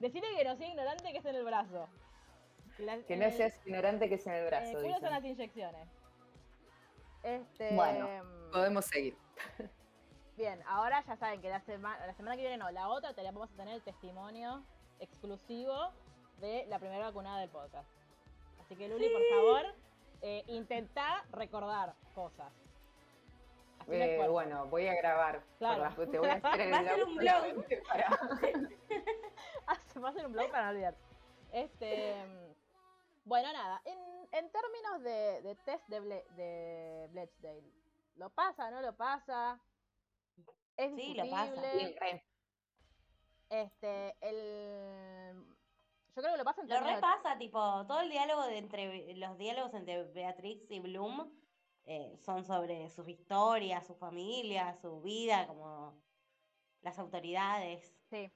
Decirle 0.00 0.28
que 0.36 0.44
no 0.44 0.56
sea 0.56 0.66
ignorante 0.68 1.12
que 1.12 1.18
es 1.18 1.24
en 1.26 1.36
el 1.36 1.44
brazo. 1.44 1.88
La- 2.78 2.98
Que 3.02 3.16
no 3.16 3.26
el- 3.26 3.32
seas 3.32 3.54
ignorante 3.66 4.08
que 4.08 4.14
es 4.16 4.26
en 4.26 4.32
el 4.32 4.46
brazo. 4.46 4.66
el 4.70 4.72
culo 4.76 4.86
dicen. 4.88 5.00
son 5.02 5.10
las 5.10 5.24
inyecciones. 5.24 5.88
Este, 7.22 7.74
Bueno, 7.76 8.08
mm, 8.24 8.50
Podemos 8.50 8.84
seguir. 8.86 9.16
Bien, 10.36 10.60
ahora 10.66 11.04
ya 11.06 11.14
saben 11.16 11.40
que 11.42 11.50
la, 11.50 11.60
semana 11.60 12.06
la 12.06 12.14
semana 12.14 12.34
que 12.34 12.40
viene 12.42 12.56
no, 12.56 12.70
la 12.70 12.88
otra 12.88 13.14
te- 13.14 13.22
vamos 13.22 13.50
a 13.52 13.56
tener 13.56 13.74
el 13.74 13.82
testimonio 13.82 14.64
exclusivo 15.02 15.90
de 16.40 16.64
la 16.68 16.78
primera 16.78 17.06
vacunada 17.06 17.40
del 17.40 17.50
podcast. 17.50 17.88
Así 18.60 18.76
que 18.76 18.88
Luli, 18.88 19.08
por 19.08 19.22
favor, 19.30 19.74
eh, 20.22 20.44
intenta 20.46 21.24
recordar 21.32 21.94
cosas. 22.14 22.52
Eh, 23.88 24.24
bueno, 24.30 24.66
voy 24.66 24.86
a 24.86 24.94
grabar. 24.94 25.42
Claro. 25.58 25.94
Por 25.96 25.98
las- 25.98 26.10
te 26.12 26.18
voy 26.18 26.28
a 26.28 26.34
hacer 26.34 26.60
el 26.60 26.72
Va 26.72 26.78
a 26.78 26.84
ser 26.84 27.04
un 27.04 27.16
blog. 27.16 27.42
para- 27.88 28.08
va 30.02 30.08
a 30.08 30.10
hacer 30.10 30.26
un 30.26 30.32
blog 30.32 30.50
para 30.50 30.64
no 30.66 30.70
olvidar. 30.70 30.94
Este, 31.52 32.14
bueno, 33.24 33.52
nada, 33.52 33.82
en, 33.84 33.98
en 34.32 34.50
términos 34.50 35.02
de, 35.02 35.42
de 35.42 35.54
test 35.66 35.86
de, 35.88 36.00
Ble- 36.00 36.26
de 36.36 37.62
¿lo 38.16 38.30
pasa, 38.30 38.70
no 38.70 38.80
lo 38.80 38.94
pasa? 38.94 39.58
¿Es 40.76 40.94
Sí, 40.94 41.14
lo 41.14 41.28
pasa. 41.28 41.52
discutible? 41.52 41.76
Bien, 41.76 41.96
re. 42.00 42.24
Este, 43.52 44.16
el... 44.20 45.36
Yo 46.14 46.22
creo 46.22 46.32
que 46.32 46.38
lo 46.38 46.44
pasa 46.44 46.62
en 46.62 46.68
Lo 46.68 46.74
de- 46.74 46.94
repasa, 46.94 47.38
tipo, 47.38 47.58
todo 47.86 48.00
el 48.00 48.10
diálogo 48.10 48.42
de 48.46 48.58
entre 48.58 49.14
los 49.14 49.38
diálogos 49.38 49.74
entre 49.74 50.04
Beatrix 50.04 50.70
y 50.70 50.80
Bloom 50.80 51.30
eh, 51.84 52.16
son 52.24 52.44
sobre 52.44 52.88
sus 52.90 53.08
historias, 53.08 53.86
su 53.86 53.94
familia, 53.94 54.74
su 54.80 55.00
vida, 55.02 55.46
como 55.46 55.92
las 56.80 56.98
autoridades. 56.98 57.94
Sí. 58.10 58.30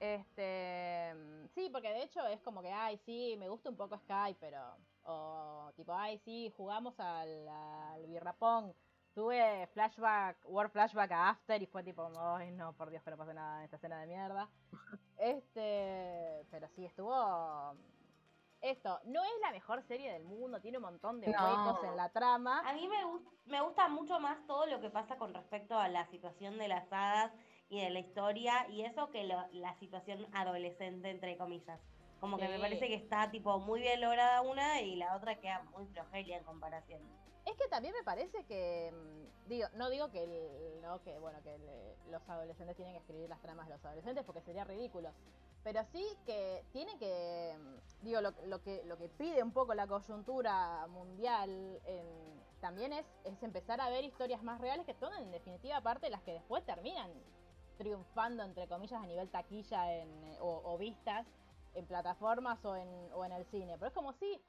Este, 0.00 1.14
sí, 1.54 1.68
porque 1.70 1.90
de 1.92 2.02
hecho 2.04 2.26
es 2.26 2.40
como 2.40 2.62
que, 2.62 2.72
ay, 2.72 2.96
sí, 2.98 3.36
me 3.38 3.48
gusta 3.48 3.68
un 3.70 3.76
poco 3.76 3.98
Sky, 3.98 4.34
pero, 4.40 4.76
o 5.02 5.70
tipo, 5.76 5.92
ay, 5.92 6.18
sí, 6.18 6.52
jugamos 6.56 6.98
al, 6.98 7.46
al 7.48 8.06
birrapón, 8.06 8.74
tuve 9.20 9.66
flashback, 9.74 10.38
Word 10.46 10.70
flashback 10.70 11.10
a 11.12 11.28
After 11.28 11.60
y 11.60 11.66
fue 11.66 11.82
tipo, 11.82 12.10
ay, 12.18 12.50
no, 12.52 12.72
por 12.72 12.88
Dios 12.88 13.02
que 13.02 13.10
no 13.10 13.18
pasa 13.18 13.34
nada 13.34 13.58
en 13.58 13.64
esta 13.64 13.76
escena 13.76 14.00
de 14.00 14.06
mierda. 14.06 14.48
Este, 15.18 16.46
pero 16.50 16.66
sí, 16.68 16.86
estuvo, 16.86 17.74
esto, 18.62 18.98
no 19.04 19.22
es 19.22 19.30
la 19.42 19.50
mejor 19.50 19.82
serie 19.82 20.10
del 20.14 20.24
mundo, 20.24 20.58
tiene 20.62 20.78
un 20.78 20.84
montón 20.84 21.20
de 21.20 21.26
No. 21.28 21.44
huecos 21.66 21.84
en 21.84 21.94
la 21.96 22.08
trama. 22.08 22.60
A 22.66 22.72
mí 22.72 22.88
me, 22.88 23.04
gus- 23.04 23.28
me 23.44 23.60
gusta 23.60 23.88
mucho 23.90 24.18
más 24.18 24.38
todo 24.46 24.64
lo 24.64 24.80
que 24.80 24.88
pasa 24.88 25.18
con 25.18 25.34
respecto 25.34 25.78
a 25.78 25.88
la 25.88 26.06
situación 26.06 26.56
de 26.56 26.68
las 26.68 26.90
hadas 26.90 27.32
y 27.68 27.82
de 27.82 27.90
la 27.90 27.98
historia 27.98 28.66
y 28.70 28.86
eso 28.86 29.10
que 29.10 29.24
lo- 29.24 29.46
la 29.52 29.74
situación 29.74 30.26
adolescente, 30.32 31.10
entre 31.10 31.36
comillas. 31.36 31.78
Como 32.20 32.38
que 32.38 32.48
me 32.48 32.54
Sí. 32.56 32.60
parece 32.62 32.88
que 32.88 32.94
está 32.94 33.30
tipo 33.30 33.58
muy 33.58 33.80
bien 33.82 34.00
lograda 34.00 34.40
una 34.40 34.80
y 34.80 34.96
la 34.96 35.14
otra 35.16 35.38
queda 35.38 35.62
muy 35.76 35.86
flojera 35.88 36.38
en 36.38 36.44
comparación. 36.44 37.02
Es 37.50 37.56
que 37.56 37.68
también 37.68 37.94
me 37.94 38.04
parece 38.04 38.44
que 38.44 38.92
mm, 38.92 39.48
digo, 39.48 39.66
no 39.74 39.90
digo 39.90 40.10
que 40.10 40.22
el- 40.24 40.80
no 40.82 41.02
que 41.02 41.18
bueno 41.18 41.42
que 41.42 41.58
los 42.10 42.28
adolescentes 42.28 42.76
tienen 42.76 42.94
que 42.94 43.00
escribir 43.00 43.28
las 43.28 43.40
tramas 43.40 43.66
de 43.66 43.74
los 43.74 43.84
adolescentes 43.84 44.24
porque 44.24 44.40
sería 44.42 44.64
ridículo. 44.64 45.12
Pero 45.62 45.84
sí 45.92 46.06
que 46.24 46.64
tiene 46.72 46.96
que 46.98 47.56
mm, 47.58 48.04
digo 48.04 48.20
lo, 48.20 48.30
lo 48.46 48.62
que 48.62 48.82
lo 48.84 48.96
que 48.98 49.08
pide 49.08 49.42
un 49.42 49.52
poco 49.52 49.74
la 49.74 49.86
coyuntura 49.86 50.86
mundial 50.88 51.80
también 52.60 52.92
es, 52.92 53.06
es 53.24 53.42
empezar 53.42 53.80
a 53.80 53.90
ver 53.90 54.04
historias 54.04 54.42
más 54.42 54.60
reales 54.60 54.86
que 54.86 54.94
son 54.94 55.12
en 55.14 55.30
definitiva 55.30 55.80
parte 55.80 56.10
las 56.10 56.22
que 56.22 56.32
después 56.34 56.64
terminan 56.64 57.10
triunfando 57.78 58.42
entre 58.42 58.68
comillas 58.68 59.02
a 59.02 59.06
nivel 59.06 59.30
taquilla 59.30 59.92
en, 59.94 60.36
o, 60.40 60.60
o 60.64 60.78
vistas 60.78 61.26
en 61.74 61.86
plataformas 61.86 62.62
o 62.64 62.76
en, 62.76 62.88
o 63.14 63.24
en 63.24 63.32
el 63.32 63.44
cine. 63.46 63.76
Pero 63.78 63.88
es 63.88 63.94
como 63.94 64.12
si 64.12 64.40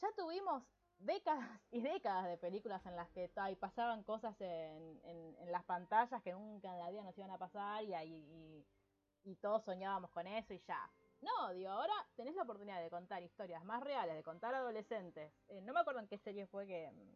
ya 0.00 0.08
tuvimos 0.16 0.64
décadas 1.04 1.48
y 1.70 1.80
décadas 1.80 2.26
de 2.26 2.38
películas 2.38 2.84
en 2.86 2.96
las 2.96 3.08
que 3.10 3.30
ay, 3.36 3.56
pasaban 3.56 4.02
cosas 4.04 4.40
en, 4.40 5.00
en- 5.04 5.36
en 5.38 5.52
las 5.52 5.64
pantallas 5.64 6.22
que 6.22 6.32
nunca 6.32 6.72
en 6.72 6.78
la 6.78 6.90
vida 6.90 7.02
nos 7.02 7.16
iban 7.18 7.30
a 7.30 7.38
pasar 7.38 7.82
y, 7.84 7.94
y, 7.94 8.66
y 9.24 9.36
todos 9.36 9.64
soñábamos 9.64 10.10
con 10.10 10.26
eso 10.26 10.52
y 10.54 10.58
ya. 10.60 10.90
No, 11.20 11.52
digo, 11.52 11.70
ahora 11.70 11.94
tenés 12.16 12.34
la 12.34 12.42
oportunidad 12.42 12.80
de 12.82 12.90
contar 12.90 13.22
historias 13.22 13.62
más 13.64 13.80
reales, 13.82 14.16
de 14.16 14.22
contar 14.24 14.54
adolescentes. 14.54 15.32
Eh, 15.48 15.60
no 15.62 15.72
me 15.72 15.80
acuerdo 15.80 16.00
en 16.00 16.08
qué 16.08 16.18
serie 16.18 16.46
fue 16.46 16.66
que... 16.66 16.90
mm, 16.90 17.14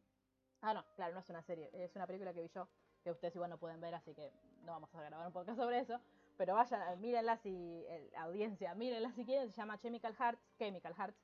Ah, 0.63 0.75
no, 0.75 0.85
claro, 0.95 1.15
no 1.15 1.21
es 1.21 1.29
una 1.31 1.43
serie, 1.43 1.71
es 1.73 1.95
una 1.97 2.07
película 2.07 2.33
que 2.33 2.41
vi 2.41 2.49
yo, 2.49 2.69
que 3.05 3.11
ustedes 3.11 3.35
igual 3.37 3.51
no 3.51 3.59
pueden 3.59 3.81
ver, 3.81 3.95
así 3.95 4.15
que 4.15 4.33
no 4.63 4.73
vamos 4.73 4.93
a 4.95 5.03
grabar 5.03 5.27
un 5.27 5.33
podcast 5.33 5.59
sobre 5.59 5.79
eso. 5.81 6.01
Pero 6.37 6.55
vayan, 6.55 7.01
mírenla 7.01 7.37
si, 7.39 7.85
eh, 7.89 8.11
audiencia, 8.17 8.75
mírenla 8.75 9.13
si 9.13 9.25
quieren, 9.25 9.51
se 9.51 9.57
llama 9.57 9.79
Chemical 9.79 10.15
Hearts, 10.17 10.43
Chemical 10.59 10.95
Hearts. 10.95 11.19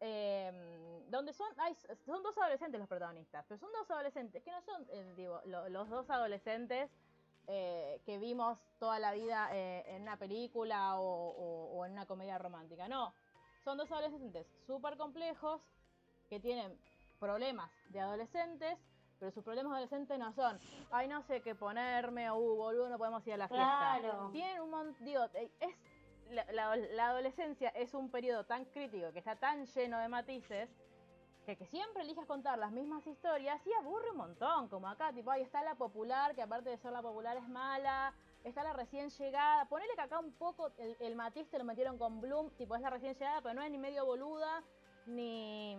Eh, 0.00 1.04
donde 1.08 1.32
son, 1.32 1.48
hay, 1.58 1.74
son 2.06 2.22
dos 2.22 2.36
adolescentes 2.38 2.78
los 2.78 2.88
protagonistas, 2.88 3.44
pero 3.48 3.58
son 3.58 3.70
dos 3.72 3.90
adolescentes 3.90 4.42
que 4.42 4.50
no 4.50 4.60
son, 4.62 4.86
eh, 4.90 5.12
digo, 5.16 5.40
lo- 5.46 5.68
los 5.68 5.88
dos 5.88 6.08
adolescentes 6.10 6.90
eh, 7.46 8.00
que 8.04 8.18
vimos 8.18 8.58
toda 8.78 8.98
la 8.98 9.12
vida 9.12 9.48
eh, 9.52 9.82
en 9.88 10.02
una 10.02 10.18
película 10.18 10.98
o, 11.00 11.02
o- 11.30 11.78
o 11.78 11.86
en 11.86 11.92
una 11.92 12.04
comedia 12.06 12.36
romántica. 12.38 12.88
No, 12.88 13.14
son 13.64 13.78
dos 13.78 13.90
adolescentes 13.90 14.46
súper 14.66 14.96
complejos 14.98 15.62
que 16.28 16.38
tienen 16.40 16.78
problemas 17.18 17.70
de 17.88 18.00
adolescentes, 18.00 18.78
pero 19.18 19.32
sus 19.32 19.42
problemas 19.42 19.72
adolescentes 19.72 20.18
no 20.18 20.32
son, 20.34 20.60
ay, 20.92 21.08
no 21.08 21.22
sé 21.22 21.40
qué 21.40 21.54
ponerme, 21.54 22.30
o 22.30 22.36
uh, 22.36 22.56
boludo, 22.56 22.88
no 22.90 22.98
podemos 22.98 23.26
ir 23.26 23.32
a 23.32 23.36
la 23.38 23.48
fiesta. 23.48 23.96
Claro. 24.00 24.28
Tienen 24.30 24.60
un 24.60 24.70
montón, 24.70 25.04
digo, 25.04 25.24
eh, 25.34 25.50
es, 25.58 25.74
la, 26.30 27.08
adolescencia 27.08 27.70
es 27.70 27.94
un 27.94 28.10
periodo 28.10 28.44
tan 28.44 28.64
crítico, 28.66 29.12
que 29.12 29.18
está 29.18 29.36
tan 29.36 29.66
lleno 29.66 29.98
de 29.98 30.08
matices, 30.08 30.68
que, 31.46 31.56
siempre 31.66 32.02
elijas 32.02 32.26
contar 32.26 32.58
las 32.58 32.72
mismas 32.72 33.06
historias 33.06 33.66
y 33.66 33.72
aburre 33.72 34.10
un 34.10 34.18
montón, 34.18 34.68
como 34.68 34.86
acá, 34.86 35.12
tipo, 35.14 35.30
ahí 35.30 35.42
está 35.42 35.62
la 35.62 35.76
popular, 35.76 36.34
que 36.34 36.42
aparte 36.42 36.68
de 36.68 36.76
ser 36.76 36.92
la 36.92 37.00
popular 37.00 37.38
es 37.38 37.48
mala, 37.48 38.12
está 38.44 38.62
la 38.62 38.74
recién 38.74 39.08
llegada, 39.08 39.64
ponele 39.64 39.94
que 39.94 40.02
acá 40.02 40.18
un 40.18 40.32
poco 40.32 40.70
el, 40.76 41.14
matiz 41.14 41.48
te 41.48 41.58
lo 41.58 41.64
metieron 41.64 41.96
con 41.96 42.20
Bloom, 42.20 42.50
tipo, 42.50 42.76
es 42.76 42.82
la 42.82 42.90
recién 42.90 43.14
llegada, 43.14 43.40
pero 43.40 43.54
no 43.54 43.62
es 43.62 43.70
ni 43.70 43.78
medio 43.78 44.04
boluda, 44.04 44.62
ni 45.06 45.78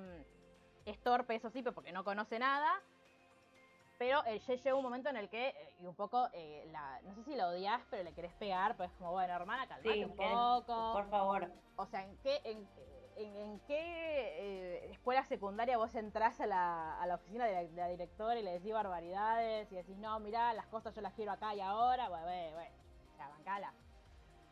es 0.86 1.00
torpe, 1.04 1.36
eso 1.36 1.52
sí, 1.52 1.62
porque 1.62 1.92
no 1.92 2.04
conoce 2.04 2.40
nada. 2.40 2.82
Pero 4.00 4.26
eh, 4.26 4.40
ya 4.40 4.56
llega 4.56 4.76
un 4.76 4.82
momento 4.84 5.10
en 5.10 5.18
el 5.18 5.28
que, 5.30 5.50
eh, 5.50 5.76
y 5.82 5.86
un 5.86 5.94
poco, 5.94 6.30
eh, 6.32 6.64
la, 6.72 7.02
no 7.02 7.14
sé 7.16 7.24
si 7.26 7.36
la 7.36 7.50
odias, 7.50 7.82
pero 7.90 8.02
le 8.04 8.14
querés 8.14 8.32
pegar, 8.36 8.78
pues 8.78 8.90
es 8.90 8.98
como, 8.98 9.12
bueno, 9.12 9.34
hermana, 9.34 9.68
calmate 9.68 9.94
Sí, 9.94 10.04
un 10.06 10.16
poco. 10.16 10.94
Por 10.94 11.10
favor. 11.10 11.52
O 11.76 11.86
sea, 11.86 12.06
¿en 12.06 12.18
qué, 12.20 12.40
en, 12.46 12.66
en- 13.18 13.36
en 13.36 13.60
qué 13.68 13.78
eh, 13.78 14.92
escuela 14.92 15.26
secundaria 15.26 15.78
vos 15.78 15.94
entrás 15.96 16.40
a 16.40 16.48
la, 16.48 16.98
a 17.02 17.06
la 17.08 17.16
oficina 17.16 17.46
de 17.46 17.52
la, 17.52 17.64
de 17.64 17.76
la 17.76 17.88
directora 17.90 18.40
y 18.40 18.44
le 18.44 18.52
decís 18.54 18.72
barbaridades 18.72 19.70
y 19.70 19.76
decís, 19.76 19.98
no, 19.98 20.18
mirá, 20.22 20.54
las 20.54 20.68
cosas 20.68 20.96
yo 20.96 21.02
las 21.02 21.14
quiero 21.14 21.34
acá 21.34 21.54
y 21.54 21.60
ahora? 21.60 22.08
Bueno, 22.08 22.24
bueno, 22.26 22.54
bueno, 22.56 22.72
o 23.14 23.18
sea, 23.18 23.28
bancala. 23.28 23.74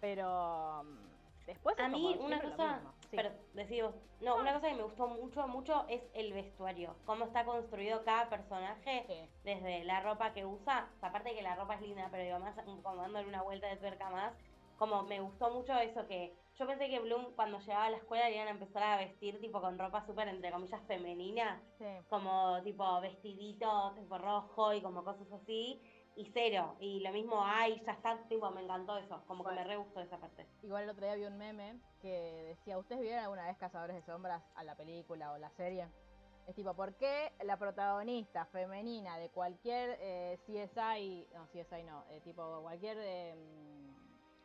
Pero 0.02 0.84
mm, 0.84 1.46
después 1.46 1.78
es 1.80 1.86
A 1.86 1.88
mí 1.88 1.94
como 2.16 2.26
una 2.26 2.42
cosa. 2.42 2.82
Sí. 3.10 3.16
pero 3.16 3.30
decido, 3.54 3.94
no, 4.22 4.36
una 4.36 4.54
cosa 4.54 4.68
que 4.70 4.76
me 4.76 4.84
gustó 4.84 5.08
mucho, 5.08 5.48
mucho 5.48 5.86
es 5.88 6.02
el 6.14 6.34
vestuario, 6.34 6.96
cómo 7.06 7.26
está 7.26 7.46
construido 7.46 8.04
cada 8.04 8.30
personaje, 8.30 9.04
Sí. 9.08 9.30
desde 9.44 9.84
la 9.86 10.02
ropa 10.02 10.34
que 10.34 10.46
usa, 10.46 10.90
aparte 11.02 11.30
de 11.30 11.36
que 11.36 11.42
la 11.42 11.56
ropa 11.56 11.76
es 11.76 11.82
linda, 11.82 12.08
pero 12.12 12.24
digo, 12.24 12.40
más 12.40 12.56
como 12.84 12.96
dándole 13.02 13.28
una 13.28 13.44
vuelta 13.44 13.68
de 13.68 13.78
tuerca 13.78 14.10
más, 14.10 14.34
como 14.78 15.04
me 15.04 15.20
gustó 15.22 15.50
mucho 15.52 15.74
eso 15.80 16.06
que 16.08 16.36
yo 16.56 16.66
pensé 16.68 16.90
que 16.90 17.00
Bloom 17.00 17.34
cuando 17.36 17.60
llegaba 17.60 17.86
a 17.86 17.90
la 17.92 17.98
escuela 17.98 18.30
le 18.30 18.36
iban 18.36 18.48
a 18.48 18.52
empezar 18.52 18.84
a 18.84 18.98
vestir 18.98 19.40
tipo 19.40 19.62
con 19.62 19.78
ropa 19.80 20.06
súper 20.06 20.28
entre 20.28 20.52
comillas 20.52 20.82
femenina, 20.88 21.62
Sí. 21.78 21.86
como 22.10 22.62
tipo 22.64 23.00
vestidito 23.02 23.94
tipo 23.96 24.18
rojo 24.18 24.74
y 24.74 24.82
como 24.82 25.04
cosas 25.04 25.32
así, 25.32 25.82
y 26.18 26.26
cero, 26.34 26.76
y 26.80 27.00
lo 27.02 27.12
mismo, 27.12 27.40
ay, 27.44 27.80
ya 27.86 27.92
está, 27.94 28.18
tipo, 28.28 28.50
me 28.50 28.64
encantó 28.64 28.98
eso, 28.98 29.24
como 29.28 29.46
que 29.46 29.54
me 29.54 29.64
re 29.64 29.78
gustó 29.78 30.02
esa 30.02 30.18
parte. 30.18 30.48
Igual 30.64 30.84
el 30.84 30.90
otro 30.90 31.06
día 31.06 31.14
vi 31.14 31.26
un 31.26 31.38
meme 31.38 31.80
que 32.02 32.56
decía, 32.58 32.80
¿ustedes 32.80 33.02
vieron 33.02 33.24
alguna 33.24 33.46
vez 33.46 33.56
Cazadores 33.58 33.96
de 33.96 34.02
Sombras 34.02 34.44
a 34.56 34.64
la 34.64 34.76
película 34.76 35.32
o 35.32 35.38
la 35.38 35.52
serie? 35.52 35.88
Es 36.48 36.56
tipo, 36.56 36.74
¿por 36.74 36.96
qué 36.96 37.32
la 37.44 37.58
protagonista 37.58 38.46
femenina 38.46 39.20
de 39.20 39.30
cualquier 39.30 39.98
eh, 40.00 40.40
CSI, 40.48 41.28
no, 41.34 41.46
CSI 41.48 41.84
no, 41.84 42.04
eh, 42.10 42.20
tipo 42.22 42.62
cualquier, 42.64 42.98
eh, 43.00 43.36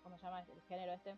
¿cómo 0.03 0.18
se 0.18 0.27
llama 0.27 0.41
el 0.41 0.62
género 0.62 0.93
este? 0.93 1.16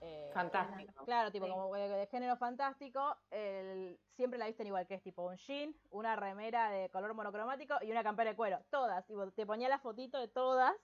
Eh, 0.00 0.30
Fantástico. 0.32 1.04
Claro, 1.04 1.32
tipo 1.32 1.46
Sí. 1.46 1.50
como 1.52 1.74
de, 1.74 2.06
género 2.06 2.36
fantástico, 2.36 3.16
el- 3.30 3.98
siempre 4.14 4.38
la 4.38 4.46
visten 4.46 4.66
igual, 4.66 4.86
que 4.86 4.94
es 4.94 5.02
tipo 5.02 5.26
un 5.26 5.36
jean, 5.36 5.74
una 5.90 6.14
remera 6.16 6.70
de 6.70 6.88
color 6.90 7.14
monocromático 7.14 7.74
y 7.82 7.90
una 7.90 8.04
campera 8.04 8.30
de 8.30 8.36
cuero. 8.36 8.60
Todas, 8.70 9.04
tipo, 9.06 9.28
te 9.32 9.44
ponía 9.46 9.68
la 9.68 9.78
fotito 9.80 10.18
de 10.18 10.28
todas 10.28 10.74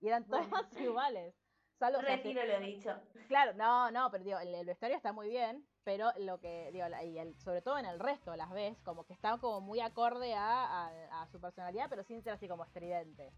y 0.00 0.08
eran 0.08 0.24
todas 0.26 0.46
Bueno. 0.48 0.68
iguales. 1.02 1.34
Salvo, 1.78 1.98
o 1.98 2.02
sea, 2.02 2.16
Retiro 2.16 2.44
lo 2.44 2.58
dicho. 2.60 3.00
Claro, 3.28 3.52
no, 3.54 3.90
no, 3.92 4.10
pero 4.10 4.24
digo, 4.24 4.38
el, 4.40 4.52
el 4.54 4.66
vestuario 4.66 4.96
está 4.96 5.12
muy 5.12 5.28
bien, 5.28 5.64
pero 5.84 6.10
lo 6.18 6.38
que, 6.40 6.70
digo, 6.72 6.86
y 7.04 7.18
el- 7.18 7.38
sobre 7.38 7.62
todo 7.62 7.78
en 7.78 7.86
el 7.86 8.00
resto 8.00 8.34
las 8.36 8.50
ves, 8.50 8.76
como 8.82 9.04
que 9.04 9.12
está 9.14 9.38
como 9.38 9.60
muy 9.60 9.78
acorde 9.80 10.34
a, 10.34 10.88
a- 10.88 11.22
a 11.22 11.26
su 11.28 11.40
personalidad, 11.40 11.86
pero 11.88 12.02
sin 12.02 12.20
ser 12.22 12.32
así 12.34 12.48
como 12.48 12.64
estridente. 12.64 13.32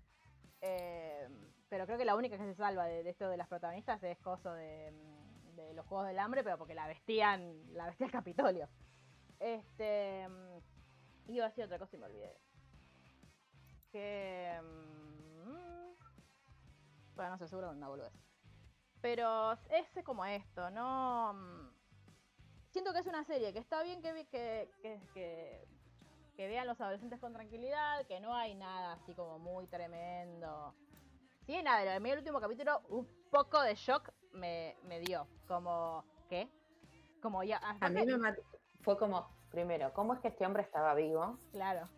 Eh, 0.63 1.29
pero 1.69 1.87
creo 1.87 1.99
que 1.99 2.05
la 2.05 2.17
única 2.17 2.37
que 2.37 2.45
se 2.45 2.55
salva 2.55 2.87
de, 2.87 3.03
de 3.03 3.11
esto 3.11 3.29
de 3.29 3.37
las 3.37 3.47
protagonistas 3.49 4.03
es 4.03 4.19
Coso 4.19 4.53
de, 4.55 4.91
mm, 4.91 5.20
los 5.75 5.87
Juegos 5.87 6.07
del 6.07 6.19
Hambre, 6.19 6.43
pero 6.45 6.59
porque 6.59 6.75
la 6.75 6.87
vestían, 6.87 7.75
la 7.75 7.87
vestía 7.87 8.07
el 8.07 8.13
Capitolio. 8.13 8.69
Este, 9.39 10.29
mm, 10.29 11.31
iba 11.33 11.47
a 11.47 11.49
decir 11.49 11.65
otra 11.65 11.79
cosa 11.79 11.97
y 11.97 11.99
me 11.99 12.07
olvidé. 12.07 12.37
Que... 13.91 14.61
mm, 14.63 15.95
bueno, 17.17 17.31
no 17.31 17.39
sé, 17.39 17.49
seguro 17.49 17.71
una 17.71 17.89
boludez. 17.89 18.13
Pero 19.01 19.53
es 19.71 20.05
como 20.05 20.25
esto, 20.25 20.71
¿no? 20.71 21.33
Mm, 21.33 21.81
Siento 22.71 22.93
que 22.93 23.01
es 23.01 23.07
una 23.07 23.25
serie 23.25 23.53
que 23.53 23.59
está 23.59 23.83
bien 23.83 24.01
que, 24.01 24.29
que, 24.31 25.01
que, 25.13 25.67
que 26.37 26.47
vean 26.47 26.69
los 26.69 26.81
adolescentes 26.81 27.19
con 27.19 27.33
tranquilidad, 27.33 28.07
que 28.07 28.21
no 28.21 28.35
hay 28.35 28.55
nada 28.55 28.93
así 28.93 29.13
como 29.13 29.41
muy 29.41 29.67
tremendo. 29.67 30.75
Sí, 31.47 31.61
nada, 31.65 31.97
en 31.97 32.07
el 32.07 32.19
último 32.19 32.41
capítulo 32.41 32.81
un 32.89 33.09
poco 33.29 33.61
de 33.63 33.75
shock 33.75 34.13
me, 34.33 34.77
me 34.87 35.01
dio. 35.01 35.27
Como, 35.47 36.05
¿qué? 36.29 36.49
Como 37.23 37.43
ya... 37.43 37.59
A 37.81 37.89
mí 37.89 38.05
me 38.05 38.35
fue 38.83 38.97
como, 38.97 39.29
primero, 39.51 39.93
¿cómo 39.93 40.15
es 40.15 40.21
que 40.21 40.29
este 40.29 40.47
hombre 40.47 40.63
estaba 40.63 40.95
vivo? 40.95 41.39
Claro. 41.53 41.89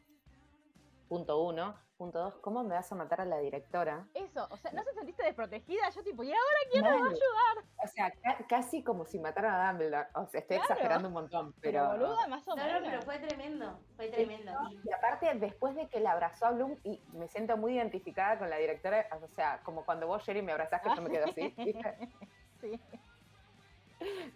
Punto 1.12 1.42
uno. 1.42 1.74
Punto 1.98 2.18
dos, 2.20 2.38
¿cómo 2.38 2.64
me 2.64 2.74
vas 2.74 2.90
a 2.90 2.94
matar 2.94 3.20
a 3.20 3.26
la 3.26 3.36
directora? 3.38 4.08
Eso, 4.14 4.48
o 4.50 4.56
sea, 4.56 4.72
¿no 4.72 4.82
se 4.82 4.94
sentiste 4.94 5.22
desprotegida? 5.22 5.90
Yo 5.90 6.02
tipo, 6.02 6.22
¿y 6.22 6.28
ahora 6.32 6.56
quién 6.70 6.82
me 6.84 6.88
va 6.90 6.96
a 6.96 7.00
ayudar? 7.00 7.64
O 7.84 7.86
sea, 7.86 8.10
ca- 8.12 8.46
casi 8.48 8.82
como 8.82 9.04
si 9.04 9.18
mataran 9.18 9.60
a 9.60 9.68
Dumbledore. 9.72 10.08
O 10.14 10.26
sea, 10.26 10.40
estoy 10.40 10.56
Claro. 10.56 10.72
exagerando 10.72 11.08
un 11.08 11.14
montón, 11.14 11.54
Pero, 11.60 11.90
pero... 11.92 12.06
boluda, 12.08 12.26
más 12.28 12.48
o 12.48 12.56
No, 12.56 12.62
pero 12.82 13.02
fue 13.02 13.18
tremendo, 13.18 13.78
fue 13.94 14.08
tremendo. 14.08 14.52
Y 14.70 14.88
Y 14.88 14.90
aparte, 14.92 15.34
después 15.34 15.74
de 15.76 15.86
que 15.90 16.00
la 16.00 16.12
abrazó 16.12 16.46
a 16.46 16.52
Bloom, 16.52 16.78
y 16.82 17.02
me 17.12 17.28
siento 17.28 17.58
muy 17.58 17.74
identificada 17.76 18.38
con 18.38 18.48
la 18.48 18.56
directora, 18.56 19.06
o 19.22 19.28
sea, 19.28 19.60
como 19.62 19.84
cuando 19.84 20.06
vos, 20.06 20.24
Sherry, 20.24 20.40
me 20.40 20.52
abrazás, 20.52 20.80
que 20.80 20.96
yo 20.96 21.02
me 21.02 21.10
quedo 21.10 21.26
así. 21.26 21.54
Sí. 22.62 22.80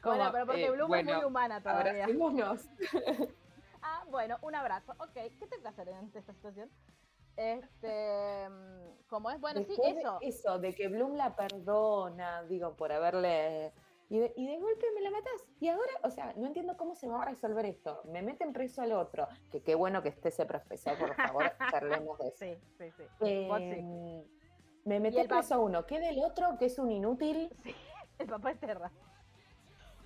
Como, 0.03 0.17
bueno, 0.17 0.31
pero 0.33 0.47
porque 0.47 0.67
eh, 0.67 0.71
Bloom 0.73 0.95
es 0.95 1.05
muy 1.07 1.25
humana 1.25 1.63
todavía. 1.63 2.05
Abracémonos. 2.05 2.69
Bueno, 4.11 4.39
un 4.43 4.55
abrazo. 4.55 4.93
Ok, 4.99 5.13
¿qué 5.13 5.47
te 5.47 5.61
que 5.61 5.69
hacer 5.69 5.89
en 5.89 6.11
esta 6.15 6.33
situación? 6.33 6.71
Este, 7.37 8.49
mm, 8.49 9.07
como 9.09 9.31
es, 9.31 9.41
bueno, 9.41 9.63
sí, 9.63 9.77
de 9.77 9.91
eso. 9.91 10.19
eso, 10.23 10.59
de 10.59 10.75
que 10.75 10.89
Bloom 10.89 11.15
la 11.15 11.37
perdona, 11.37 12.43
digo, 12.45 12.77
por 12.77 12.93
haberle... 12.93 13.73
Y 14.09 14.21
de, 14.21 14.33
y 14.37 14.47
de 14.47 14.59
golpe 14.61 14.87
me 14.95 15.01
la 15.01 15.11
matás. 15.11 15.45
Y 15.59 15.69
ahora, 15.69 15.93
o 16.05 16.11
sea, 16.11 16.33
no 16.37 16.47
entiendo 16.47 16.77
cómo 16.77 16.95
se 16.95 17.09
va 17.09 17.23
a 17.23 17.25
resolver 17.25 17.67
esto. 17.67 18.03
Me 18.05 18.23
meten 18.23 18.53
preso 18.53 18.81
al 18.81 18.93
otro. 18.93 19.27
Que 19.51 19.65
qué 19.65 19.75
bueno 19.75 20.01
que 20.01 20.11
esté 20.11 20.29
ese 20.29 20.47
profesor, 20.47 20.97
por 20.97 21.15
favor, 21.17 21.53
charlemos 21.73 22.17
de 22.19 22.29
eso. 22.29 22.37
Sí, 22.39 22.57
sí, 22.79 22.91
sí. 22.97 23.03
Eh, 23.23 23.49
sí. 23.51 24.31
me 24.85 24.97
el 24.97 25.27
preso 25.27 25.55
a 25.57 25.59
uno. 25.59 25.87
¿Qué 25.87 25.99
del 25.99 26.21
otro? 26.21 26.57
Que 26.57 26.67
es 26.67 26.79
un 26.79 26.93
inútil. 26.93 27.51
El 28.19 28.29
papá 28.29 28.53
es 28.53 28.61
Terra. 28.61 28.93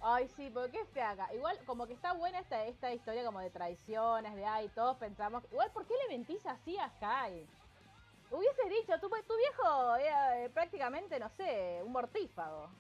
Ay, 0.02 0.28
sí, 0.28 0.50
porque 0.50 0.78
qué 0.78 0.84
fea 0.86 1.10
acá. 1.10 1.32
Igual, 1.34 1.58
como 1.66 1.86
que 1.86 1.92
está 1.92 2.12
buena 2.14 2.38
esta, 2.38 2.64
esta 2.64 2.92
historia 2.92 3.24
como 3.24 3.40
de 3.40 3.50
traiciones, 3.50 4.34
de 4.34 4.46
ay, 4.46 4.68
todos 4.70 4.96
pensamos. 4.96 5.44
Igual, 5.50 5.70
¿por 5.72 5.86
qué 5.86 5.94
le 6.02 6.16
mentís 6.16 6.44
así 6.46 6.78
a 6.78 6.88
Sky? 6.88 7.46
Hubieses 8.30 8.70
dicho, 8.70 8.98
tu, 8.98 9.08
tu 9.08 9.36
viejo 9.36 9.96
era 9.96 10.42
eh, 10.42 10.50
prácticamente, 10.50 11.18
no 11.18 11.28
sé, 11.30 11.82
un 11.84 11.92
mortífago. 11.92 12.70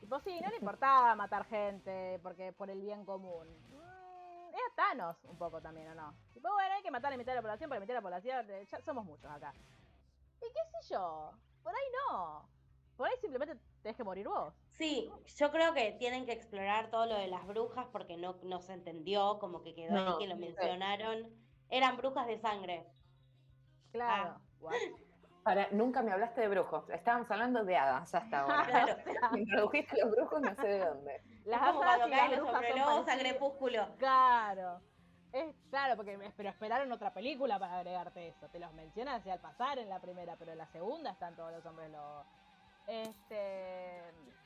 Tipo, 0.00 0.18
sí, 0.20 0.40
no 0.40 0.48
le 0.48 0.56
importaba 0.56 1.14
matar 1.16 1.44
gente 1.44 2.18
porque 2.22 2.52
por 2.52 2.68
el 2.68 2.80
bien 2.80 3.04
común. 3.04 3.46
Mm, 3.70 4.48
era 4.48 4.74
Thanos 4.74 5.16
un 5.24 5.36
poco 5.36 5.60
también, 5.60 5.88
¿o 5.90 5.94
no? 5.94 6.14
Tipo, 6.34 6.50
bueno, 6.52 6.74
hay 6.74 6.82
que 6.82 6.90
matar 6.90 7.08
a 7.08 7.10
la 7.12 7.18
mitad 7.18 7.32
de 7.32 7.36
la 7.36 7.42
población, 7.42 7.68
por 7.68 7.76
la 7.76 7.80
mitad 7.80 7.94
de 7.94 8.00
la 8.00 8.02
población, 8.02 8.50
eh, 8.50 8.66
ya 8.68 8.80
somos 8.80 9.04
muchos 9.04 9.30
acá. 9.30 9.52
Y 10.40 10.52
qué 10.52 10.80
sé 10.80 10.94
yo, 10.94 11.30
por 11.62 11.72
ahí 11.72 11.86
no. 12.10 12.48
Por 12.96 13.06
ahí 13.06 13.14
simplemente 13.20 13.56
tenés 13.86 13.96
que 13.96 14.04
morir 14.04 14.26
vos. 14.26 14.52
sí, 14.70 15.08
yo 15.36 15.52
creo 15.52 15.72
que 15.72 15.92
tienen 15.92 16.26
que 16.26 16.32
explorar 16.32 16.90
todo 16.90 17.06
lo 17.06 17.14
de 17.14 17.28
las 17.28 17.46
brujas 17.46 17.86
porque 17.92 18.16
no, 18.16 18.34
no 18.42 18.60
se 18.60 18.72
entendió, 18.72 19.38
como 19.38 19.62
que 19.62 19.76
quedó 19.76 19.94
No, 19.94 20.12
ahí 20.14 20.18
que 20.18 20.26
lo 20.26 20.36
mencionaron. 20.36 21.30
Eran 21.70 21.96
brujas 21.96 22.26
de 22.26 22.36
sangre. 22.38 22.84
Claro. 23.92 24.40
Ah. 24.64 24.70
Para, 25.44 25.68
nunca 25.70 26.02
me 26.02 26.10
hablaste 26.10 26.40
de 26.40 26.48
brujos. 26.48 26.90
Estábamos 26.90 27.30
hablando 27.30 27.64
de 27.64 27.76
hadas 27.76 28.12
hasta 28.12 28.40
ahora. 28.40 28.64
Claro. 28.64 28.96
Me 29.32 29.42
introdujiste 29.42 30.00
los 30.02 30.10
brujos, 30.10 30.40
no 30.40 30.54
sé 30.56 30.66
de 30.66 30.78
dónde. 30.80 31.22
Las 31.44 31.62
hadas 31.62 31.76
cuando 31.76 32.10
caen 32.10 32.30
los 32.32 32.50
sombreros 32.50 33.08
a 33.08 33.18
crepúsculo. 33.18 33.96
Claro. 33.98 34.80
Es 35.32 35.54
claro, 35.70 35.94
porque 35.94 36.18
pero 36.36 36.48
esperaron 36.48 36.90
otra 36.90 37.14
película 37.14 37.60
para 37.60 37.76
agregarte 37.76 38.26
eso. 38.26 38.48
Te 38.48 38.58
los 38.58 38.72
mencionan 38.72 39.14
así 39.14 39.30
al 39.30 39.38
pasar 39.38 39.78
en 39.78 39.88
la 39.88 40.00
primera, 40.00 40.34
pero 40.36 40.50
en 40.50 40.58
la 40.58 40.66
segunda 40.66 41.12
están 41.12 41.36
todos 41.36 41.52
los 41.52 41.64
hombres 41.64 41.90
lobos. 41.92 42.26
Este, 42.86 44.00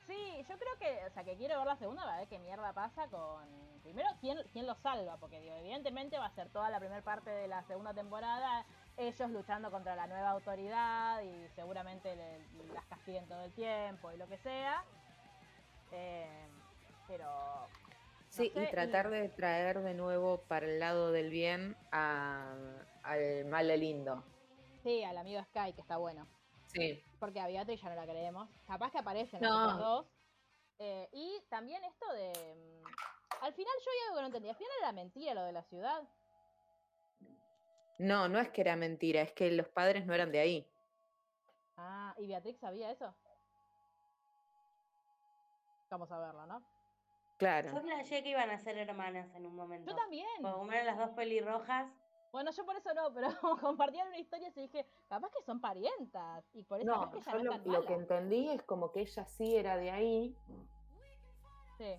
sí, 0.06 0.44
yo 0.48 0.58
creo 0.58 0.76
que, 0.78 1.06
o 1.06 1.10
sea, 1.10 1.24
que 1.24 1.36
quiero 1.36 1.58
ver 1.58 1.66
la 1.66 1.76
segunda 1.76 2.02
para 2.04 2.18
ver 2.18 2.28
qué 2.28 2.38
mierda 2.38 2.72
pasa 2.72 3.06
con 3.08 3.46
primero 3.82 4.08
quién 4.20 4.38
quién 4.52 4.66
lo 4.66 4.74
salva, 4.76 5.16
porque 5.18 5.40
digo, 5.40 5.54
evidentemente 5.56 6.18
va 6.18 6.26
a 6.26 6.34
ser 6.34 6.48
toda 6.50 6.70
la 6.70 6.78
primera 6.78 7.02
parte 7.02 7.30
de 7.30 7.48
la 7.48 7.62
segunda 7.64 7.92
temporada 7.94 8.64
ellos 8.96 9.30
luchando 9.30 9.70
contra 9.70 9.96
la 9.96 10.06
nueva 10.06 10.30
autoridad 10.30 11.22
y 11.22 11.48
seguramente 11.54 12.14
le- 12.16 12.40
las 12.74 12.84
castiguen 12.86 13.26
todo 13.26 13.42
el 13.42 13.52
tiempo 13.52 14.12
y 14.12 14.16
lo 14.16 14.26
que 14.28 14.36
sea. 14.38 14.82
Eh, 15.92 16.48
pero 17.06 17.66
Sí, 18.28 18.50
sé, 18.54 18.62
y 18.62 18.66
tratar 18.70 19.10
de 19.10 19.28
traer 19.30 19.80
de 19.80 19.94
nuevo 19.94 20.42
para 20.48 20.66
el 20.66 20.78
lado 20.78 21.12
del 21.12 21.30
bien 21.30 21.76
a- 21.92 22.54
al 23.02 23.44
mal 23.46 23.66
lindo. 23.80 24.22
Sí, 24.82 25.02
al 25.02 25.18
amigo 25.18 25.42
Sky, 25.44 25.72
que 25.72 25.80
está 25.80 25.96
bueno. 25.96 26.26
Sí. 26.72 27.02
Porque 27.18 27.40
a 27.40 27.46
Beatriz 27.46 27.80
ya 27.80 27.88
no 27.88 27.94
la 27.96 28.04
creemos. 28.06 28.48
Capaz 28.66 28.90
que 28.92 28.98
aparecen 28.98 29.40
No. 29.40 29.66
los 29.66 29.78
dos. 29.78 30.06
Eh, 30.78 31.08
y 31.12 31.40
también 31.48 31.82
esto 31.84 32.10
de. 32.12 32.32
mm, 32.82 33.44
Al 33.44 33.52
final 33.52 33.72
yo 33.84 33.90
hay 33.90 33.98
algo 34.04 34.14
que 34.16 34.20
no 34.20 34.26
entendí. 34.26 34.48
Al 34.48 34.56
final 34.56 34.72
era 34.80 34.92
mentira 34.92 35.34
lo 35.34 35.42
de 35.42 35.52
la 35.52 35.62
ciudad. 35.64 36.02
No, 37.98 38.28
no 38.28 38.38
es 38.38 38.48
que 38.50 38.62
era 38.62 38.76
mentira, 38.76 39.20
es 39.20 39.32
que 39.32 39.50
los 39.50 39.68
padres 39.68 40.06
no 40.06 40.14
eran 40.14 40.32
de 40.32 40.40
ahí. 40.40 40.66
Ah, 41.76 42.14
¿y 42.18 42.26
Beatrix 42.26 42.58
sabía 42.60 42.90
eso? 42.90 43.14
Vamos 45.90 46.10
a 46.12 46.18
verlo, 46.18 46.46
¿no? 46.46 46.62
Claro. 47.36 47.72
Yo 47.72 47.80
flashé 47.80 48.22
que 48.22 48.30
iban 48.30 48.50
a 48.50 48.58
ser 48.58 48.78
hermanas 48.78 49.34
en 49.34 49.44
un 49.46 49.54
momento. 49.54 49.90
Yo 49.90 49.96
también. 49.96 50.26
Como 50.42 50.70
eran 50.72 50.86
las 50.86 50.98
dos 50.98 51.10
pelirrojas, 51.10 51.90
Bueno, 52.32 52.50
yo 52.52 52.64
por 52.64 52.76
eso 52.76 52.94
no, 52.94 53.12
pero 53.12 53.28
compartían 53.60 54.08
una 54.08 54.18
historia 54.18 54.48
y 54.54 54.60
dije, 54.60 54.86
capaz 55.08 55.30
que 55.32 55.42
son 55.42 55.60
parientas. 55.60 56.44
Y 56.54 56.62
por 56.62 56.80
eso 56.80 56.90
No, 56.90 57.10
que 57.10 57.20
yo 57.20 57.38
lo, 57.72 57.84
que 57.84 57.94
entendí 57.94 58.48
es 58.50 58.62
como 58.62 58.92
que 58.92 59.00
ella 59.00 59.24
sí 59.26 59.56
era 59.56 59.76
de 59.76 59.90
ahí 59.90 60.36
Sí. 61.78 61.98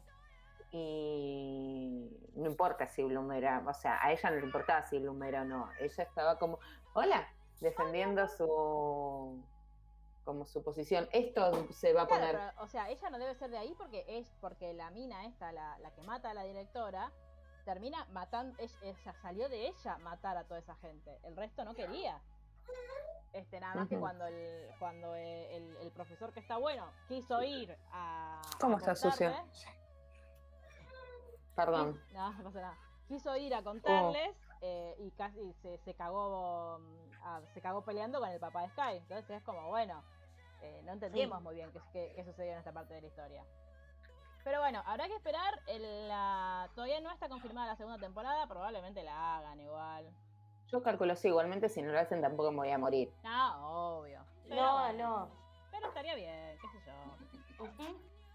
y 0.71 2.09
no 2.35 2.47
importa 2.49 2.87
si 2.87 3.03
Bloom 3.03 3.31
era, 3.31 3.63
o 3.67 3.73
sea, 3.73 3.99
a 4.03 4.11
ella 4.11 4.29
no 4.29 4.37
le 4.37 4.45
importaba 4.45 4.83
si 4.83 4.99
Bloom 4.99 5.21
era 5.23 5.41
o 5.41 5.45
no. 5.45 5.69
Ella 5.79 6.03
estaba 6.03 6.37
como, 6.37 6.59
hola, 6.93 7.27
defendiendo 7.59 8.27
su 8.27 9.43
como 10.23 10.45
su 10.45 10.63
posición. 10.63 11.09
Esto 11.11 11.67
se 11.73 11.93
va 11.93 12.03
a 12.03 12.07
Claro, 12.07 12.21
poner. 12.21 12.35
pero, 12.51 12.63
o 12.63 12.67
sea, 12.67 12.89
ella 12.89 13.09
no 13.09 13.17
debe 13.17 13.33
ser 13.33 13.49
de 13.49 13.57
ahí 13.57 13.73
porque 13.75 14.05
es 14.07 14.31
porque 14.39 14.71
la 14.73 14.91
mina 14.91 15.25
esta, 15.25 15.51
la, 15.51 15.77
la 15.79 15.91
que 15.91 16.03
mata 16.03 16.29
a 16.29 16.33
la 16.35 16.43
directora, 16.43 17.11
termina 17.65 18.05
matando, 18.11 18.57
ella, 18.81 19.13
salió 19.21 19.47
de 19.49 19.67
ella 19.67 19.97
matar 19.99 20.37
a 20.37 20.43
toda 20.45 20.59
esa 20.59 20.75
gente. 20.75 21.17
El 21.23 21.35
resto 21.35 21.63
no 21.65 21.73
quería. 21.75 22.19
Este, 23.33 23.59
nada 23.59 23.75
más 23.75 23.87
que 23.87 23.97
cuando 23.97 24.25
el, 24.25 24.69
cuando 24.77 25.15
el, 25.15 25.25
el- 25.51 25.77
el 25.77 25.91
profesor 25.91 26.33
que 26.33 26.41
está 26.41 26.57
bueno 26.57 26.85
quiso 27.07 27.41
ir 27.43 27.75
a. 27.91 28.41
¿Cómo 28.59 28.75
a 28.75 28.79
está 28.79 28.95
sucio? 28.95 29.31
Perdón. 31.55 32.01
No, 32.13 32.31
no 32.33 32.43
pasa 32.45 32.61
nada. 32.61 32.77
Quiso 33.07 33.35
ir 33.37 33.53
a 33.53 33.63
contarles 33.63 34.35
Oh. 34.35 34.57
eh, 34.61 34.95
y 34.99 35.11
casi 35.11 35.53
se, 35.61 35.77
se 35.79 35.93
cagó 35.95 36.77
mm, 36.79 37.11
ah, 37.23 37.41
se 37.53 37.61
cagó 37.61 37.83
peleando 37.83 38.19
con 38.19 38.29
el 38.29 38.39
papá 38.39 38.61
de 38.61 38.69
Sky. 38.69 38.97
Entonces 38.97 39.29
es 39.37 39.43
como, 39.43 39.67
bueno, 39.69 40.03
eh, 40.61 40.81
no 40.85 40.93
entendemos 40.93 41.41
muy 41.41 41.55
bien 41.55 41.71
qué, 41.71 41.79
qué- 41.91 42.13
qué 42.15 42.23
sucedió 42.23 42.51
en 42.53 42.59
esta 42.59 42.71
parte 42.71 42.93
de 42.93 43.01
la 43.01 43.07
historia. 43.07 43.43
Pero 44.43 44.59
bueno, 44.59 44.81
habrá 44.85 45.07
que 45.07 45.15
esperar. 45.15 45.61
el- 45.67 46.07
la... 46.07 46.69
Todavía 46.75 46.99
no 47.01 47.11
está 47.11 47.29
confirmada 47.29 47.67
la 47.67 47.75
segunda 47.75 47.99
temporada, 47.99 48.47
probablemente 48.47 49.03
la 49.03 49.37
hagan 49.37 49.59
igual. 49.59 50.09
Yo 50.67 50.81
calculo 50.81 51.15
sí, 51.15 51.27
igualmente 51.27 51.67
si 51.69 51.81
no 51.81 51.91
lo 51.91 51.99
hacen 51.99 52.21
tampoco 52.21 52.49
me 52.51 52.57
voy 52.57 52.71
a 52.71 52.77
morir. 52.77 53.11
No, 53.23 53.97
obvio. 53.99 54.23
Pero 54.47 54.61
No, 54.61 54.93
no. 54.93 55.29
Pero 55.69 55.87
estaría 55.87 56.15
bien, 56.15 56.57
qué 56.61 56.67
sé 56.67 56.85
yo. 56.85 57.67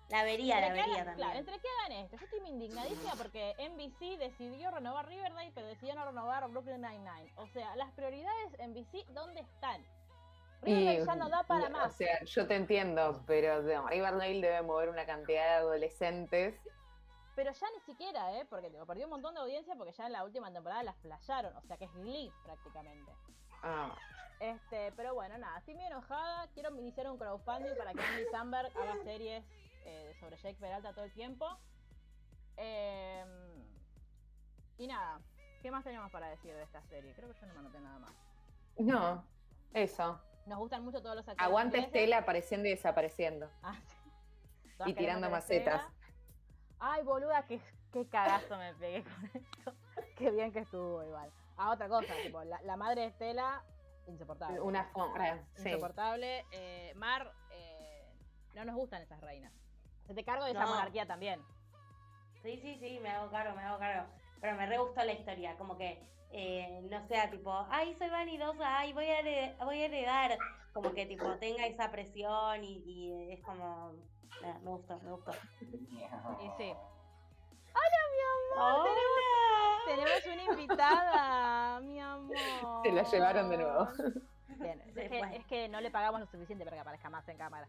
La 0.08 0.22
vería, 0.22 0.60
la 0.60 0.68
vería 0.68 0.84
hagan- 0.84 0.96
también. 1.06 1.16
Claro, 1.16 1.38
entre 1.40 1.58
que 1.58 1.68
hagan 1.80 1.92
esto. 1.92 2.16
Yo 2.16 2.24
estoy 2.24 2.48
indignadísima 2.48 3.12
porque 3.16 3.54
NBC 3.58 4.16
decidió 4.18 4.70
renovar 4.70 5.08
Riverdale, 5.08 5.50
pero 5.54 5.66
decidió 5.66 5.94
no 5.96 6.04
renovar 6.04 6.48
Brooklyn 6.48 6.80
Nine-Nine. 6.80 7.32
O 7.36 7.46
sea, 7.48 7.74
las 7.74 7.90
prioridades 7.92 8.52
NBC, 8.60 9.04
¿dónde 9.12 9.40
están? 9.40 9.84
Riverdale 10.62 11.04
ya 11.04 11.14
no 11.16 11.28
da 11.28 11.42
para 11.44 11.66
O 11.66 11.70
más. 11.70 11.94
sea, 11.96 12.24
yo 12.24 12.46
te 12.46 12.56
entiendo, 12.56 13.22
pero 13.26 13.62
no, 13.62 13.86
Riverdale 13.88 14.40
debe 14.40 14.62
mover 14.62 14.88
una 14.88 15.06
cantidad 15.06 15.42
de 15.44 15.54
adolescentes. 15.56 16.60
Pero 17.34 17.52
ya 17.52 17.66
ni 17.70 17.80
siquiera, 17.80 18.32
¿eh? 18.38 18.46
Porque 18.48 18.70
tipo, 18.70 18.86
perdió 18.86 19.04
un 19.04 19.10
montón 19.10 19.34
de 19.34 19.40
audiencia 19.40 19.74
porque 19.76 19.92
ya 19.92 20.06
en 20.06 20.12
la 20.12 20.24
última 20.24 20.50
temporada 20.52 20.82
las 20.82 20.96
flasharon. 20.96 21.54
O 21.56 21.62
sea, 21.62 21.76
que 21.76 21.84
es 21.84 21.92
Glee 21.94 22.32
prácticamente. 22.44 23.12
Ah, 23.62 23.94
Este, 24.40 24.92
pero 24.92 25.14
bueno, 25.14 25.36
nada, 25.38 25.58
estoy 25.58 25.74
muy 25.74 25.84
enojada. 25.84 26.48
Quiero 26.54 26.74
iniciar 26.76 27.10
un 27.10 27.18
crowdfunding 27.18 27.76
para 27.76 27.92
que 27.92 28.00
Andy 28.02 28.24
Samberg 28.30 28.70
haga 28.78 28.96
series 29.04 29.44
eh, 29.84 30.14
sobre 30.20 30.36
Jake 30.36 30.56
Peralta 30.58 30.92
todo 30.94 31.04
el 31.04 31.12
tiempo. 31.12 31.46
Em, 32.56 33.28
y 34.78 34.86
nada, 34.86 35.20
¿qué 35.62 35.70
más 35.70 35.84
tenemos 35.84 36.10
para 36.10 36.28
decir 36.28 36.54
de 36.54 36.62
esta 36.62 36.82
serie? 36.84 37.12
Creo 37.14 37.28
que 37.32 37.38
yo 37.40 37.46
no 37.46 37.52
me 37.54 37.60
anoté 37.60 37.80
nada 37.80 37.98
más. 37.98 38.12
no, 38.78 39.24
eso. 39.74 40.20
Nos 40.46 40.58
gustan 40.58 40.84
mucho 40.84 41.02
todos 41.02 41.16
los 41.16 41.28
actores. 41.28 41.44
Aguante 41.46 41.78
ingleses. 41.78 41.94
Estela 41.94 42.18
apareciendo 42.18 42.68
y 42.68 42.70
desapareciendo. 42.70 43.50
Ah, 43.62 43.76
sí. 43.84 44.90
Y 44.90 44.94
tirando 44.94 45.28
macetas. 45.28 45.82
Estela. 45.82 45.92
Ay, 46.78 47.02
boluda, 47.02 47.44
qué, 47.46 47.60
qué 47.92 48.06
cagazo 48.08 48.56
me 48.56 48.72
pegué 48.74 49.02
con 49.02 49.30
esto. 49.34 49.74
Qué 50.16 50.30
bien 50.30 50.50
que 50.50 50.60
estuvo 50.60 51.02
igual. 51.04 51.30
Ah, 51.58 51.72
otra 51.72 51.88
cosa, 51.88 52.14
tipo, 52.22 52.42
la, 52.44 52.60
la 52.62 52.76
madre 52.76 53.02
de 53.02 53.06
Estela, 53.08 53.62
insoportable. 54.06 54.60
Una 54.60 54.84
forma. 54.84 55.38
Sí. 55.56 55.68
insoportable. 55.68 56.46
Eh, 56.52 56.92
Mar, 56.96 57.32
eh, 57.50 58.14
no 58.54 58.64
nos 58.64 58.76
gustan 58.76 59.02
esas 59.02 59.20
reinas. 59.20 59.52
Se 60.06 60.14
te 60.14 60.24
cargo 60.24 60.44
de 60.44 60.52
esa 60.52 60.64
monarquía 60.64 61.06
también. 61.06 61.42
Sí, 62.42 62.58
sí, 62.62 62.78
sí, 62.78 62.98
me 63.00 63.10
hago 63.10 63.30
cargo, 63.30 63.54
me 63.56 63.62
hago 63.62 63.78
cargo. 63.78 64.06
Pero 64.40 64.56
me 64.56 64.66
re 64.66 64.78
gustó 64.78 65.02
la 65.04 65.12
historia, 65.12 65.56
como 65.56 65.76
que 65.76 66.00
eh, 66.32 66.80
no 66.90 67.06
sea 67.08 67.30
tipo, 67.30 67.66
ay, 67.70 67.94
soy 67.98 68.08
vanidosa, 68.10 68.78
ay, 68.78 68.92
voy 68.92 69.06
a, 69.08 69.64
voy 69.64 69.80
a 69.80 69.84
heredar. 69.86 70.38
Como 70.72 70.92
que 70.92 71.06
tipo 71.06 71.24
tenga 71.38 71.66
esa 71.66 71.90
presión 71.90 72.62
y, 72.62 72.82
y 72.84 73.32
es 73.32 73.40
como, 73.42 73.92
nada, 74.42 74.58
me 74.58 74.70
gustó, 74.70 74.98
me 75.00 75.10
gustó. 75.12 75.32
Y 75.60 76.50
sí. 76.58 76.74
¡Hola! 77.74 78.06
Tenemos 79.86 80.26
una 80.26 80.42
invitada, 80.60 81.80
mi 81.80 82.00
amor. 82.00 82.82
Se 82.82 82.92
la 82.92 83.02
llevaron 83.04 83.48
de 83.50 83.58
nuevo. 83.58 83.88
Bien, 84.58 84.82
es, 84.96 85.08
que, 85.10 85.20
es 85.36 85.46
que 85.46 85.68
no 85.68 85.80
le 85.80 85.90
pagamos 85.90 86.20
lo 86.20 86.26
suficiente 86.26 86.64
para 86.64 86.76
que 86.76 86.80
aparezca 86.80 87.10
más 87.10 87.28
en 87.28 87.36
cámara. 87.36 87.68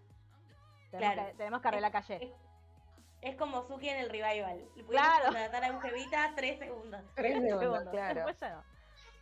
Tenemos, 0.92 1.14
Claro. 1.14 1.30
que, 1.30 1.38
tenemos 1.38 1.62
que 1.62 1.68
arreglar 1.68 1.92
calle. 1.92 2.34
Es, 3.28 3.36
como 3.36 3.68
Suki 3.68 3.90
en 3.90 3.98
el 4.00 4.10
revival. 4.10 4.68
Claro. 4.90 5.26
contratar 5.26 5.64
a 5.64 5.68
Eugevita 5.68 6.34
tres 6.36 6.60
segundos. 6.60 7.02
Tres 7.16 7.34
segundos, 7.34 7.90
claro. 7.92 8.16
después 8.16 8.40
ya 8.40 8.50
no. 8.50 8.64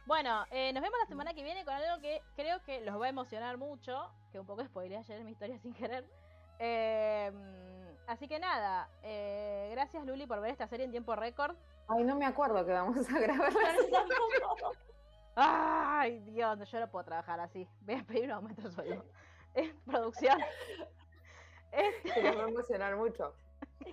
Bueno, 0.06 0.46
eh, 0.52 0.72
nos 0.72 0.84
vemos 0.84 1.00
la 1.00 1.08
semana 1.08 1.34
que 1.34 1.44
viene 1.44 1.66
con 1.66 1.74
algo 1.74 2.00
que 2.00 2.22
creo 2.36 2.62
que 2.64 2.82
los 2.82 3.02
va 3.02 3.08
a 3.08 3.10
emocionar 3.10 3.58
mucho, 3.58 4.12
que 4.32 4.40
un 4.40 4.46
poco 4.46 4.64
spoileé 4.64 4.98
ayer 4.98 5.24
mi 5.24 5.32
historia 5.32 5.58
sin 5.64 5.74
querer. 5.74 6.06
Eh, 6.60 7.32
así 8.08 8.28
que 8.28 8.40
nada, 8.40 8.88
eh, 9.02 9.70
gracias 9.72 10.06
Luli 10.06 10.28
por 10.28 10.40
ver 10.40 10.52
esta 10.52 10.68
serie 10.68 10.86
en 10.86 10.92
tiempo 10.92 11.16
récord. 11.16 11.56
Ay, 11.88 12.04
no 12.04 12.16
me 12.16 12.26
acuerdo 12.26 12.64
que 12.66 12.72
vamos 12.72 13.10
a 13.10 13.20
grabar. 13.20 13.52
Ay, 15.36 16.20
Dios, 16.20 16.72
yo 16.72 16.80
no 16.80 16.90
puedo 16.90 17.06
trabajar 17.06 17.40
así. 17.40 17.68
Voy 17.82 17.96
a 17.96 18.04
pedir 18.04 18.26
un 18.26 18.32
aumento 18.32 18.62
de 18.62 18.72
sueldo. 18.72 19.06
Eh, 19.58 19.74
producción. 19.86 20.38
Este, 21.72 22.12
Se 22.12 22.24
nos 22.24 22.38
va 22.38 22.44
a 22.44 22.50
emocionar 22.50 22.98
mucho. 22.98 23.34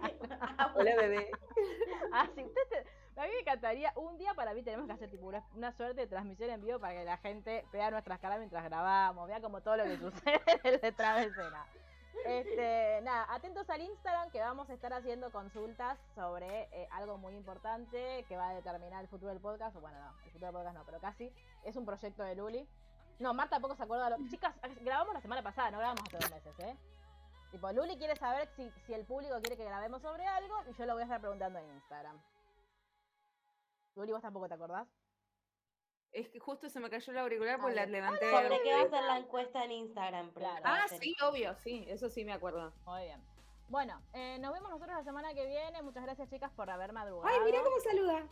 Ah, 0.01 0.73
Hola, 0.77 0.97
bebé. 0.97 1.31
ah, 2.13 2.29
sí, 2.35 2.43
usted 2.45 2.61
se- 2.71 3.03
a 3.21 3.25
mí 3.27 3.31
me 3.35 3.41
encantaría, 3.41 3.93
un 3.97 4.17
día 4.17 4.33
para 4.35 4.55
mí 4.55 4.63
tenemos 4.63 4.87
que 4.87 4.93
hacer 4.95 5.11
tipo 5.11 5.27
una, 5.27 5.45
una 5.55 5.71
suerte 5.73 6.01
de 6.01 6.07
transmisión 6.07 6.49
en 6.51 6.61
vivo 6.63 6.79
para 6.81 6.95
que 6.95 7.05
la 7.05 7.19
gente 7.19 7.65
vea 7.73 7.91
nuestras 7.91 8.19
caras 8.21 8.39
mientras 8.39 8.65
grabamos, 8.65 9.29
vea 9.29 9.41
como 9.41 9.61
todo 9.61 9.77
lo 9.77 9.85
que 9.85 9.99
sucede 9.99 10.41
en 10.65 10.75
el 10.75 10.81
detrás 10.81 11.17
de 11.17 11.27
escena. 11.27 11.67
Este, 12.25 13.01
nada, 13.03 13.27
atentos 13.31 13.69
al 13.69 13.81
Instagram 13.83 14.31
que 14.31 14.41
vamos 14.41 14.69
a 14.71 14.75
estar 14.75 14.93
haciendo 14.93 15.31
consultas 15.31 15.99
sobre 16.15 16.69
eh, 16.73 16.89
algo 16.93 17.19
muy 17.19 17.35
importante 17.35 18.25
que 18.29 18.37
va 18.37 18.51
a 18.51 18.55
determinar 18.55 19.03
el 19.03 19.09
futuro 19.09 19.31
del 19.31 19.41
podcast. 19.41 19.77
o 19.77 19.81
Bueno, 19.81 19.99
no, 19.99 20.09
el 20.25 20.31
futuro 20.31 20.47
del 20.47 20.55
podcast 20.55 20.77
no, 20.77 20.85
pero 20.87 21.01
casi. 21.01 21.33
Es 21.65 21.77
un 21.77 21.85
proyecto 21.85 22.23
de 22.23 22.35
Luli. 22.37 22.67
No, 23.19 23.35
Marta 23.35 23.57
tampoco 23.57 23.75
se 23.77 23.83
acuerda. 23.83 24.09
de 24.11 24.19
Lo... 24.19 24.29
Chicas, 24.31 24.55
grabamos 24.81 25.15
la 25.15 25.21
semana 25.21 25.43
pasada, 25.43 25.71
no 25.71 25.79
grabamos 25.79 26.03
hace 26.07 26.17
dos 26.17 26.31
meses, 26.31 26.59
¿eh? 26.61 26.77
Tipo, 27.53 27.71
Luli 27.71 27.97
quiere 27.99 28.17
saber 28.17 28.49
si, 28.57 28.71
si 28.87 28.95
el 28.95 29.05
público 29.05 29.39
quiere 29.41 29.57
que 29.59 29.65
grabemos 29.65 30.01
sobre 30.03 30.27
algo 30.27 30.55
y 30.71 30.75
yo 30.75 30.87
lo 30.87 30.95
voy 30.95 31.03
a 31.03 31.05
estar 31.05 31.21
preguntando 31.21 31.59
en 31.59 31.69
Instagram. 31.75 32.19
Luli, 33.95 34.11
¿vos 34.13 34.23
tampoco 34.23 34.49
te 34.49 34.55
acordás? 34.55 34.89
Es 36.13 36.29
que 36.31 36.39
justo 36.41 36.69
se 36.71 36.81
me 36.81 36.89
cayó 36.91 37.13
el 37.13 37.19
auricular 37.19 37.61
porque 37.61 37.79
Ah, 37.79 37.85
la 37.85 37.87
levanté. 37.87 38.31
¿Sobre 38.31 38.63
qué 38.63 38.75
va 38.75 38.83
a 38.83 38.89
ser 38.91 39.05
la 39.05 39.19
encuesta 39.19 39.65
en 39.65 39.73
Instagram? 39.73 40.33
Claro. 40.33 40.63
Ah, 40.65 40.87
sí, 40.89 41.15
obvio, 41.23 41.55
sí, 41.57 41.85
eso 41.89 42.09
sí 42.09 42.25
me 42.25 42.33
acuerdo. 42.33 42.73
Muy 42.87 43.03
bien. 43.05 43.23
Bueno, 43.69 44.01
eh, 44.13 44.39
nos 44.41 44.53
vemos 44.53 44.71
nosotros 44.71 44.97
la 44.97 45.05
semana 45.05 45.33
que 45.35 45.47
viene. 45.47 45.81
Muchas 45.83 46.03
gracias, 46.05 46.29
chicas, 46.29 46.51
por 46.53 46.69
haber 46.71 46.93
madrugado. 46.93 47.29
Ay, 47.35 47.41
mira 47.45 47.63
cómo 47.63 47.79
saluda. 47.81 48.27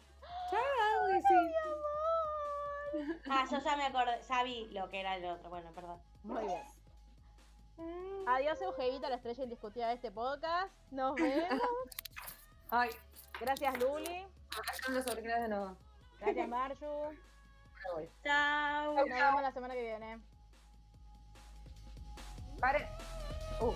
Chao, 0.51 1.07
sí. 1.29 3.14
Ah, 3.31 3.45
yo 3.51 3.59
ya 3.59 3.77
me 3.77 3.85
acordé, 3.87 4.21
ya 4.23 4.43
vi 4.43 4.66
lo 4.73 4.89
que 4.91 5.01
era 5.01 5.16
el 5.16 5.25
otro. 5.27 5.49
Bueno, 5.49 5.71
perdón. 5.75 6.01
Muy 6.25 6.45
bien. 6.45 6.62
Adiós, 8.26 8.61
Eugenita, 8.62 9.09
la 9.09 9.16
estrella 9.16 9.43
indiscutida 9.45 9.89
de 9.89 9.95
este 9.95 10.11
podcast. 10.11 10.72
Nos 10.91 11.14
vemos. 11.16 11.49
Ay, 12.70 12.91
Gracias, 13.41 13.78
Luli. 13.78 14.26
acá 14.51 14.72
están 14.72 14.95
los 14.95 15.07
auriculares 15.07 15.43
de 15.45 15.49
nuevo. 15.49 15.76
Gracias, 16.20 16.49
Marju. 16.55 17.16
Chao. 18.22 18.95
Nos 18.95 19.05
vemos 19.05 19.43
la 19.43 19.53
semana 19.53 19.74
que 19.74 19.83
viene. 19.83 20.20
Pare. 22.61 22.87
Uh. 23.61 23.72